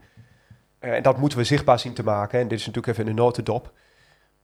Eh, 0.78 0.94
en 0.94 1.02
dat 1.02 1.18
moeten 1.18 1.38
we 1.38 1.44
zichtbaar 1.44 1.78
zien 1.78 1.92
te 1.92 2.04
maken. 2.04 2.40
En 2.40 2.48
dit 2.48 2.58
is 2.58 2.66
natuurlijk 2.66 2.98
even 2.98 3.10
een 3.10 3.16
notendop. 3.16 3.72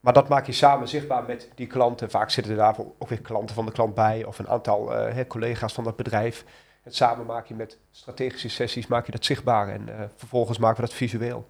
Maar 0.01 0.13
dat 0.13 0.29
maak 0.29 0.47
je 0.47 0.53
samen 0.53 0.89
zichtbaar 0.89 1.25
met 1.25 1.49
die 1.55 1.67
klanten. 1.67 2.11
Vaak 2.11 2.31
zitten 2.31 2.53
er 2.53 2.59
daarvoor 2.59 2.93
ook 2.99 3.09
weer 3.09 3.21
klanten 3.21 3.55
van 3.55 3.67
de 3.67 3.73
klant 3.73 3.95
bij 3.95 4.25
of 4.25 4.39
een 4.39 4.49
aantal 4.49 4.95
eh, 4.95 5.27
collega's 5.27 5.73
van 5.73 5.85
dat 5.85 5.97
bedrijf. 5.97 6.45
En 6.83 6.93
samen 6.93 7.27
maak 7.27 7.47
je 7.47 7.55
met 7.55 7.79
strategische 7.91 8.49
sessies 8.49 8.87
maak 8.87 9.07
je 9.07 9.13
dat 9.13 9.25
zichtbaar 9.25 9.69
en 9.69 9.89
uh, 9.89 9.95
vervolgens 10.17 10.59
maken 10.59 10.81
we 10.81 10.87
dat 10.87 10.97
visueel. 10.97 11.47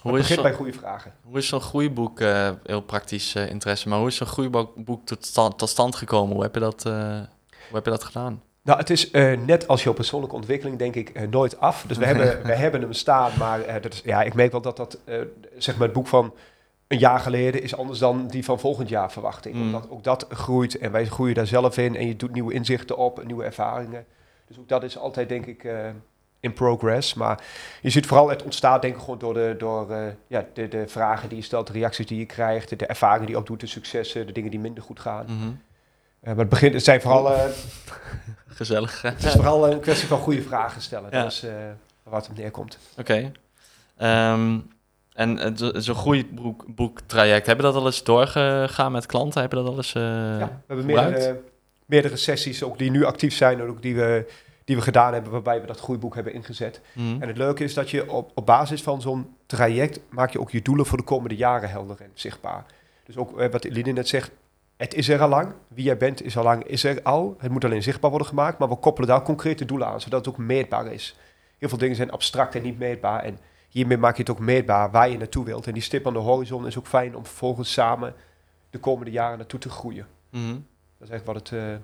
Hoe 0.00 0.12
het 0.12 0.20
begint 0.20 0.42
bij 0.42 0.52
goede 0.52 0.72
vragen. 0.72 1.14
Hoe 1.22 1.38
is 1.38 1.48
zo'n 1.48 1.60
groeiboek, 1.60 2.20
uh, 2.20 2.50
heel 2.62 2.82
praktisch 2.82 3.34
interesse, 3.34 3.88
maar 3.88 3.98
hoe 3.98 4.08
is 4.08 4.16
zo'n 4.16 4.26
groeiboek 4.26 5.06
tot 5.06 5.24
stand, 5.26 5.58
tot 5.58 5.68
stand 5.68 5.96
gekomen? 5.96 6.34
Hoe 6.34 6.42
heb 6.42 6.54
je 6.54 6.60
dat, 6.60 6.84
hoe 7.66 7.76
heb 7.76 7.84
je 7.84 7.90
dat 7.90 8.04
gedaan? 8.04 8.42
Nou, 8.62 8.78
het 8.78 8.90
is 8.90 9.10
net 9.46 9.68
als 9.68 9.82
jouw 9.82 9.92
persoonlijke 9.92 10.36
ontwikkeling, 10.36 10.78
denk 10.78 10.94
ik, 10.94 11.28
nooit 11.30 11.60
af. 11.60 11.84
Dus 11.86 11.96
we 11.96 12.06
hebben, 12.14 12.42
we 12.42 12.54
hebben 12.54 12.80
hem 12.80 12.92
staan, 12.92 13.30
maar 13.38 13.80
dat 13.80 13.92
is, 13.92 14.02
ja, 14.04 14.22
ik 14.22 14.34
merk 14.34 14.52
wel 14.52 14.60
dat 14.60 14.76
dat, 14.76 14.98
zeg 15.56 15.76
maar, 15.76 15.86
het 15.86 15.96
boek 15.96 16.06
van 16.06 16.34
een 16.86 16.98
jaar 16.98 17.20
geleden 17.20 17.62
is 17.62 17.76
anders 17.76 17.98
dan 17.98 18.26
die 18.26 18.44
van 18.44 18.60
volgend 18.60 18.88
jaar 18.88 19.12
verwachting. 19.12 19.54
Mm. 19.54 19.62
Omdat 19.62 19.90
ook 19.90 20.04
dat 20.04 20.26
groeit 20.28 20.78
en 20.78 20.92
wij 20.92 21.06
groeien 21.06 21.34
daar 21.34 21.46
zelf 21.46 21.78
in 21.78 21.96
en 21.96 22.06
je 22.06 22.16
doet 22.16 22.32
nieuwe 22.32 22.52
inzichten 22.52 22.96
op, 22.96 23.24
nieuwe 23.24 23.44
ervaringen. 23.44 24.06
Dus 24.46 24.58
ook 24.58 24.68
dat 24.68 24.82
is 24.82 24.98
altijd, 24.98 25.28
denk 25.28 25.46
ik, 25.46 25.64
in 26.44 26.52
progress. 26.52 27.14
Maar 27.14 27.44
je 27.80 27.90
ziet 27.90 28.06
vooral, 28.06 28.28
het 28.28 28.42
ontstaat 28.42 28.82
denk 28.82 28.94
ik 28.94 29.00
gewoon 29.00 29.18
door, 29.18 29.34
de, 29.34 29.54
door 29.58 29.86
ja, 30.26 30.46
de, 30.52 30.68
de 30.68 30.88
vragen 30.88 31.28
die 31.28 31.38
je 31.38 31.44
stelt, 31.44 31.66
de 31.66 31.72
reacties 31.72 32.06
die 32.06 32.18
je 32.18 32.26
krijgt, 32.26 32.78
de 32.78 32.86
ervaringen 32.86 33.26
die 33.26 33.34
je 33.34 33.40
opdoet, 33.40 33.60
de 33.60 33.66
successen, 33.66 34.26
de 34.26 34.32
dingen 34.32 34.50
die 34.50 34.60
minder 34.60 34.82
goed 34.82 35.00
gaan. 35.00 35.26
Mm 35.28 35.40
-hmm. 35.40 35.60
Uh, 36.24 36.30
maar 36.30 36.36
het, 36.36 36.48
begint, 36.48 36.74
het 36.74 36.84
zijn 36.84 37.00
vooral... 37.00 37.32
Gezellig. 38.46 39.02
Het 39.02 39.24
is 39.24 39.32
vooral 39.32 39.70
een 39.70 39.80
kwestie 39.80 40.08
van 40.08 40.18
goede 40.18 40.42
vragen 40.42 40.82
stellen. 40.82 41.08
Ja. 41.10 41.22
Dat 41.22 41.32
is 41.32 41.44
waar 42.02 42.20
het 42.20 42.28
op 42.28 42.36
neerkomt. 42.36 42.78
Oké. 42.98 43.32
Okay. 43.96 44.32
Um, 44.32 44.72
en 45.12 45.56
zo'n 45.82 45.94
groeiboektraject, 45.94 47.46
hebben 47.46 47.64
dat 47.64 47.74
al 47.74 47.86
eens 47.86 48.02
doorgegaan 48.02 48.92
met 48.92 49.06
klanten? 49.06 49.40
Hebben 49.40 49.58
dat 49.58 49.68
al 49.68 49.76
eens 49.76 49.92
Ja, 49.92 50.38
we 50.38 50.48
hebben 50.66 50.86
meerdere, 50.86 51.40
meerdere, 51.86 52.16
sessies 52.16 52.62
ook 52.62 52.78
die 52.78 52.90
nu 52.90 53.04
actief 53.04 53.34
zijn 53.34 53.60
en 53.60 53.68
ook 53.68 53.82
die 53.82 53.94
we, 53.94 54.30
die 54.64 54.76
we 54.76 54.82
gedaan 54.82 55.12
hebben 55.12 55.32
waarbij 55.32 55.60
we 55.60 55.66
dat 55.66 55.80
groeiboek 55.80 56.14
hebben 56.14 56.32
ingezet. 56.32 56.80
Mm. 56.92 57.22
En 57.22 57.28
het 57.28 57.36
leuke 57.36 57.64
is 57.64 57.74
dat 57.74 57.90
je 57.90 58.10
op, 58.10 58.30
op 58.34 58.46
basis 58.46 58.82
van 58.82 59.00
zo'n 59.00 59.36
traject 59.46 60.00
maak 60.08 60.30
je 60.30 60.40
ook 60.40 60.50
je 60.50 60.62
doelen 60.62 60.86
voor 60.86 60.98
de 60.98 61.04
komende 61.04 61.36
jaren 61.36 61.70
helder 61.70 61.96
en 62.00 62.10
zichtbaar. 62.14 62.64
Dus 63.04 63.16
ook 63.16 63.40
eh, 63.40 63.50
wat 63.50 63.64
Eline 63.64 63.92
net 63.92 64.08
zegt, 64.08 64.30
het 64.76 64.94
is 64.94 65.08
er 65.08 65.20
al 65.20 65.28
lang. 65.28 65.52
Wie 65.68 65.84
jij 65.84 65.96
bent 65.96 66.22
is 66.22 66.36
al 66.36 66.42
lang, 66.42 66.64
is 66.64 66.84
er 66.84 67.02
al. 67.02 67.36
Het 67.38 67.50
moet 67.50 67.64
alleen 67.64 67.82
zichtbaar 67.82 68.10
worden 68.10 68.28
gemaakt, 68.28 68.58
maar 68.58 68.68
we 68.68 68.76
koppelen 68.76 69.08
daar 69.08 69.22
concrete 69.22 69.64
doelen 69.64 69.86
aan, 69.86 70.00
zodat 70.00 70.24
het 70.24 70.34
ook 70.34 70.40
meetbaar 70.40 70.92
is. 70.92 71.16
Heel 71.58 71.68
veel 71.68 71.78
dingen 71.78 71.96
zijn 71.96 72.10
abstract 72.10 72.54
en 72.54 72.62
niet 72.62 72.78
meetbaar 72.78 73.22
en 73.22 73.38
hiermee 73.68 73.96
maak 73.96 74.16
je 74.16 74.22
het 74.22 74.30
ook 74.30 74.38
meetbaar 74.38 74.90
waar 74.90 75.08
je 75.08 75.18
naartoe 75.18 75.44
wilt. 75.44 75.66
En 75.66 75.72
die 75.72 75.82
stip 75.82 76.06
aan 76.06 76.12
de 76.12 76.18
horizon 76.18 76.66
is 76.66 76.78
ook 76.78 76.86
fijn 76.86 77.16
om 77.16 77.26
vervolgens 77.26 77.72
samen 77.72 78.14
de 78.70 78.78
komende 78.78 79.10
jaren 79.10 79.38
naartoe 79.38 79.60
te 79.60 79.68
groeien. 79.68 80.06
Mm 80.30 80.40
-hmm. 80.40 80.66
Dat 80.98 81.08
is 81.08 81.14
echt 81.14 81.24
wat, 81.24 81.34
het, 81.34 81.50
uh, 81.50 81.74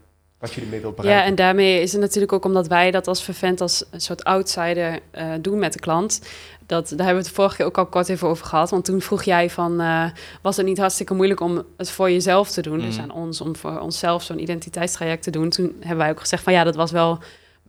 wat 0.41 0.53
je 0.53 0.61
ermee 0.61 0.81
wilt 0.81 0.97
bereiken. 0.97 1.23
Ja, 1.23 1.31
en 1.31 1.35
daarmee 1.35 1.83
is 1.83 1.93
het 1.93 2.01
natuurlijk 2.01 2.33
ook 2.33 2.45
omdat 2.45 2.67
wij 2.67 2.91
dat 2.91 3.09
als 3.09 3.23
vervent 3.23 3.61
als 3.61 3.85
een 3.91 4.01
soort 4.01 4.25
outsider 4.25 5.01
uh, 5.15 5.33
doen 5.41 5.59
met 5.59 5.73
de 5.73 5.79
klant. 5.79 6.21
Dat, 6.67 6.89
daar 6.89 7.07
hebben 7.07 7.23
we 7.23 7.29
het 7.29 7.37
vorige 7.37 7.57
keer 7.57 7.67
ook 7.67 7.79
al 7.79 7.87
kort 7.87 8.09
even 8.09 8.29
over 8.29 8.47
gehad. 8.47 8.71
Want 8.71 8.85
toen 8.85 9.01
vroeg 9.01 9.23
jij 9.23 9.51
van, 9.51 9.81
uh, 9.81 10.05
was 10.43 10.57
het 10.57 10.67
niet 10.67 10.79
hartstikke 10.79 11.15
moeilijk 11.15 11.41
om 11.41 11.63
het 11.77 11.91
voor 11.91 12.11
jezelf 12.11 12.51
te 12.51 12.63
doen? 12.63 12.79
Mm. 12.79 12.85
Dus 12.85 12.99
aan 12.99 13.13
ons, 13.13 13.41
om 13.41 13.57
voor 13.57 13.79
onszelf 13.79 14.23
zo'n 14.23 14.43
identiteitstraject 14.43 15.23
te 15.23 15.31
doen. 15.31 15.51
Toen 15.51 15.77
hebben 15.79 15.99
wij 15.99 16.11
ook 16.11 16.21
gezegd 16.21 16.43
van 16.43 16.53
ja, 16.53 16.65
dat 16.65 16.77
was 16.77 16.91
wel 16.91 17.19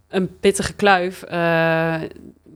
een 0.08 0.40
pittige 0.40 0.74
kluif. 0.74 1.24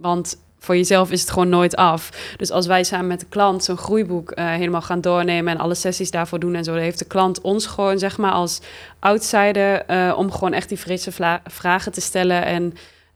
want 0.02 0.38
voor 0.66 0.76
jezelf 0.76 1.12
is 1.12 1.22
het 1.22 1.30
gewoon 1.30 1.50
nooit 1.50 1.76
af. 1.76 2.34
Dus 2.38 2.52
als 2.52 2.68
wij 2.68 2.84
samen 2.84 3.08
met 3.08 3.20
de 3.20 3.26
klant 3.30 3.64
zo'n 3.64 3.78
groeiboek 3.78 4.32
uh, 4.36 4.50
helemaal 4.50 4.82
gaan 4.82 5.02
doornemen 5.02 5.54
en 5.54 5.60
alle 5.60 5.76
sessies 5.76 6.12
daarvoor 6.12 6.40
doen 6.40 6.56
en 6.56 6.64
zo, 6.64 6.74
dan 6.74 6.82
heeft 6.82 7.00
de 7.00 7.06
klant 7.06 7.42
ons 7.42 7.66
gewoon, 7.66 8.00
zeg 8.00 8.18
maar, 8.18 8.32
als 8.32 8.62
outsider 9.00 9.90
uh, 9.90 10.18
om 10.18 10.32
gewoon 10.32 10.54
echt 10.54 10.70
die 10.70 10.78
frisse 10.78 11.12
vragen 11.44 11.92
te 11.92 12.02
stellen 12.02 12.46
en 12.46 12.74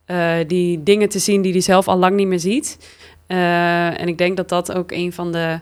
uh, 0.08 0.34
die 0.48 0.84
dingen 0.84 1.10
te 1.10 1.20
zien 1.20 1.42
die 1.42 1.52
hij 1.52 1.62
zelf 1.62 1.88
al 1.88 1.98
lang 1.98 2.16
niet 2.16 2.28
meer 2.28 2.40
ziet. 2.40 2.78
en 3.28 4.08
ik 4.08 4.18
denk 4.18 4.38
dat 4.38 4.50
dat 4.50 4.74
ook 4.74 4.92
een 4.92 5.14
van 5.14 5.32
de 5.32 5.60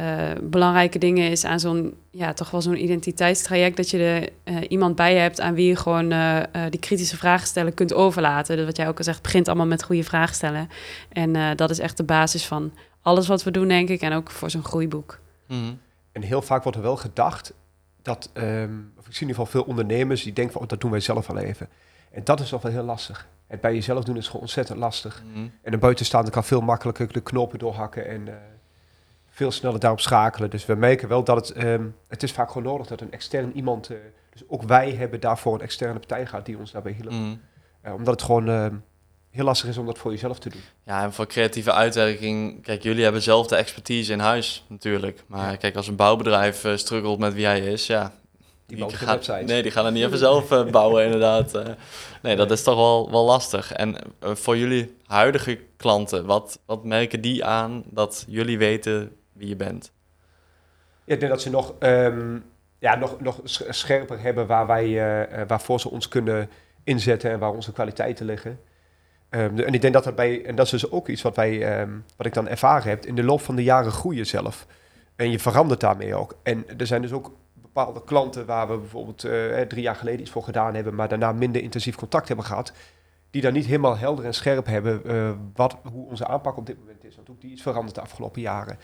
uh, 0.00 0.30
belangrijke 0.42 0.98
dingen 0.98 1.30
is 1.30 1.44
aan 1.44 1.60
zo'n, 1.60 1.94
ja, 2.10 2.32
toch 2.32 2.50
wel 2.50 2.62
zo'n 2.62 2.82
identiteitstraject, 2.82 3.76
dat 3.76 3.90
je 3.90 3.98
er 3.98 4.28
uh, 4.44 4.60
iemand 4.68 4.96
bij 4.96 5.16
hebt 5.16 5.40
aan 5.40 5.54
wie 5.54 5.68
je 5.68 5.76
gewoon 5.76 6.12
uh, 6.12 6.40
die 6.70 6.80
kritische 6.80 7.16
vragen 7.16 7.46
stellen 7.46 7.74
kunt 7.74 7.94
overlaten. 7.94 8.56
Dus 8.56 8.66
wat 8.66 8.76
jij 8.76 8.88
ook 8.88 8.98
al 8.98 9.04
zegt, 9.04 9.22
begint 9.22 9.48
allemaal 9.48 9.66
met 9.66 9.82
goede 9.82 10.04
vragen 10.04 10.34
stellen. 10.34 10.68
En 11.12 11.56
dat 11.56 11.70
is 11.70 11.78
echt 11.78 11.96
de 11.96 12.04
basis 12.04 12.46
van 12.46 12.72
alles 13.02 13.26
wat 13.26 13.42
we 13.42 13.50
doen, 13.50 13.68
denk 13.68 13.88
ik, 13.88 14.00
en 14.00 14.12
ook 14.12 14.30
voor 14.30 14.50
zo'n 14.50 14.64
groeiboek. 14.64 15.18
Mm 15.46 15.62
-hmm. 15.62 15.78
En 16.12 16.22
heel 16.22 16.42
vaak 16.42 16.62
wordt 16.62 16.78
er 16.78 16.84
wel 16.84 16.96
gedacht 16.96 17.52
dat, 18.02 18.30
um, 18.34 18.92
of 18.98 19.06
ik 19.06 19.12
zie 19.12 19.22
in 19.22 19.28
ieder 19.28 19.44
geval 19.44 19.46
veel 19.46 19.70
ondernemers 19.70 20.22
die 20.22 20.32
denken 20.32 20.52
van, 20.52 20.62
oh, 20.62 20.68
dat 20.68 20.80
doen 20.80 20.90
wij 20.90 21.00
zelf 21.00 21.30
al 21.30 21.38
even. 21.38 21.68
En 22.10 22.24
dat 22.24 22.40
is 22.40 22.48
toch 22.48 22.62
wel 22.62 22.72
heel 22.72 22.82
lastig. 22.82 23.28
Het 23.46 23.60
bij 23.60 23.74
jezelf 23.74 24.04
doen 24.04 24.16
is 24.16 24.26
gewoon 24.26 24.40
ontzettend 24.40 24.78
lastig. 24.78 25.22
Mm. 25.34 25.50
En 25.62 25.72
een 25.72 25.78
buitenstaander 25.78 26.32
kan 26.32 26.44
veel 26.44 26.60
makkelijker 26.60 27.12
de 27.12 27.20
knopen 27.20 27.58
doorhakken 27.58 28.08
en 28.08 28.28
veel 29.40 29.50
sneller 29.50 29.80
daarop 29.80 30.00
schakelen. 30.00 30.50
Dus 30.50 30.66
we 30.66 30.74
merken 30.74 31.08
wel 31.08 31.24
dat 31.24 31.48
het, 31.48 31.64
um, 31.64 31.94
het 32.08 32.22
is 32.22 32.32
vaak 32.32 32.48
gewoon 32.48 32.62
nodig 32.62 32.86
dat 32.86 33.00
een 33.00 33.12
extern 33.12 33.52
iemand, 33.56 33.90
uh, 33.90 33.98
dus 34.30 34.42
ook 34.48 34.62
wij 34.62 34.90
hebben 34.90 35.20
daarvoor 35.20 35.54
een 35.54 35.60
externe 35.60 35.98
partij 35.98 36.26
gehad 36.26 36.46
die 36.46 36.58
ons 36.58 36.70
daarbij 36.70 36.92
hielp. 36.92 37.10
Mm. 37.10 37.40
Uh, 37.86 37.94
omdat 37.94 38.14
het 38.14 38.22
gewoon 38.22 38.48
uh, 38.48 38.66
heel 39.30 39.44
lastig 39.44 39.68
is 39.68 39.76
om 39.76 39.86
dat 39.86 39.98
voor 39.98 40.10
jezelf 40.10 40.38
te 40.38 40.48
doen. 40.48 40.60
Ja, 40.84 41.02
en 41.02 41.12
voor 41.12 41.26
creatieve 41.26 41.72
uitwerking, 41.72 42.62
kijk, 42.62 42.82
jullie 42.82 43.02
hebben 43.02 43.22
zelf 43.22 43.46
de 43.46 43.56
expertise 43.56 44.12
in 44.12 44.18
huis 44.18 44.64
natuurlijk. 44.68 45.24
Maar 45.26 45.56
kijk, 45.56 45.76
als 45.76 45.88
een 45.88 45.96
bouwbedrijf 45.96 46.64
uh, 46.64 46.76
struggelt 46.76 47.18
met 47.18 47.34
wie 47.34 47.46
hij 47.46 47.60
is, 47.60 47.86
ja, 47.86 48.12
die, 48.66 48.86
die 48.86 48.96
gaat, 48.96 49.46
nee, 49.46 49.62
die 49.62 49.70
gaan 49.70 49.86
er 49.86 49.92
niet 49.92 50.04
even 50.04 50.18
zelf 50.18 50.52
uh, 50.52 50.70
bouwen, 50.78 51.04
inderdaad. 51.04 51.54
Uh, 51.54 51.62
nee, 52.22 52.36
dat 52.36 52.50
is 52.50 52.62
toch 52.62 52.74
wel, 52.74 53.10
wel 53.10 53.24
lastig. 53.24 53.72
En 53.72 53.96
uh, 54.24 54.34
voor 54.34 54.56
jullie 54.56 54.96
huidige 55.06 55.58
klanten, 55.76 56.26
wat, 56.26 56.58
wat 56.66 56.84
merken 56.84 57.20
die 57.20 57.44
aan 57.44 57.82
dat 57.86 58.24
jullie 58.28 58.58
weten 58.58 59.12
wie 59.40 59.48
je 59.48 59.56
bent? 59.56 59.92
Ik 61.04 61.20
denk 61.20 61.32
dat 61.32 61.42
ze 61.42 61.50
nog, 61.50 61.74
um, 61.80 62.44
ja, 62.78 62.94
nog, 62.94 63.20
nog 63.20 63.40
scherper 63.44 64.20
hebben 64.20 64.46
waar 64.46 64.66
wij, 64.66 64.86
uh, 64.86 65.42
waarvoor 65.46 65.80
ze 65.80 65.90
ons 65.90 66.08
kunnen 66.08 66.48
inzetten 66.84 67.30
en 67.30 67.38
waar 67.38 67.52
onze 67.52 67.72
kwaliteiten 67.72 68.26
liggen. 68.26 68.60
Um, 69.30 69.58
en 69.58 69.74
ik 69.74 69.80
denk 69.80 69.94
dat 69.94 70.04
daarbij, 70.04 70.44
en 70.44 70.54
dat 70.54 70.64
is 70.64 70.70
dus 70.70 70.90
ook 70.90 71.08
iets 71.08 71.22
wat, 71.22 71.36
wij, 71.36 71.80
um, 71.80 72.04
wat 72.16 72.26
ik 72.26 72.34
dan 72.34 72.48
ervaren 72.48 72.88
heb, 72.88 73.06
in 73.06 73.14
de 73.14 73.22
loop 73.22 73.40
van 73.40 73.56
de 73.56 73.62
jaren 73.62 73.92
groeien 73.92 74.26
zelf. 74.26 74.66
En 75.16 75.30
je 75.30 75.38
verandert 75.38 75.80
daarmee 75.80 76.14
ook. 76.14 76.36
En 76.42 76.78
er 76.78 76.86
zijn 76.86 77.02
dus 77.02 77.12
ook 77.12 77.32
bepaalde 77.54 78.04
klanten 78.04 78.46
waar 78.46 78.68
we 78.68 78.76
bijvoorbeeld 78.76 79.24
uh, 79.24 79.60
drie 79.60 79.82
jaar 79.82 79.96
geleden 79.96 80.20
iets 80.20 80.30
voor 80.30 80.42
gedaan 80.42 80.74
hebben, 80.74 80.94
maar 80.94 81.08
daarna 81.08 81.32
minder 81.32 81.62
intensief 81.62 81.96
contact 81.96 82.28
hebben 82.28 82.46
gehad, 82.46 82.72
die 83.30 83.42
dan 83.42 83.52
niet 83.52 83.66
helemaal 83.66 83.98
helder 83.98 84.24
en 84.24 84.34
scherp 84.34 84.66
hebben 84.66 85.02
wat, 85.54 85.76
hoe 85.92 86.06
onze 86.06 86.26
aanpak 86.26 86.56
op 86.56 86.66
dit 86.66 86.78
moment 86.78 87.04
is. 87.04 87.16
Want 87.16 87.30
ook 87.30 87.40
die 87.40 87.52
is 87.52 87.62
veranderd 87.62 87.94
de 87.94 88.00
afgelopen 88.00 88.40
jaren. 88.40 88.78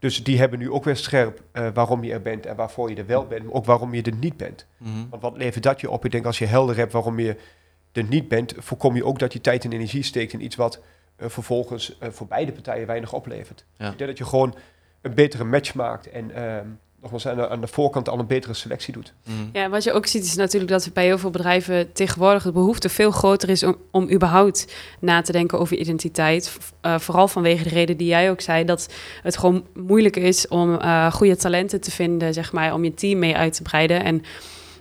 Dus 0.00 0.24
die 0.24 0.38
hebben 0.38 0.58
nu 0.58 0.70
ook 0.70 0.84
weer 0.84 0.96
scherp 0.96 1.42
uh, 1.52 1.68
waarom 1.74 2.04
je 2.04 2.12
er 2.12 2.22
bent 2.22 2.46
en 2.46 2.56
waarvoor 2.56 2.90
je 2.90 2.96
er 2.96 3.06
wel 3.06 3.26
bent, 3.26 3.44
maar 3.44 3.52
ook 3.52 3.64
waarom 3.64 3.94
je 3.94 4.02
er 4.02 4.14
niet 4.14 4.36
bent. 4.36 4.66
Mm 4.76 4.92
-hmm. 4.92 5.06
Want 5.10 5.22
wat 5.22 5.36
levert 5.36 5.64
dat 5.64 5.80
je 5.80 5.90
op? 5.90 6.04
Ik 6.04 6.10
denk 6.10 6.26
als 6.26 6.38
je 6.38 6.46
helder 6.46 6.76
hebt 6.76 6.92
waarom 6.92 7.18
je 7.18 7.36
er 7.92 8.04
niet 8.04 8.28
bent, 8.28 8.54
voorkom 8.56 8.96
je 8.96 9.04
ook 9.04 9.18
dat 9.18 9.32
je 9.32 9.40
tijd 9.40 9.64
en 9.64 9.72
energie 9.72 10.02
steekt 10.02 10.32
in 10.32 10.44
iets 10.44 10.56
wat 10.56 10.80
uh, 11.18 11.28
vervolgens 11.28 11.96
uh, 12.02 12.08
voor 12.10 12.26
beide 12.26 12.52
partijen 12.52 12.86
weinig 12.86 13.12
oplevert. 13.12 13.64
Ja. 13.76 13.90
Ik 13.90 13.98
denk 13.98 14.10
dat 14.10 14.18
je 14.18 14.24
gewoon 14.24 14.54
een 15.00 15.14
betere 15.14 15.44
match 15.44 15.74
maakt 15.74 16.10
en 16.10 16.30
ehm, 16.34 16.66
nogmaals 17.00 17.26
aan 17.26 17.36
de, 17.36 17.48
aan 17.48 17.60
de 17.60 17.66
voorkant 17.66 18.08
al 18.08 18.18
een 18.18 18.26
betere 18.26 18.54
selectie 18.54 18.92
doet. 18.92 19.12
Mm. 19.24 19.50
Ja, 19.52 19.68
wat 19.68 19.84
je 19.84 19.92
ook 19.92 20.06
ziet 20.06 20.24
is 20.24 20.34
natuurlijk 20.34 20.70
dat 20.70 20.90
bij 20.92 21.04
heel 21.04 21.18
veel 21.18 21.30
bedrijven 21.30 21.92
tegenwoordig 21.92 22.42
de 22.42 22.52
behoefte 22.52 22.88
veel 22.88 23.10
groter 23.10 23.48
is 23.48 23.62
om, 23.62 23.76
om 23.90 24.10
überhaupt 24.10 24.74
na 25.00 25.22
te 25.22 25.32
denken 25.32 25.58
over 25.58 25.76
identiteit. 25.76 26.58
Uh, 26.82 26.98
vooral 26.98 27.28
vanwege 27.28 27.62
de 27.62 27.68
reden 27.68 27.96
die 27.96 28.08
jij 28.08 28.30
ook 28.30 28.40
zei, 28.40 28.64
dat 28.64 28.88
het 29.22 29.36
gewoon 29.36 29.64
moeilijk 29.74 30.16
is 30.16 30.48
om 30.48 30.70
uh, 30.70 31.12
goede 31.12 31.36
talenten 31.36 31.80
te 31.80 31.90
vinden, 31.90 32.34
zeg 32.34 32.52
maar, 32.52 32.74
om 32.74 32.84
je 32.84 32.94
team 32.94 33.18
mee 33.18 33.36
uit 33.36 33.52
te 33.52 33.62
breiden. 33.62 34.04
En 34.04 34.22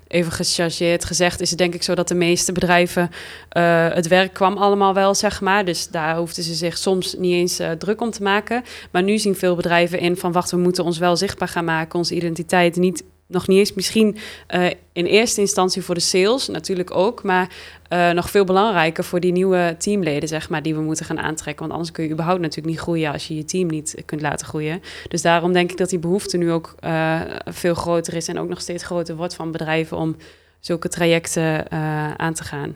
even 0.10 0.32
gechargeerd 0.32 1.06
gezegd, 1.06 1.42
is 1.42 1.50
het 1.50 1.58
denk 1.58 1.74
ik 1.74 1.84
zo 1.84 1.96
dat 1.96 2.08
de 2.08 2.16
meeste 2.16 2.52
bedrijven 2.52 3.10
uh, 3.58 3.88
het 3.94 4.08
werk 4.08 4.34
kwam 4.34 4.58
allemaal 4.58 4.94
wel, 4.94 5.16
zeg 5.16 5.42
maar. 5.42 5.66
Dus 5.66 5.88
daar 5.88 6.18
hoefden 6.18 6.44
ze 6.44 6.54
zich 6.54 6.78
soms 6.78 7.16
niet 7.18 7.34
eens 7.34 7.60
uh, 7.60 7.72
druk 7.72 8.02
om 8.02 8.12
te 8.12 8.24
maken. 8.24 8.64
Maar 8.92 9.04
nu 9.04 9.18
zien 9.18 9.36
veel 9.36 9.56
bedrijven 9.56 10.00
in 10.00 10.18
van 10.18 10.32
wacht, 10.32 10.52
we 10.52 10.58
moeten 10.58 10.84
ons 10.84 10.98
wel 10.98 11.16
zichtbaar 11.16 11.48
gaan 11.48 11.66
maken, 11.66 12.00
onze 12.00 12.16
identiteit 12.16 12.76
niet 12.76 13.04
nog 13.30 13.48
niet 13.48 13.58
eens 13.58 13.74
misschien 13.74 14.18
uh, 14.50 14.66
in 14.94 15.06
eerste 15.06 15.42
instantie 15.42 15.82
voor 15.82 15.96
de 15.96 16.02
sales, 16.02 16.48
natuurlijk 16.48 16.96
ook, 16.96 17.24
maar 17.24 17.50
uh, 17.90 18.10
nog 18.10 18.30
veel 18.30 18.44
belangrijker 18.44 19.04
voor 19.04 19.20
die 19.20 19.32
nieuwe 19.32 19.76
teamleden, 19.78 20.30
zeg 20.30 20.50
maar, 20.50 20.62
die 20.62 20.76
we 20.76 20.82
moeten 20.82 21.06
gaan 21.06 21.20
aantrekken. 21.20 21.60
Want 21.60 21.72
anders 21.72 21.92
kun 21.92 22.04
je 22.04 22.12
überhaupt 22.12 22.42
natuurlijk 22.42 22.68
niet 22.68 22.80
groeien 22.80 23.12
als 23.12 23.28
je 23.28 23.36
je 23.36 23.46
team 23.46 23.68
niet 23.68 24.04
kunt 24.06 24.22
laten 24.22 24.48
groeien. 24.48 24.82
Dus 25.08 25.22
daarom 25.22 25.54
denk 25.54 25.72
ik 25.72 25.78
dat 25.78 25.90
die 25.90 26.00
behoefte 26.00 26.38
nu 26.38 26.52
ook 26.52 26.76
uh, 26.80 27.22
veel 27.46 27.74
groter 27.74 28.14
is 28.14 28.28
en 28.28 28.40
ook 28.40 28.50
nog 28.50 28.62
steeds 28.62 28.84
groter 28.84 29.16
wordt 29.16 29.36
van 29.36 29.52
bedrijven 29.52 29.98
om 29.98 30.16
zulke 30.60 30.88
trajecten 30.88 31.72
aan 32.20 32.34
te 32.34 32.44
gaan. 32.44 32.76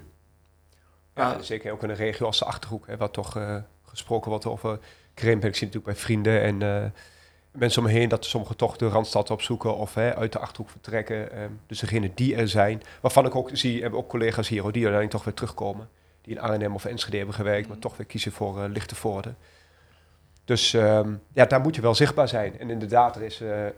Ja, 1.15 1.41
zeker 1.41 1.71
ook 1.71 1.83
in 1.83 1.89
een 1.89 1.95
regio 1.95 2.25
als 2.25 2.39
de 2.39 2.45
Achterhoek, 2.45 2.87
hè, 2.87 2.97
wat 2.97 3.13
toch 3.13 3.37
gesproken 3.85 4.29
wordt 4.29 4.45
over 4.45 4.79
Krimp. 5.13 5.45
Ik 5.45 5.55
zie 5.55 5.67
natuurlijk 5.67 5.93
bij 5.93 6.03
vrienden 6.03 6.41
en 6.41 6.93
mensen 7.53 7.81
om 7.81 7.87
me 7.87 7.93
heen 7.93 8.09
dat 8.09 8.25
sommigen 8.25 8.55
toch 8.55 8.77
de 8.77 8.87
Randstad 8.87 9.29
opzoeken 9.29 9.77
of 9.77 9.93
hè, 9.93 10.15
uit 10.15 10.31
de 10.31 10.39
Achterhoek 10.39 10.69
vertrekken. 10.69 11.41
Um, 11.41 11.59
dus 11.67 11.79
degenen 11.79 12.11
die 12.15 12.35
er 12.35 12.47
zijn, 12.47 12.81
waarvan 13.01 13.25
ik 13.25 13.35
ook 13.35 13.49
zie, 13.53 13.81
hebben 13.81 13.99
ook 13.99 14.09
collega's 14.09 14.47
hier 14.47 14.61
die 14.61 14.71
uiteindelijk 14.71 15.11
toch 15.11 15.23
weer 15.23 15.33
terugkomen. 15.33 15.89
Die 16.21 16.35
in 16.35 16.41
Arnhem 16.41 16.73
of 16.73 16.85
Enschede 16.85 17.17
hebben 17.17 17.35
gewerkt, 17.35 17.67
maar 17.67 17.79
toch 17.79 17.97
weer 17.97 18.05
kiezen 18.05 18.31
voor 18.31 18.57
uh, 18.57 18.63
Lichtenvoorde. 18.69 19.33
Dus 20.45 20.73
um, 20.73 21.21
ja, 21.33 21.45
daar 21.45 21.61
moet 21.61 21.75
je 21.75 21.81
wel 21.81 21.95
zichtbaar 21.95 22.27
zijn. 22.27 22.59
En 22.59 22.69
inderdaad, 22.69 23.15
er 23.15 23.21
is 23.21 23.41
uh, 23.41 23.65
um, 23.65 23.71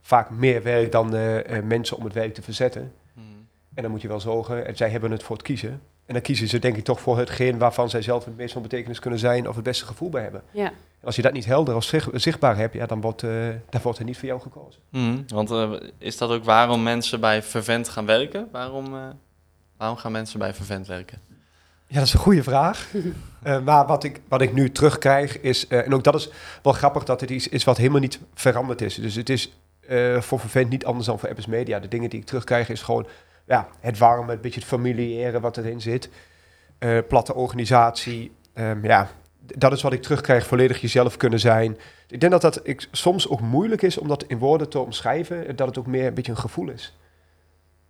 vaak 0.00 0.30
meer 0.30 0.62
werk 0.62 0.92
dan 0.92 1.14
uh, 1.14 1.38
mensen 1.62 1.96
om 1.96 2.04
het 2.04 2.12
werk 2.12 2.34
te 2.34 2.42
verzetten. 2.42 2.92
Hmm. 3.14 3.46
En 3.74 3.82
dan 3.82 3.90
moet 3.90 4.02
je 4.02 4.08
wel 4.08 4.20
zorgen, 4.20 4.66
en 4.66 4.76
zij 4.76 4.90
hebben 4.90 5.10
het 5.10 5.22
voor 5.22 5.36
het 5.36 5.44
kiezen. 5.44 5.82
En 6.06 6.16
dan 6.16 6.22
kiezen 6.22 6.48
ze 6.48 6.58
denk 6.58 6.76
ik 6.76 6.84
toch 6.84 7.00
voor 7.00 7.18
hetgeen 7.18 7.58
waarvan 7.58 7.90
zij 7.90 8.02
zelf 8.02 8.24
het 8.24 8.36
meest 8.36 8.52
van 8.52 8.62
betekenis 8.62 8.98
kunnen 8.98 9.18
zijn 9.18 9.48
of 9.48 9.54
het 9.54 9.64
beste 9.64 9.86
gevoel 9.86 10.08
bij 10.08 10.22
hebben. 10.22 10.42
Ja. 10.50 10.72
En 11.00 11.06
als 11.06 11.16
je 11.16 11.22
dat 11.22 11.32
niet 11.32 11.44
helder 11.44 11.74
of 11.74 11.92
zichtbaar 12.12 12.56
hebt, 12.56 12.74
ja, 12.74 12.86
dan 12.86 13.00
wordt, 13.00 13.22
uh, 13.22 13.48
dan 13.70 13.80
wordt 13.82 13.98
er 13.98 14.04
niet 14.04 14.18
voor 14.18 14.28
jou 14.28 14.40
gekozen. 14.40 14.80
Mm, 14.90 15.24
want 15.28 15.50
uh, 15.50 15.72
is 15.98 16.16
dat 16.16 16.30
ook 16.30 16.44
waarom 16.44 16.82
mensen 16.82 17.20
bij 17.20 17.42
Vervent 17.42 17.88
gaan 17.88 18.06
werken? 18.06 18.48
Waarom, 18.52 18.94
uh, 18.94 19.00
waarom 19.76 19.96
gaan 19.96 20.12
mensen 20.12 20.38
bij 20.38 20.54
Vervent 20.54 20.86
werken? 20.86 21.18
Ja, 21.86 21.98
dat 21.98 22.06
is 22.06 22.12
een 22.12 22.18
goede 22.18 22.42
vraag. 22.42 22.88
maar 23.64 23.86
wat 23.86 24.04
ik, 24.04 24.20
wat 24.28 24.40
ik 24.40 24.52
nu 24.52 24.72
terugkrijg 24.72 25.40
is, 25.40 25.66
en 25.66 25.94
ook 25.94 26.04
dat 26.04 26.14
is 26.14 26.30
wel 26.62 26.72
grappig 26.72 27.04
dat 27.04 27.20
het 27.20 27.30
iets 27.30 27.48
is 27.48 27.64
wat 27.64 27.76
helemaal 27.76 28.00
niet 28.00 28.20
veranderd 28.34 28.82
is. 28.82 28.94
Dus 28.94 29.14
het 29.14 29.28
is 29.28 29.52
voor 30.18 30.40
Vervent 30.40 30.70
niet 30.70 30.84
anders 30.84 31.06
dan 31.06 31.18
voor 31.18 31.28
Apps 31.28 31.46
Media. 31.46 31.80
De 31.80 31.88
dingen 31.88 32.10
die 32.10 32.20
ik 32.20 32.26
terugkrijg 32.26 32.68
is 32.68 32.82
gewoon 32.82 33.06
ja, 33.50 33.68
het 33.80 33.98
warme, 33.98 34.32
een 34.32 34.40
beetje 34.40 34.60
het 34.60 34.68
familiëre 34.68 35.40
wat 35.40 35.56
erin 35.56 35.80
zit. 35.80 36.08
Uh, 36.78 36.98
platte 37.08 37.34
organisatie. 37.34 38.32
Um, 38.54 38.84
ja, 38.84 39.10
dat 39.58 39.72
is 39.72 39.82
wat 39.82 39.92
ik 39.92 40.02
terugkrijg, 40.02 40.46
volledig 40.46 40.80
jezelf 40.80 41.16
kunnen 41.16 41.40
zijn. 41.40 41.78
Ik 42.08 42.20
denk 42.20 42.32
dat 42.32 42.40
dat 42.40 42.60
ik, 42.62 42.88
soms 42.92 43.28
ook 43.28 43.40
moeilijk 43.40 43.82
is 43.82 43.98
om 43.98 44.08
dat 44.08 44.24
in 44.26 44.38
woorden 44.38 44.68
te 44.68 44.78
omschrijven. 44.78 45.56
Dat 45.56 45.66
het 45.66 45.78
ook 45.78 45.86
meer 45.86 46.06
een 46.06 46.14
beetje 46.14 46.32
een 46.32 46.38
gevoel 46.38 46.68
is. 46.68 46.94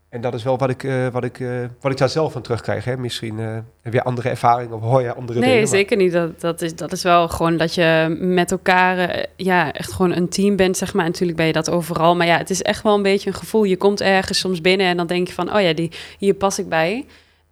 En 0.08 0.20
dat 0.20 0.34
is 0.34 0.42
wel 0.42 0.58
wat 0.58 0.70
ik, 0.70 0.82
uh, 0.82 1.08
wat 1.08 1.24
ik, 1.24 1.38
uh, 1.38 1.64
wat 1.80 1.92
ik 1.92 1.98
daar 1.98 2.08
zelf 2.08 2.32
van 2.32 2.42
terugkrijg. 2.42 2.84
Hè? 2.84 2.96
Misschien 2.96 3.38
uh, 3.38 3.58
weer 3.82 4.02
andere 4.02 4.28
ervaringen 4.28 4.76
of 4.76 4.82
hoor 4.82 5.02
je 5.02 5.14
andere 5.14 5.38
nee, 5.38 5.48
dingen. 5.48 5.56
Nee, 5.56 5.66
zeker 5.66 5.96
niet. 5.96 6.12
Dat, 6.12 6.40
dat, 6.40 6.62
is, 6.62 6.76
dat 6.76 6.92
is 6.92 7.02
wel 7.02 7.28
gewoon 7.28 7.56
dat 7.56 7.74
je 7.74 8.16
met 8.20 8.50
elkaar 8.50 9.26
ja, 9.36 9.72
echt 9.72 9.92
gewoon 9.92 10.12
een 10.12 10.28
team 10.28 10.56
bent, 10.56 10.76
zeg 10.76 10.94
maar. 10.94 11.04
En 11.04 11.10
natuurlijk 11.10 11.38
ben 11.38 11.46
je 11.46 11.52
dat 11.52 11.70
overal. 11.70 12.16
Maar 12.16 12.26
ja, 12.26 12.36
het 12.36 12.50
is 12.50 12.62
echt 12.62 12.82
wel 12.82 12.94
een 12.94 13.02
beetje 13.02 13.30
een 13.30 13.36
gevoel. 13.36 13.64
Je 13.64 13.76
komt 13.76 14.00
ergens 14.00 14.38
soms 14.38 14.60
binnen 14.60 14.86
en 14.86 14.96
dan 14.96 15.06
denk 15.06 15.26
je 15.26 15.34
van... 15.34 15.54
oh 15.54 15.60
ja, 15.60 15.72
die, 15.72 15.90
hier 16.18 16.34
pas 16.34 16.58
ik 16.58 16.68
bij. 16.68 17.06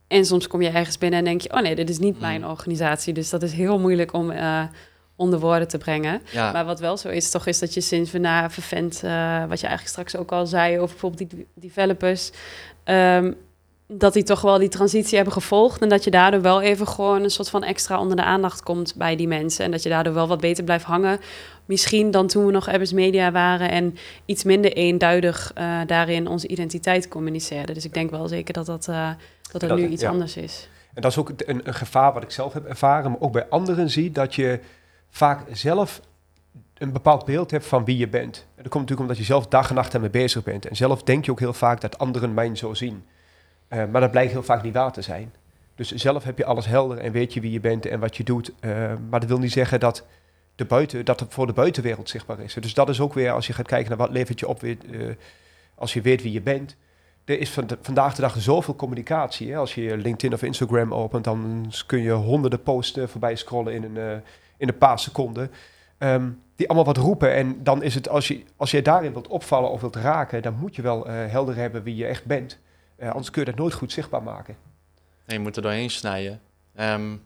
En 0.09 0.25
soms 0.25 0.47
kom 0.47 0.63
je 0.63 0.69
ergens 0.69 0.99
binnen 0.99 1.19
en 1.19 1.25
denk 1.25 1.41
je... 1.41 1.53
oh 1.53 1.61
nee, 1.61 1.75
dit 1.75 1.91
is 1.91 1.99
niet 1.99 2.21
mijn 2.21 2.47
organisatie. 2.47 3.13
Dus 3.13 3.31
dat 3.31 3.43
is 3.43 3.53
heel 3.53 3.79
moeilijk 3.79 4.13
om 4.13 4.33
onder 5.19 5.39
woorden 5.39 5.69
te 5.69 5.79
brengen. 5.79 6.23
Ja. 6.31 6.53
Maar 6.53 6.65
wat 6.65 6.81
wel 6.81 6.97
zo 6.97 7.09
is, 7.09 7.31
toch 7.31 7.47
is 7.47 7.59
dat 7.59 7.75
je 7.75 7.81
sinds 7.81 8.11
we 8.11 8.19
na 8.19 8.51
Vervent, 8.51 9.03
uh, 9.05 9.45
wat 9.49 9.61
je 9.61 9.67
eigenlijk 9.67 9.89
straks 9.89 10.17
ook 10.17 10.33
al 10.33 10.47
zei 10.47 10.79
over 10.79 10.89
bijvoorbeeld 10.89 11.31
die 11.31 11.47
developers, 11.55 12.31
um, 12.85 13.37
dat 13.91 14.13
die 14.13 14.23
toch 14.23 14.41
wel 14.41 14.59
die 14.59 14.69
transitie 14.69 15.17
hebben 15.17 15.35
gevolgd 15.35 15.83
en 15.83 15.89
dat 15.89 16.05
je 16.05 16.11
daardoor 16.11 16.43
wel 16.43 16.61
even 16.61 16.89
gewoon 16.89 17.23
een 17.23 17.31
soort 17.31 17.51
van 17.51 17.63
extra 17.63 18.01
onder 18.01 18.17
de 18.17 18.23
aandacht 18.23 18.63
komt 18.63 18.95
bij 18.97 19.17
die 19.17 19.29
mensen 19.29 19.65
en 19.65 19.71
dat 19.71 19.83
je 19.83 19.89
daardoor 19.89 20.15
wel 20.15 20.29
wat 20.29 20.41
beter 20.41 20.65
blijft 20.65 20.85
hangen. 20.85 21.21
Misschien 21.65 22.11
dan 22.11 22.27
toen 22.27 22.47
we 22.47 22.53
nog 22.53 22.69
Abbas 22.69 22.93
Media 22.93 23.33
waren 23.33 23.71
en 23.71 23.97
iets 24.25 24.45
minder 24.45 24.73
eenduidig 24.73 25.53
uh, 25.59 25.81
daarin 25.87 26.29
onze 26.29 26.49
identiteit 26.49 27.09
communiceerden. 27.09 27.75
Dus 27.75 27.85
ik 27.85 27.95
denk 27.95 28.11
wel 28.11 28.29
zeker 28.29 28.55
dat 28.55 28.67
dat, 28.67 28.87
uh, 28.89 29.11
dat, 29.53 29.61
dat 29.61 29.79
nu 29.79 29.89
iets 29.89 30.03
ja. 30.03 30.11
anders 30.11 30.37
is. 30.37 30.69
En 30.95 31.03
dat 31.03 31.11
is 31.11 31.19
ook 31.19 31.33
een, 31.37 31.61
een 31.65 31.75
gevaar 31.75 32.13
wat 32.13 32.23
ik 32.23 32.31
zelf 32.31 32.53
heb 32.53 32.65
ervaren, 32.65 33.11
maar 33.11 33.21
ook 33.21 33.33
bij 33.33 33.49
anderen 33.49 33.91
zie, 33.91 34.11
dat 34.11 34.35
je 34.35 34.61
vaak 35.11 35.41
zelf 35.53 36.01
een 36.75 36.93
bepaald 36.93 37.25
beeld 37.25 37.51
hebt 37.51 37.67
van 37.67 37.85
wie 37.85 37.97
je 37.97 38.09
bent. 38.09 38.37
En 38.37 38.63
dat 38.63 38.73
komt 38.73 38.89
natuurlijk 38.89 39.01
omdat 39.01 39.17
je 39.19 39.25
zelf 39.25 39.47
dag 39.47 39.69
en 39.69 39.75
nacht 39.75 39.95
ermee 39.95 40.11
bezig 40.11 40.43
bent. 40.43 40.67
En 40.67 40.77
zelf 40.77 41.03
denk 41.03 41.25
je 41.25 41.31
ook 41.31 41.39
heel 41.39 41.53
vaak 41.53 41.81
dat 41.81 41.99
anderen 41.99 42.35
mij 42.35 42.55
zo 42.55 42.75
zien. 42.75 43.05
Uh, 43.71 43.85
maar 43.91 44.01
dat 44.01 44.11
blijkt 44.11 44.33
heel 44.33 44.43
vaak 44.43 44.63
niet 44.63 44.75
waar 44.75 44.93
te 44.93 45.03
zijn. 45.03 45.33
Dus 45.75 45.93
zelf 45.93 46.25
heb 46.25 46.39
je 46.39 46.45
alles 46.45 46.67
helder 46.67 46.99
en 46.99 47.13
weet 47.13 47.35
je 47.35 47.41
wie 47.41 47.53
je 47.53 47.61
bent 47.61 47.87
en 47.87 48.01
wat 48.01 48.17
je 48.17 48.25
doet. 48.25 48.53
Uh, 48.61 48.93
maar 49.11 49.21
dat 49.21 49.29
wil 49.29 49.39
niet 49.39 49.53
zeggen 49.53 49.81
dat, 49.81 50.07
de 50.55 50.65
buiten, 50.65 51.05
dat 51.05 51.21
het 51.21 51.33
voor 51.33 51.47
de 51.47 51.53
buitenwereld 51.53 52.09
zichtbaar 52.09 52.41
is. 52.41 52.55
Dus 52.55 52.75
dat 52.75 52.89
is 52.89 53.01
ook 53.01 53.15
weer, 53.15 53.31
als 53.31 53.47
je 53.47 53.53
gaat 53.53 53.67
kijken 53.67 53.89
naar 53.89 53.99
wat 53.99 54.11
levert 54.11 54.41
je 54.41 54.49
op, 54.49 54.61
weer, 54.61 54.77
uh, 54.91 55.15
als 55.75 55.93
je 55.93 56.01
weet 56.01 56.23
wie 56.23 56.33
je 56.33 56.41
bent. 56.41 56.77
Er 57.25 57.41
is 57.41 57.59
vandaag 57.81 58.15
de 58.15 58.21
dag 58.21 58.41
zoveel 58.41 58.77
communicatie. 58.77 59.51
Hè? 59.51 59.57
Als 59.57 59.75
je 59.75 59.97
LinkedIn 59.97 60.33
of 60.33 60.43
Instagram 60.43 60.95
opent, 60.95 61.25
dan 61.25 61.71
kun 61.87 62.03
je 62.03 62.13
honderden 62.13 62.63
posts 62.63 62.99
voorbij 63.07 63.37
scrollen 63.37 63.73
in 63.73 63.97
een 63.97 64.23
in 64.57 64.69
een 64.69 64.79
paar 64.79 64.99
seconden. 64.99 65.51
Um, 65.99 66.43
die 66.57 66.69
allemaal 66.69 66.95
wat 66.95 66.97
roepen. 66.97 67.35
En 67.35 67.63
dan 67.63 67.83
is 67.83 67.95
het, 67.95 68.09
als 68.09 68.29
je, 68.29 68.43
als 68.57 68.71
je 68.71 68.83
daarin 68.83 69.13
wilt 69.13 69.29
opvallen 69.29 69.71
of 69.71 69.81
wilt 69.81 69.97
raken, 69.97 70.43
dan 70.43 70.55
moet 70.55 70.77
je 70.77 70.83
wel 70.83 71.07
helder 71.07 71.57
hebben 71.57 71.83
wie 71.83 71.97
je 71.97 72.07
echt 72.07 72.25
bent. 72.25 72.59
Uh, 73.01 73.09
anders 73.09 73.31
kun 73.31 73.45
je 73.45 73.51
dat 73.51 73.59
nooit 73.59 73.75
goed 73.75 73.93
zichtbaar 73.93 74.23
maken. 74.23 74.57
Nee, 75.27 75.37
je 75.37 75.43
moet 75.43 75.57
er 75.57 75.63
doorheen 75.63 75.91
snijden. 75.91 76.41
Um, 76.81 77.23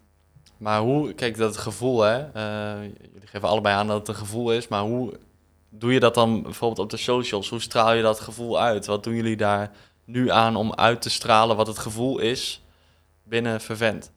maar 0.57 0.81
hoe, 0.81 1.13
kijk, 1.13 1.37
dat 1.37 1.57
gevoel, 1.57 2.01
hè. 2.01 2.19
Uh, 2.19 2.83
jullie 3.13 3.27
geven 3.27 3.49
allebei 3.49 3.75
aan 3.75 3.87
dat 3.87 3.99
het 3.99 4.09
een 4.09 4.15
gevoel 4.15 4.53
is, 4.53 4.69
maar 4.69 4.83
hoe 4.83 5.13
doe 5.69 5.93
je 5.93 6.01
dat 6.01 6.15
dan 6.15 6.43
bijvoorbeeld 6.43 6.81
op 6.81 6.91
de 6.91 6.97
socials? 6.97 7.49
Hoe 7.49 7.61
straal 7.61 7.93
je 7.93 8.03
dat 8.03 8.21
gevoel 8.21 8.61
uit? 8.61 8.87
Wat 8.87 9.05
doen 9.05 9.15
jullie 9.15 9.37
daar 9.37 9.71
nu 10.05 10.31
aan 10.31 10.57
om 10.57 10.75
uit 10.75 11.03
te 11.03 11.11
stralen 11.11 11.57
wat 11.57 11.67
het 11.67 11.79
gevoel 11.79 12.19
is 12.19 12.63
binnen 13.23 13.61
Vervent? 13.61 14.11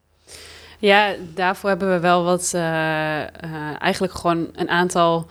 Ja, 0.79 1.15
daarvoor 1.33 1.69
hebben 1.69 1.91
we 1.91 1.99
wel 1.99 2.23
wat, 2.23 2.51
uh, 2.55 2.61
uh, 2.61 3.81
eigenlijk 3.81 4.13
gewoon 4.13 4.49
een 4.53 4.69
aantal 4.69 5.29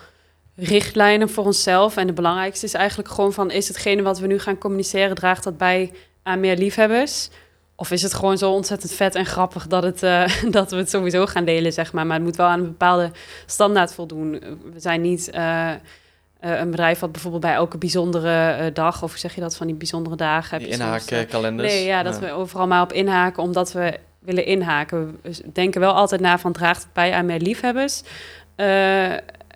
richtlijnen 0.56 1.28
voor 1.28 1.44
onszelf. 1.44 1.96
En 1.96 2.06
de 2.06 2.12
belangrijkste 2.12 2.66
is 2.66 2.74
eigenlijk 2.74 3.08
gewoon 3.08 3.32
van, 3.32 3.50
is 3.50 3.68
hetgene 3.68 4.02
wat 4.02 4.18
we 4.18 4.26
nu 4.26 4.38
gaan 4.38 4.58
communiceren, 4.58 5.14
draagt 5.14 5.44
dat 5.44 5.56
bij 5.56 5.92
aan 6.24 6.40
meer 6.40 6.56
liefhebbers? 6.56 7.28
Of 7.76 7.90
is 7.90 8.02
het 8.02 8.14
gewoon 8.14 8.38
zo 8.38 8.52
ontzettend 8.52 8.92
vet 8.92 9.14
en 9.14 9.26
grappig 9.26 9.66
dat, 9.66 9.82
het, 9.82 10.02
uh, 10.02 10.42
dat 10.50 10.70
we 10.70 10.76
het 10.76 10.90
sowieso 10.90 11.26
gaan 11.26 11.44
delen, 11.44 11.72
zeg 11.72 11.92
maar. 11.92 12.06
Maar 12.06 12.16
het 12.16 12.24
moet 12.24 12.37
wel 12.37 12.46
aan 12.46 12.58
een 12.58 12.64
bepaalde 12.64 13.10
standaard 13.46 13.94
voldoen. 13.94 14.30
We 14.72 14.80
zijn 14.80 15.00
niet 15.00 15.30
een 16.40 16.70
bedrijf 16.70 16.98
wat 16.98 17.12
bijvoorbeeld 17.12 17.42
bij 17.42 17.54
elke 17.54 17.78
bijzondere 17.78 18.70
dag, 18.72 19.02
of 19.02 19.10
hoe 19.10 19.18
zeg 19.18 19.34
je 19.34 19.40
dat, 19.40 19.56
van 19.56 19.66
die 19.66 19.76
bijzondere 19.76 20.16
dagen... 20.16 20.58
Die 20.58 20.68
inhaakkalenders. 20.68 21.72
Nee, 21.72 21.84
ja, 21.84 22.02
dat 22.02 22.14
ja. 22.14 22.20
we 22.20 22.30
overal 22.30 22.66
maar 22.66 22.82
op 22.82 22.92
inhaken, 22.92 23.42
omdat 23.42 23.72
we 23.72 23.98
willen 24.24 24.46
inhaken. 24.46 25.18
We 25.22 25.42
denken 25.52 25.80
wel 25.80 25.92
altijd 25.92 26.20
na 26.20 26.38
van 26.38 26.52
draagt 26.52 26.82
het 26.82 26.92
bij 26.92 27.12
aan 27.12 27.26
meer 27.26 27.40
liefhebbers. 27.40 28.02
Uh, 28.56 29.12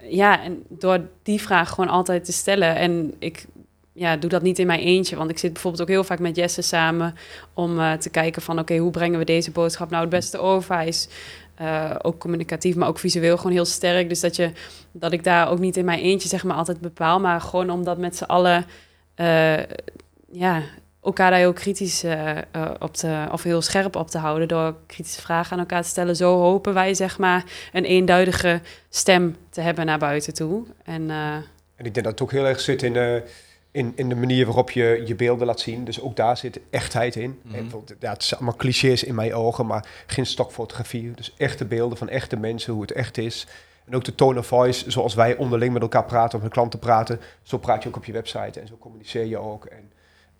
ja, 0.08 0.42
en 0.42 0.62
door 0.68 1.00
die 1.22 1.40
vraag 1.40 1.68
gewoon 1.68 1.90
altijd 1.90 2.24
te 2.24 2.32
stellen. 2.32 2.76
En 2.76 3.14
ik 3.18 3.46
ja, 3.98 4.16
doe 4.16 4.30
dat 4.30 4.42
niet 4.42 4.58
in 4.58 4.66
mijn 4.66 4.80
eentje, 4.80 5.16
want 5.16 5.30
ik 5.30 5.38
zit 5.38 5.52
bijvoorbeeld 5.52 5.82
ook 5.82 5.88
heel 5.88 6.04
vaak 6.04 6.18
met 6.18 6.36
Jesse 6.36 6.62
samen 6.62 7.14
om 7.54 7.78
uh, 7.78 7.92
te 7.92 8.10
kijken 8.10 8.42
van 8.42 8.58
oké, 8.58 8.76
hoe 8.76 8.90
brengen 8.90 9.18
we 9.18 9.24
deze 9.24 9.50
boodschap 9.50 9.90
nou 9.90 10.00
het 10.00 10.10
beste 10.10 10.38
over? 10.38 10.74
Hij 10.74 10.86
is 10.86 11.08
uh, 11.60 11.94
ook 12.02 12.18
communicatief, 12.18 12.76
maar 12.76 12.88
ook 12.88 12.98
visueel 12.98 13.36
gewoon 13.36 13.52
heel 13.52 13.64
sterk. 13.64 14.08
Dus 14.08 14.20
dat, 14.20 14.36
je, 14.36 14.52
dat 14.92 15.12
ik 15.12 15.24
daar 15.24 15.50
ook 15.50 15.58
niet 15.58 15.76
in 15.76 15.84
mijn 15.84 16.00
eentje 16.00 16.28
zeg 16.28 16.44
maar 16.44 16.56
altijd 16.56 16.80
bepaal, 16.80 17.20
maar 17.20 17.40
gewoon 17.40 17.70
om 17.70 17.84
dat 17.84 17.98
met 17.98 18.16
z'n 18.16 18.24
allen 18.24 18.66
ja, 20.32 20.62
elkaar 21.02 21.30
daar 21.30 21.38
heel 21.38 21.52
kritisch 21.52 22.04
op 22.78 22.94
te, 22.94 23.26
of 23.32 23.42
heel 23.42 23.62
scherp 23.62 23.96
op 23.96 24.08
te 24.10 24.18
houden 24.18 24.48
door 24.48 24.74
kritische 24.86 25.20
vragen 25.20 25.52
aan 25.52 25.58
elkaar 25.58 25.82
te 25.82 25.88
stellen. 25.88 26.16
Zo 26.16 26.38
hopen 26.38 26.74
wij 26.74 26.94
zeg 26.94 27.18
maar 27.18 27.44
een 27.72 27.84
eenduidige 27.84 28.60
stem 28.88 29.36
te 29.50 29.60
hebben 29.60 29.86
naar 29.86 29.98
buiten 29.98 30.34
toe. 30.34 30.64
En, 30.84 31.10
en 31.10 31.84
ik 31.84 31.94
denk 31.94 32.06
dat 32.06 32.12
het 32.12 32.22
ook 32.22 32.32
heel 32.32 32.46
erg 32.46 32.60
zit 32.60 32.82
in, 32.82 33.22
in, 33.78 33.92
in 33.94 34.08
de 34.08 34.14
manier 34.14 34.44
waarop 34.44 34.70
je 34.70 35.02
je 35.06 35.14
beelden 35.14 35.46
laat 35.46 35.60
zien. 35.60 35.84
Dus 35.84 36.00
ook 36.00 36.16
daar 36.16 36.36
zit 36.36 36.60
echtheid 36.70 37.16
in. 37.16 37.40
Mm 37.42 37.52
-hmm. 37.52 37.70
en, 37.70 37.96
ja, 38.00 38.12
het 38.12 38.22
is 38.22 38.34
allemaal 38.34 38.56
clichés 38.56 39.04
in 39.04 39.14
mijn 39.14 39.34
ogen, 39.34 39.66
maar 39.66 39.88
geen 40.06 40.26
stokfotografie. 40.26 41.10
Dus 41.10 41.34
echte 41.36 41.64
beelden 41.64 41.98
van 41.98 42.08
echte 42.08 42.36
mensen, 42.36 42.72
hoe 42.72 42.82
het 42.82 42.92
echt 42.92 43.18
is. 43.18 43.46
En 43.84 43.94
ook 43.94 44.04
de 44.04 44.14
tone 44.14 44.38
of 44.38 44.46
voice, 44.46 44.90
zoals 44.90 45.14
wij 45.14 45.36
onderling 45.36 45.72
met 45.72 45.82
elkaar 45.82 46.04
praten, 46.04 46.36
of 46.36 46.44
met 46.44 46.52
klanten 46.52 46.78
praten. 46.78 47.20
Zo 47.42 47.58
praat 47.58 47.82
je 47.82 47.88
ook 47.88 47.96
op 47.96 48.04
je 48.04 48.12
website 48.12 48.60
en 48.60 48.66
zo 48.66 48.76
communiceer 48.78 49.24
je 49.24 49.38
ook. 49.38 49.64
En, 49.64 49.90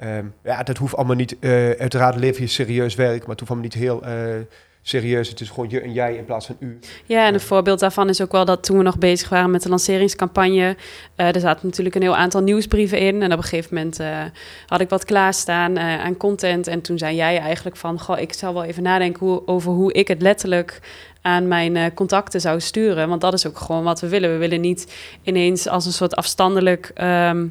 Um, 0.02 0.34
ja, 0.44 0.62
dat 0.62 0.76
hoeft 0.76 0.96
allemaal 0.96 1.16
niet, 1.16 1.36
uh, 1.40 1.50
uiteraard 1.70 2.16
lever 2.16 2.42
je 2.42 2.48
serieus 2.48 2.94
werk, 2.94 3.20
maar 3.20 3.28
het 3.28 3.38
hoeft 3.38 3.50
allemaal 3.50 3.68
niet 3.70 3.74
heel 3.74 4.08
uh, 4.08 4.42
serieus. 4.88 5.28
Het 5.28 5.40
is 5.40 5.48
gewoon 5.48 5.68
je 5.68 5.80
en 5.80 5.92
jij 5.92 6.14
in 6.14 6.24
plaats 6.24 6.46
van 6.46 6.56
u. 6.58 6.78
Ja, 7.06 7.26
en 7.26 7.34
een 7.34 7.40
voorbeeld 7.40 7.80
daarvan 7.80 8.08
is 8.08 8.20
ook 8.20 8.32
wel 8.32 8.44
dat 8.44 8.62
toen 8.62 8.76
we 8.76 8.82
nog 8.82 8.98
bezig 8.98 9.28
waren 9.28 9.50
met 9.50 9.62
de 9.62 9.68
lanceringscampagne, 9.68 10.76
eh 11.14 11.34
er 11.34 11.40
zaten 11.40 11.66
natuurlijk 11.66 11.94
een 11.94 12.02
heel 12.02 12.16
aantal 12.16 12.40
nieuwsbrieven 12.40 12.98
in. 12.98 13.22
En 13.22 13.32
op 13.32 13.38
een 13.38 13.44
gegeven 13.44 13.74
moment 13.74 14.00
eh, 14.00 14.24
had 14.66 14.80
ik 14.80 14.88
wat 14.88 15.04
klaarstaan 15.04 15.76
eh, 15.76 16.04
aan 16.04 16.16
content. 16.16 16.66
En 16.66 16.80
toen 16.80 16.98
zei 16.98 17.16
jij 17.16 17.38
eigenlijk 17.38 17.76
van, 17.76 18.00
goh, 18.00 18.18
ik 18.18 18.32
zal 18.32 18.54
wel 18.54 18.64
even 18.64 18.82
nadenken 18.82 19.26
hoe, 19.26 19.46
over 19.46 19.72
hoe 19.72 19.92
ik 19.92 20.08
het 20.08 20.22
letterlijk 20.22 20.80
aan 21.22 21.48
mijn 21.48 21.76
eh, 21.76 21.84
contacten 21.94 22.40
zou 22.40 22.60
sturen. 22.60 23.08
Want 23.08 23.20
dat 23.20 23.32
is 23.32 23.46
ook 23.46 23.58
gewoon 23.58 23.84
wat 23.84 24.00
we 24.00 24.08
willen. 24.08 24.30
We 24.30 24.36
willen 24.36 24.60
niet 24.60 24.92
ineens 25.22 25.68
als 25.68 25.86
een 25.86 25.92
soort 25.92 26.16
afstandelijk 26.16 26.90
ehm, 26.94 27.48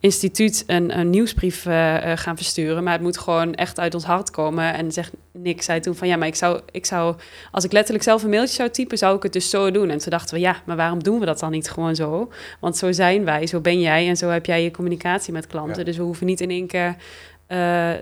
instituut 0.00 0.64
een, 0.66 0.98
een 0.98 1.10
nieuwsbrief 1.10 1.66
eh, 1.66 2.12
eh, 2.12 2.18
gaan 2.18 2.36
versturen. 2.36 2.82
Maar 2.82 2.92
het 2.92 3.02
moet 3.02 3.18
gewoon 3.18 3.54
echt 3.54 3.80
uit 3.80 3.94
ons 3.94 4.04
hart 4.04 4.30
komen. 4.30 4.74
En 4.74 4.92
zegt 4.92 5.12
Nick 5.32 5.62
zei 5.62 5.80
toen 5.80 5.94
van 5.94 6.08
ja, 6.08 6.16
maar 6.16 6.28
ik 6.28 6.34
zou, 6.34 6.60
ik 6.70 6.86
zou, 6.86 7.16
als 7.50 7.64
ik 7.64 7.72
letterlijk 7.72 8.04
zelf 8.04 8.22
een 8.22 8.30
mailtje 8.30 8.54
zou 8.54 8.70
typen, 8.70 8.98
zou 8.98 9.16
ik 9.16 9.22
het 9.22 9.32
dus 9.32 9.50
zo 9.50 9.70
doen. 9.70 9.90
En 9.90 9.98
toen 9.98 10.10
dachten 10.10 10.34
we 10.34 10.40
ja, 10.40 10.56
maar 10.64 10.76
waarom 10.76 11.02
doen 11.02 11.18
we 11.20 11.26
dat 11.26 11.38
dan 11.38 11.50
niet 11.50 11.70
gewoon 11.70 11.94
zo? 11.94 12.32
Want 12.60 12.76
zo 12.76 12.92
zijn 12.92 13.24
wij, 13.24 13.46
zo 13.46 13.60
ben 13.60 13.80
jij 13.80 14.08
en 14.08 14.16
zo 14.16 14.28
heb 14.28 14.46
jij 14.46 14.62
je 14.62 14.70
communicatie 14.70 15.32
met 15.32 15.46
klanten. 15.46 15.78
Ja. 15.78 15.84
Dus 15.84 15.96
we 15.96 16.02
hoeven 16.02 16.26
niet 16.26 16.40
in 16.40 16.50
één 16.50 16.66
keer 16.66 16.96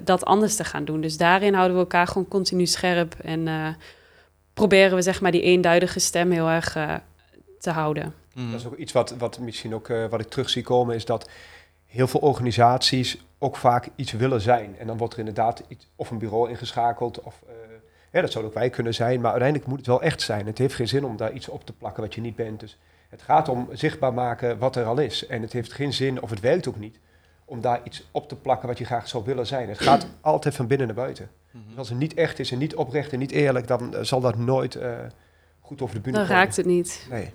dat 0.05 0.25
anders 0.25 0.57
te 0.57 0.65
gaan 0.65 0.85
doen. 0.85 1.01
Dus 1.01 1.17
daarin 1.17 1.55
houden 1.55 1.77
we 1.77 1.83
elkaar 1.83 2.07
gewoon 2.07 2.29
continu 2.29 2.67
scherp 2.67 3.15
en 3.23 3.49
proberen 4.55 4.97
we 4.97 5.03
zeg 5.03 5.21
maar 5.21 5.31
die 5.31 5.43
eenduidige 5.43 6.01
stem 6.01 6.31
heel 6.31 6.49
erg 6.49 6.77
eh, 6.77 6.95
te 7.59 7.71
houden. 7.71 8.15
Mhm. 8.35 8.51
Dat 8.51 8.61
is 8.61 8.67
ook 8.67 8.77
iets 8.77 8.93
wat, 8.93 9.15
wat 9.19 9.39
misschien 9.39 9.75
ook 9.75 9.89
eh, 9.89 10.07
wat 10.07 10.21
ik 10.21 10.29
terug 10.29 10.51
zie 10.51 10.63
komen, 10.63 10.95
is 10.95 11.05
dat 11.05 11.31
heel 11.87 12.07
veel 12.07 12.21
organisaties 12.21 13.25
ook 13.39 13.57
vaak 13.57 13.89
iets 13.97 14.13
willen 14.13 14.41
zijn. 14.41 14.79
En 14.79 14.87
dan 14.87 14.97
wordt 14.97 15.13
er 15.13 15.19
inderdaad 15.19 15.63
iets, 15.69 15.87
of 15.97 16.11
een 16.11 16.19
bureau 16.19 16.51
ingeschakeld, 16.51 17.21
of 17.21 17.43
eh, 17.47 17.55
ja, 18.13 18.21
dat 18.21 18.33
zou 18.33 18.45
ook 18.45 18.55
wij 18.55 18.71
kunnen 18.71 18.95
zijn, 18.95 19.21
maar 19.21 19.31
uiteindelijk 19.31 19.69
moet 19.69 19.79
het 19.79 19.87
wel 19.87 20.03
echt 20.03 20.23
zijn. 20.23 20.47
Het 20.47 20.59
heeft 20.59 20.75
geen 20.75 20.89
zin 20.89 21.05
om 21.05 21.17
daar 21.17 21.33
iets 21.33 21.49
op 21.49 21.67
te 21.67 21.73
plakken 21.73 22.03
wat 22.03 22.15
je 22.15 22.21
niet 22.21 22.37
bent. 22.37 22.61
Dus 22.61 22.79
het 23.09 23.23
gaat 23.23 23.49
om 23.49 23.69
zichtbaar 23.73 24.15
maken 24.15 24.59
wat 24.59 24.77
er 24.77 24.85
al 24.85 24.99
is. 24.99 25.27
En 25.27 25.43
het 25.43 25.53
heeft 25.53 25.73
geen 25.73 25.93
zin, 25.93 26.23
of 26.23 26.31
het 26.31 26.41
werkt 26.41 26.69
ook 26.69 26.79
niet, 26.79 26.99
om 27.45 27.61
daar 27.61 27.81
iets 27.85 28.09
op 28.11 28.29
te 28.29 28.37
plakken 28.37 28.69
wat 28.69 28.79
je 28.79 28.85
graag 28.85 29.09
zou 29.09 29.25
willen 29.25 29.47
zijn. 29.47 29.69
Het 29.69 29.81
gaat 29.81 30.07
altijd 30.21 30.55
van 30.55 30.67
binnen 30.67 30.87
naar 30.87 30.97
buiten. 30.97 31.31
Mhm. 31.55 31.79
Als 31.79 31.89
het 31.89 31.99
niet 31.99 32.15
echt 32.15 32.39
is 32.39 32.51
en 32.51 32.59
niet 32.59 32.75
oprecht 32.75 33.13
en 33.13 33.19
niet 33.19 33.31
eerlijk, 33.31 33.67
dan 33.67 33.95
eh, 33.95 34.03
zal 34.03 34.21
dat 34.21 34.37
nooit 34.37 34.75
eh, 34.75 34.93
goed 35.61 35.83
over 35.83 35.95
de 35.95 36.01
bühne 36.01 36.19
Dan 36.19 36.27
komen. 36.27 36.43
raakt 36.43 36.57
het 36.57 36.67
niet. 36.67 37.07
Nee. 37.11 37.31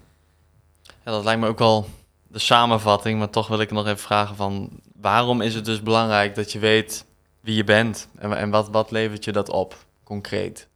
Ja, 0.85 1.11
dat 1.11 1.23
lijkt 1.23 1.41
me 1.41 1.47
ook 1.47 1.59
wel 1.59 1.85
de 2.27 2.39
samenvatting, 2.39 3.19
maar 3.19 3.29
toch 3.29 3.47
wil 3.47 3.59
ik 3.59 3.71
nog 3.71 3.85
even 3.85 3.97
vragen 3.99 4.35
van 4.35 4.69
waarom 5.01 5.41
is 5.41 5.55
het 5.55 5.65
dus 5.65 5.83
belangrijk 5.83 6.35
dat 6.35 6.51
je 6.51 6.59
weet 6.59 7.05
wie 7.39 7.55
je 7.55 7.63
bent 7.63 8.09
en, 8.17 8.37
en 8.37 8.49
wat, 8.49 8.69
wat 8.69 8.91
levert 8.91 9.23
je 9.23 9.31
dat 9.31 9.49
op, 9.49 9.85
concreet? 10.03 10.67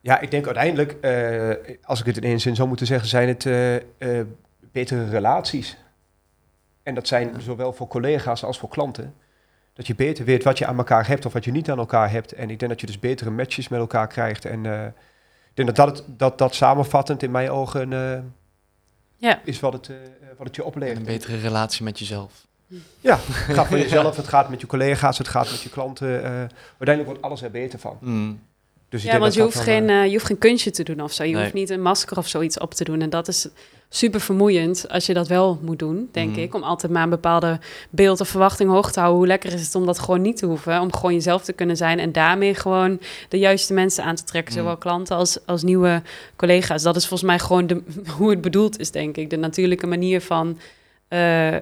Ja, 0.00 0.20
ik 0.20 0.30
denk 0.30 0.44
uiteindelijk, 0.46 0.92
eh, 0.92 1.76
als 1.84 2.00
ik 2.00 2.06
het 2.06 2.16
in 2.16 2.22
één 2.22 2.40
zin 2.40 2.54
zou 2.56 2.68
moeten 2.68 2.86
zeggen, 2.86 3.08
zijn 3.08 3.28
het 3.28 3.42
betere 4.72 5.08
relaties. 5.08 5.76
En 6.82 6.94
dat 6.94 7.06
zijn 7.08 7.28
Ja. 7.32 7.40
zowel 7.40 7.72
voor 7.72 7.86
collega's 7.86 8.44
als 8.44 8.58
voor 8.58 8.68
klanten. 8.68 9.14
Dat 9.78 9.86
je 9.86 9.94
beter 9.94 10.24
weet 10.24 10.44
wat 10.44 10.58
je 10.58 10.66
aan 10.66 10.78
elkaar 10.78 11.06
hebt 11.06 11.26
of 11.26 11.32
wat 11.32 11.44
je 11.44 11.50
niet 11.50 11.70
aan 11.70 11.78
elkaar 11.78 12.10
hebt. 12.10 12.32
En 12.32 12.50
ik 12.50 12.58
denk 12.58 12.70
dat 12.70 12.80
je 12.80 12.86
dus 12.86 12.98
betere 12.98 13.30
matches 13.30 13.68
met 13.68 13.80
elkaar 13.80 14.06
krijgt. 14.08 14.44
En 14.44 14.66
eh, 14.66 14.84
ik 15.50 15.54
denk 15.54 15.68
dat 15.68 15.76
dat, 15.86 15.96
het, 15.98 16.18
dat 16.18 16.38
dat 16.38 16.54
samenvattend 16.54 17.22
in 17.22 17.30
mijn 17.30 17.50
ogen 17.50 17.92
eh, 17.92 18.18
Ja. 19.16 19.40
is 19.44 19.60
wat 19.60 19.72
het, 19.72 19.88
eh, 19.88 19.96
wat 20.36 20.46
het 20.46 20.56
je 20.56 20.62
En 20.62 20.68
oplevert. 20.68 20.96
een 20.98 21.04
betere 21.04 21.36
relatie 21.38 21.84
met 21.84 21.98
jezelf. 21.98 22.46
Ja, 23.00 23.18
het 23.22 23.54
gaat 23.56 23.66
voor 23.66 23.78
jezelf, 23.88 24.16
het 24.16 24.28
gaat 24.28 24.48
met 24.50 24.60
je 24.60 24.66
collega's, 24.66 25.18
het 25.18 25.28
gaat 25.28 25.50
met 25.50 25.60
je 25.60 25.68
klanten. 25.70 26.22
eh, 26.24 26.30
uiteindelijk 26.78 27.06
wordt 27.06 27.22
alles 27.22 27.42
er 27.42 27.50
beter 27.50 27.78
van. 27.78 27.96
Mhm. 28.00 28.32
Dus 28.88 29.02
Ja, 29.02 29.18
want 29.18 29.34
je 29.34 29.42
hoeft, 29.42 29.60
geen, 29.60 29.86
je 29.88 30.12
hoeft 30.12 30.26
geen 30.26 30.38
kunstje 30.38 30.70
te 30.70 30.82
doen 30.82 31.00
of 31.00 31.12
zo. 31.12 31.24
Je 31.24 31.32
Nee. 31.32 31.42
hoeft 31.42 31.54
niet 31.54 31.70
een 31.70 31.82
masker 31.82 32.16
of 32.18 32.28
zoiets 32.28 32.58
op 32.58 32.74
te 32.74 32.84
doen. 32.84 33.00
En 33.00 33.10
dat 33.10 33.28
is 33.28 33.48
super 33.90 34.20
vermoeiend 34.20 34.88
als 34.88 35.06
je 35.06 35.14
dat 35.14 35.28
wel 35.28 35.58
moet 35.62 35.78
doen, 35.78 36.08
denk 36.12 36.30
Mhm. 36.30 36.40
ik. 36.40 36.54
Om 36.54 36.62
altijd 36.62 36.92
maar 36.92 37.02
een 37.02 37.08
bepaalde 37.10 37.58
beeld 37.90 38.20
of 38.20 38.28
verwachting 38.28 38.70
hoog 38.70 38.92
te 38.92 38.98
houden. 38.98 39.18
Hoe 39.18 39.28
lekker 39.28 39.52
is 39.52 39.60
het 39.66 39.74
om 39.74 39.86
dat 39.86 39.98
gewoon 39.98 40.20
niet 40.22 40.36
te 40.36 40.46
hoeven. 40.46 40.80
Om 40.80 40.92
gewoon 40.94 41.14
jezelf 41.14 41.44
te 41.44 41.52
kunnen 41.52 41.76
zijn. 41.76 41.98
En 41.98 42.12
daarmee 42.12 42.54
gewoon 42.54 43.00
de 43.28 43.38
juiste 43.38 43.72
mensen 43.72 44.04
aan 44.04 44.14
te 44.14 44.24
trekken. 44.24 44.52
Mhm. 44.52 44.62
Zowel 44.62 44.76
klanten 44.76 45.16
als, 45.16 45.38
als 45.46 45.62
nieuwe 45.62 46.02
collega's. 46.36 46.82
Dat 46.82 46.96
is 46.96 47.06
volgens 47.06 47.28
mij 47.30 47.38
gewoon 47.38 47.66
de, 47.66 47.82
hoe 48.16 48.30
het 48.30 48.40
bedoeld 48.40 48.78
is, 48.78 48.90
denk 48.90 49.16
ik. 49.16 49.30
De 49.30 49.36
natuurlijke 49.36 49.86
manier 49.86 50.20
van 50.20 50.58
eh, 51.08 51.54
eh, 51.54 51.60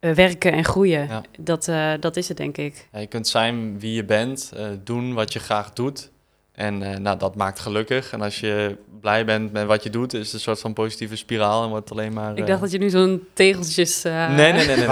werken 0.00 0.52
en 0.52 0.64
groeien. 0.64 1.06
Ja. 1.08 1.22
Dat, 1.38 1.68
eh, 1.68 1.92
dat 2.00 2.16
is 2.16 2.28
het, 2.28 2.36
denk 2.36 2.56
ik. 2.56 2.88
Ja, 2.92 2.98
je 2.98 3.06
kunt 3.06 3.28
zijn 3.28 3.78
wie 3.78 3.92
je 3.92 4.04
bent, 4.04 4.52
doen 4.84 5.14
wat 5.14 5.32
je 5.32 5.38
graag 5.38 5.72
doet. 5.72 6.10
En 6.54 6.82
eh, 6.82 6.98
nou, 6.98 7.18
dat 7.18 7.34
maakt 7.34 7.58
gelukkig. 7.58 8.12
En 8.12 8.20
als 8.20 8.40
je 8.40 8.76
blij 9.00 9.24
bent 9.24 9.52
met 9.52 9.66
wat 9.66 9.82
je 9.82 9.90
doet, 9.90 10.12
is 10.14 10.24
het 10.24 10.32
een 10.32 10.40
soort 10.40 10.60
van 10.60 10.72
positieve 10.72 11.16
spiraal 11.16 11.62
en 11.64 11.68
wordt 11.68 11.90
alleen 11.90 12.12
maar... 12.12 12.32
Ik 12.32 12.38
eh, 12.38 12.46
dacht 12.46 12.60
dat 12.60 12.70
je 12.70 12.78
nu 12.78 12.90
zo'n 12.90 13.26
tegeltjes... 13.32 14.04
eh, 14.04 14.34
Nee, 14.34 14.52
nee, 14.52 14.66
nee, 14.66 14.76
nee. 14.76 14.86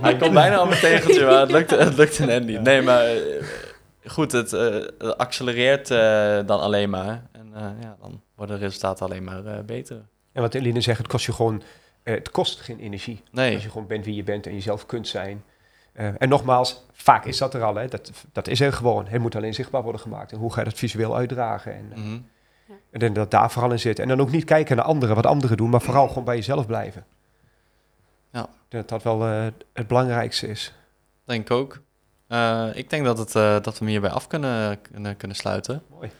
Hij 0.00 0.16
komt 0.16 0.32
bijna 0.32 0.62
op 0.62 0.68
mijn 0.68 0.80
tegeltje, 0.80 1.24
maar 1.24 1.40
het 1.40 1.50
lukte, 1.50 1.76
het 1.76 1.96
lukte 1.96 2.24
net 2.24 2.44
niet. 2.46 2.60
Nee, 2.60 2.82
maar 2.82 3.04
goed, 4.06 4.32
het 4.32 4.52
eh, 4.52 4.76
accelereert 5.16 5.90
eh, 5.90 5.98
dan 6.46 6.60
alleen 6.60 6.90
maar. 6.90 7.22
En 7.32 7.48
eh, 7.54 7.62
ja, 7.80 7.96
dan 8.00 8.20
worden 8.34 8.58
de 8.58 8.64
resultaten 8.64 9.06
alleen 9.06 9.24
maar 9.24 9.46
eh, 9.46 9.58
beter. 9.66 9.96
En 10.32 10.42
wat 10.42 10.54
Eline 10.54 10.80
zegt, 10.80 10.98
het 10.98 11.06
kost 11.08 11.26
je 11.26 11.32
gewoon, 11.32 11.62
eh, 12.02 12.14
het 12.14 12.30
kost 12.30 12.60
geen 12.60 12.78
energie. 12.78 13.22
Nee, 13.30 13.54
Als 13.54 13.62
je 13.62 13.70
gewoon 13.70 13.86
bent 13.86 14.04
wie 14.04 14.14
je 14.14 14.22
bent 14.22 14.46
en 14.46 14.54
jezelf 14.54 14.86
kunt 14.86 15.08
zijn. 15.08 15.44
Eh, 15.96 16.08
en 16.18 16.28
nogmaals, 16.28 16.84
vaak 16.92 17.24
is 17.24 17.38
dat 17.38 17.54
er 17.54 17.62
al. 17.62 17.74
Hè. 17.74 17.88
Dat, 17.88 18.10
dat 18.32 18.48
is 18.48 18.60
er 18.60 18.72
gewoon. 18.72 19.06
Het 19.06 19.20
moet 19.20 19.36
alleen 19.36 19.54
zichtbaar 19.54 19.82
worden 19.82 20.00
gemaakt. 20.00 20.32
En 20.32 20.38
hoe 20.38 20.52
ga 20.52 20.58
je 20.60 20.68
dat 20.68 20.78
visueel 20.78 21.16
uitdragen? 21.16 21.74
En, 21.74 21.92
eh, 21.92 21.98
Mhm. 21.98 22.18
ik 22.90 23.00
denk 23.00 23.14
dat 23.14 23.30
daar 23.30 23.50
vooral 23.50 23.70
in 23.72 23.78
zit. 23.78 23.98
En 23.98 24.08
dan 24.08 24.20
ook 24.20 24.30
niet 24.30 24.44
kijken 24.44 24.76
naar 24.76 24.84
anderen, 24.84 25.14
wat 25.14 25.26
anderen 25.26 25.56
doen, 25.56 25.70
maar 25.70 25.80
vooral 25.82 26.08
gewoon 26.08 26.24
bij 26.24 26.36
jezelf 26.36 26.66
blijven. 26.66 27.04
Ja. 28.32 28.42
Ik 28.42 28.48
denk 28.68 28.88
dat 28.88 29.02
dat 29.02 29.02
wel 29.02 29.28
eh, 29.28 29.46
het 29.72 29.86
belangrijkste 29.86 30.46
is. 30.48 30.72
denk 31.24 31.40
ik 31.40 31.50
ook. 31.50 31.80
Eh, 32.26 32.68
ik 32.74 32.90
denk 32.90 33.04
dat, 33.04 33.18
het, 33.18 33.34
eh, 33.34 33.52
dat 33.52 33.66
we 33.66 33.78
hem 33.78 33.86
hierbij 33.88 34.10
af 34.10 34.26
kunnen, 34.26 34.80
kunnen, 34.82 35.16
kunnen 35.16 35.36
sluiten. 35.36 35.82
Mooi. 35.90 36.10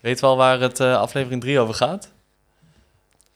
Weet 0.00 0.20
wel 0.20 0.36
waar 0.36 0.60
het 0.60 0.80
eh, 0.80 0.96
aflevering 0.96 1.40
3 1.40 1.58
over 1.58 1.74
gaat? 1.74 2.10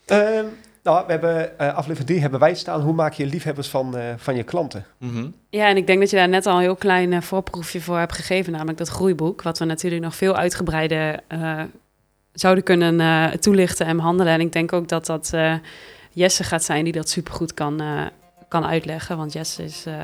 Ehm, 0.04 0.44
nou, 0.92 1.06
we 1.06 1.12
hebben 1.12 1.58
eh, 1.58 1.68
aflevering 1.74 2.06
3 2.08 2.20
hebben 2.20 2.40
wij 2.40 2.54
staan. 2.54 2.80
Hoe 2.80 2.92
maak 2.94 3.12
je 3.12 3.26
liefhebbers 3.26 3.68
van, 3.68 3.96
eh, 3.96 4.04
van 4.16 4.36
je 4.36 4.42
klanten? 4.42 4.84
Mhm. 4.98 5.26
Ja, 5.50 5.66
en 5.68 5.76
ik 5.76 5.86
denk 5.86 6.00
dat 6.00 6.10
je 6.10 6.16
daar 6.16 6.28
net 6.28 6.46
al 6.46 6.54
een 6.54 6.60
heel 6.60 6.76
klein 6.76 7.12
eh, 7.12 7.20
voorproefje 7.20 7.80
voor 7.80 7.98
hebt 7.98 8.14
gegeven, 8.14 8.52
namelijk 8.52 8.78
dat 8.78 8.88
groeiboek, 8.88 9.42
wat 9.42 9.58
we 9.58 9.64
natuurlijk 9.64 10.02
nog 10.02 10.14
veel 10.16 10.36
uitgebreider 10.36 11.20
eh, 11.28 11.60
zouden 12.32 12.64
kunnen 12.64 13.00
eh, 13.00 13.24
toelichten 13.38 13.86
en 13.86 13.96
behandelen. 13.96 14.32
En 14.32 14.40
ik 14.40 14.52
denk 14.52 14.72
ook 14.72 14.88
dat 14.88 15.06
dat 15.06 15.30
eh, 15.32 15.54
Jesse 16.10 16.44
gaat 16.44 16.64
zijn 16.64 16.84
die 16.84 16.92
dat 16.92 17.08
supergoed 17.08 17.54
kan, 17.54 17.80
eh, 17.80 18.02
kan 18.48 18.66
uitleggen, 18.66 19.16
want 19.16 19.32
Jesse 19.32 19.64
is 19.64 19.84
eh, 19.86 19.94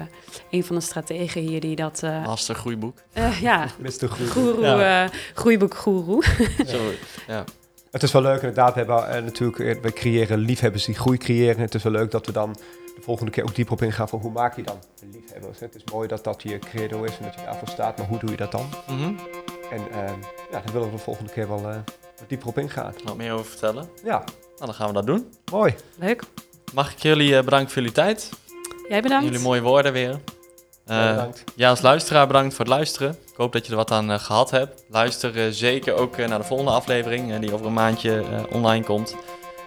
een 0.51 0.64
van 0.64 0.76
de 0.76 0.82
strategen 0.82 1.41
hier 1.41 1.61
die 1.61 1.76
dat, 1.76 2.03
eh, 2.03 2.24
Master 2.26 2.55
groeiboek. 2.55 2.97
eh, 3.12 3.41
ja, 3.41 3.66
Mr. 3.78 4.09
Groen. 4.09 4.28
goeroe, 4.28 4.64
Ja. 4.66 5.09
groeiboek 5.35 5.74
goeroe. 5.74 6.24
Ja. 7.26 7.45
Het 7.95 8.03
is 8.03 8.12
wel 8.12 8.22
leuk 8.22 8.34
inderdaad. 8.40 8.72
We 8.72 8.78
hebben 8.78 9.09
eh, 9.09 9.22
natuurlijk, 9.22 9.59
eh, 9.59 9.82
we 9.82 9.92
creëren 9.92 10.38
liefhebbers 10.38 10.84
die 10.84 10.95
groei 10.95 11.18
creëren. 11.18 11.61
Het 11.61 11.74
is 11.74 11.82
wel 11.82 11.92
leuk 11.92 12.11
dat 12.11 12.26
we 12.26 12.32
dan 12.32 12.53
de 12.97 13.01
volgende 13.01 13.30
keer 13.30 13.45
ook 13.45 13.55
dieper 13.55 13.72
op 13.74 13.82
ingaan 13.82 14.09
van 14.09 14.18
hoe 14.20 14.30
maak 14.32 14.57
je 14.57 14.62
dan 14.62 14.76
een 15.03 15.11
liefhebbers. 15.12 15.61
Het 15.61 15.74
is 15.74 15.82
mooi 15.92 16.09
dat 16.09 16.24
dat 16.24 16.42
je 16.42 16.59
credo 16.59 17.03
is 17.05 17.18
en 17.18 17.24
dat 17.24 17.34
je 17.34 17.40
daarvoor 17.45 17.68
staat, 17.68 17.99
maar 17.99 18.07
hoe 18.07 18.18
doe 18.18 18.30
je 18.30 18.36
dat 18.36 18.53
dan? 18.53 18.66
Mhm. 18.88 19.12
En 19.70 19.90
ehm, 19.90 20.18
ja, 20.51 20.61
daar 20.61 20.72
willen 20.72 20.88
we 20.90 20.97
de 20.97 21.03
volgende 21.03 21.32
keer 21.32 21.49
wel 21.49 21.59
eh, 21.70 21.76
wat 22.18 22.28
dieper 22.28 22.49
op 22.49 22.59
ingaan. 22.59 22.95
Wat 23.05 23.16
meer 23.16 23.32
over 23.32 23.45
vertellen? 23.45 23.88
Ja, 24.05 24.18
Nou, 24.18 24.24
dan 24.57 24.74
gaan 24.74 24.86
we 24.88 24.92
dat 24.95 25.07
doen. 25.07 25.28
mooi. 25.51 25.74
Leuk. 25.99 26.22
Mag 26.72 26.92
ik 26.92 26.99
jullie 26.99 27.36
eh, 27.36 27.45
bedanken 27.45 27.68
voor 27.68 27.76
jullie 27.82 27.97
tijd. 27.97 28.30
Jij 28.88 29.03
bedankt. 29.03 29.24
Jullie 29.24 29.40
mooie 29.40 29.62
woorden 29.62 29.92
weer. 29.92 30.20
Ja, 30.87 31.09
Eh, 31.09 31.14
bedankt. 31.14 31.45
ja, 31.55 31.68
als 31.70 31.80
luisteraar 31.80 32.26
bedankt 32.26 32.55
voor 32.55 32.64
het 32.64 32.74
luisteren. 32.74 33.11
Ik 33.11 33.37
hoop 33.37 33.53
dat 33.53 33.64
je 33.64 33.70
er 33.70 33.76
wat 33.78 33.91
aan 33.91 34.11
eh, 34.11 34.18
gehad 34.18 34.51
hebt. 34.51 34.85
Luister 34.89 35.45
eh, 35.45 35.51
zeker 35.51 35.95
ook 35.95 36.16
naar 36.16 36.39
de 36.39 36.45
volgende 36.45 36.72
aflevering, 36.72 37.39
die 37.39 37.53
over 37.55 37.66
een 37.66 37.72
maandje 37.72 38.20
eh, 38.20 38.43
online 38.55 38.85
komt. 38.85 39.16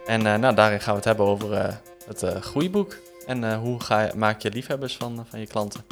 En 0.05 0.25
eh, 0.27 0.35
nou, 0.35 0.55
daarin 0.55 0.79
gaan 0.79 0.89
we 0.91 0.95
het 0.95 1.05
hebben 1.05 1.25
over 1.25 1.53
eh, 1.53 1.73
het 2.07 2.23
eh, 2.23 2.41
groeiboek. 2.41 2.95
En 3.25 3.43
eh, 3.51 3.57
hoe 3.57 3.79
ga 3.83 4.01
je, 4.01 4.11
maak 4.15 4.41
je 4.41 4.49
liefhebbers 4.51 4.97
van, 4.97 5.25
van 5.29 5.39
je 5.39 5.47
klanten. 5.47 5.85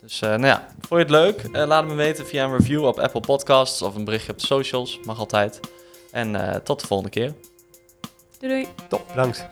Dus 0.00 0.20
eh, 0.22 0.28
nou 0.28 0.46
ja, 0.46 0.66
vond 0.80 0.88
je 0.90 0.96
het 0.96 1.10
leuk? 1.10 1.42
Laat 1.66 1.80
het 1.82 1.90
me 1.90 1.96
weten 1.96 2.26
via 2.26 2.44
een 2.44 2.56
review 2.56 2.84
op 2.84 2.98
Apple 2.98 3.20
Podcasts 3.20 3.82
of 3.82 3.94
een 3.94 4.04
berichtje 4.04 4.32
op 4.32 4.38
de 4.38 4.46
socials. 4.46 5.00
Mag 5.04 5.18
altijd. 5.18 5.60
En 6.10 6.36
eh, 6.52 6.56
tot 6.60 6.80
de 6.80 6.86
volgende 6.86 7.12
keer. 7.12 7.34
Doei 8.38 8.52
doei. 8.52 8.68
Top, 8.88 9.06
bedankt. 9.08 9.46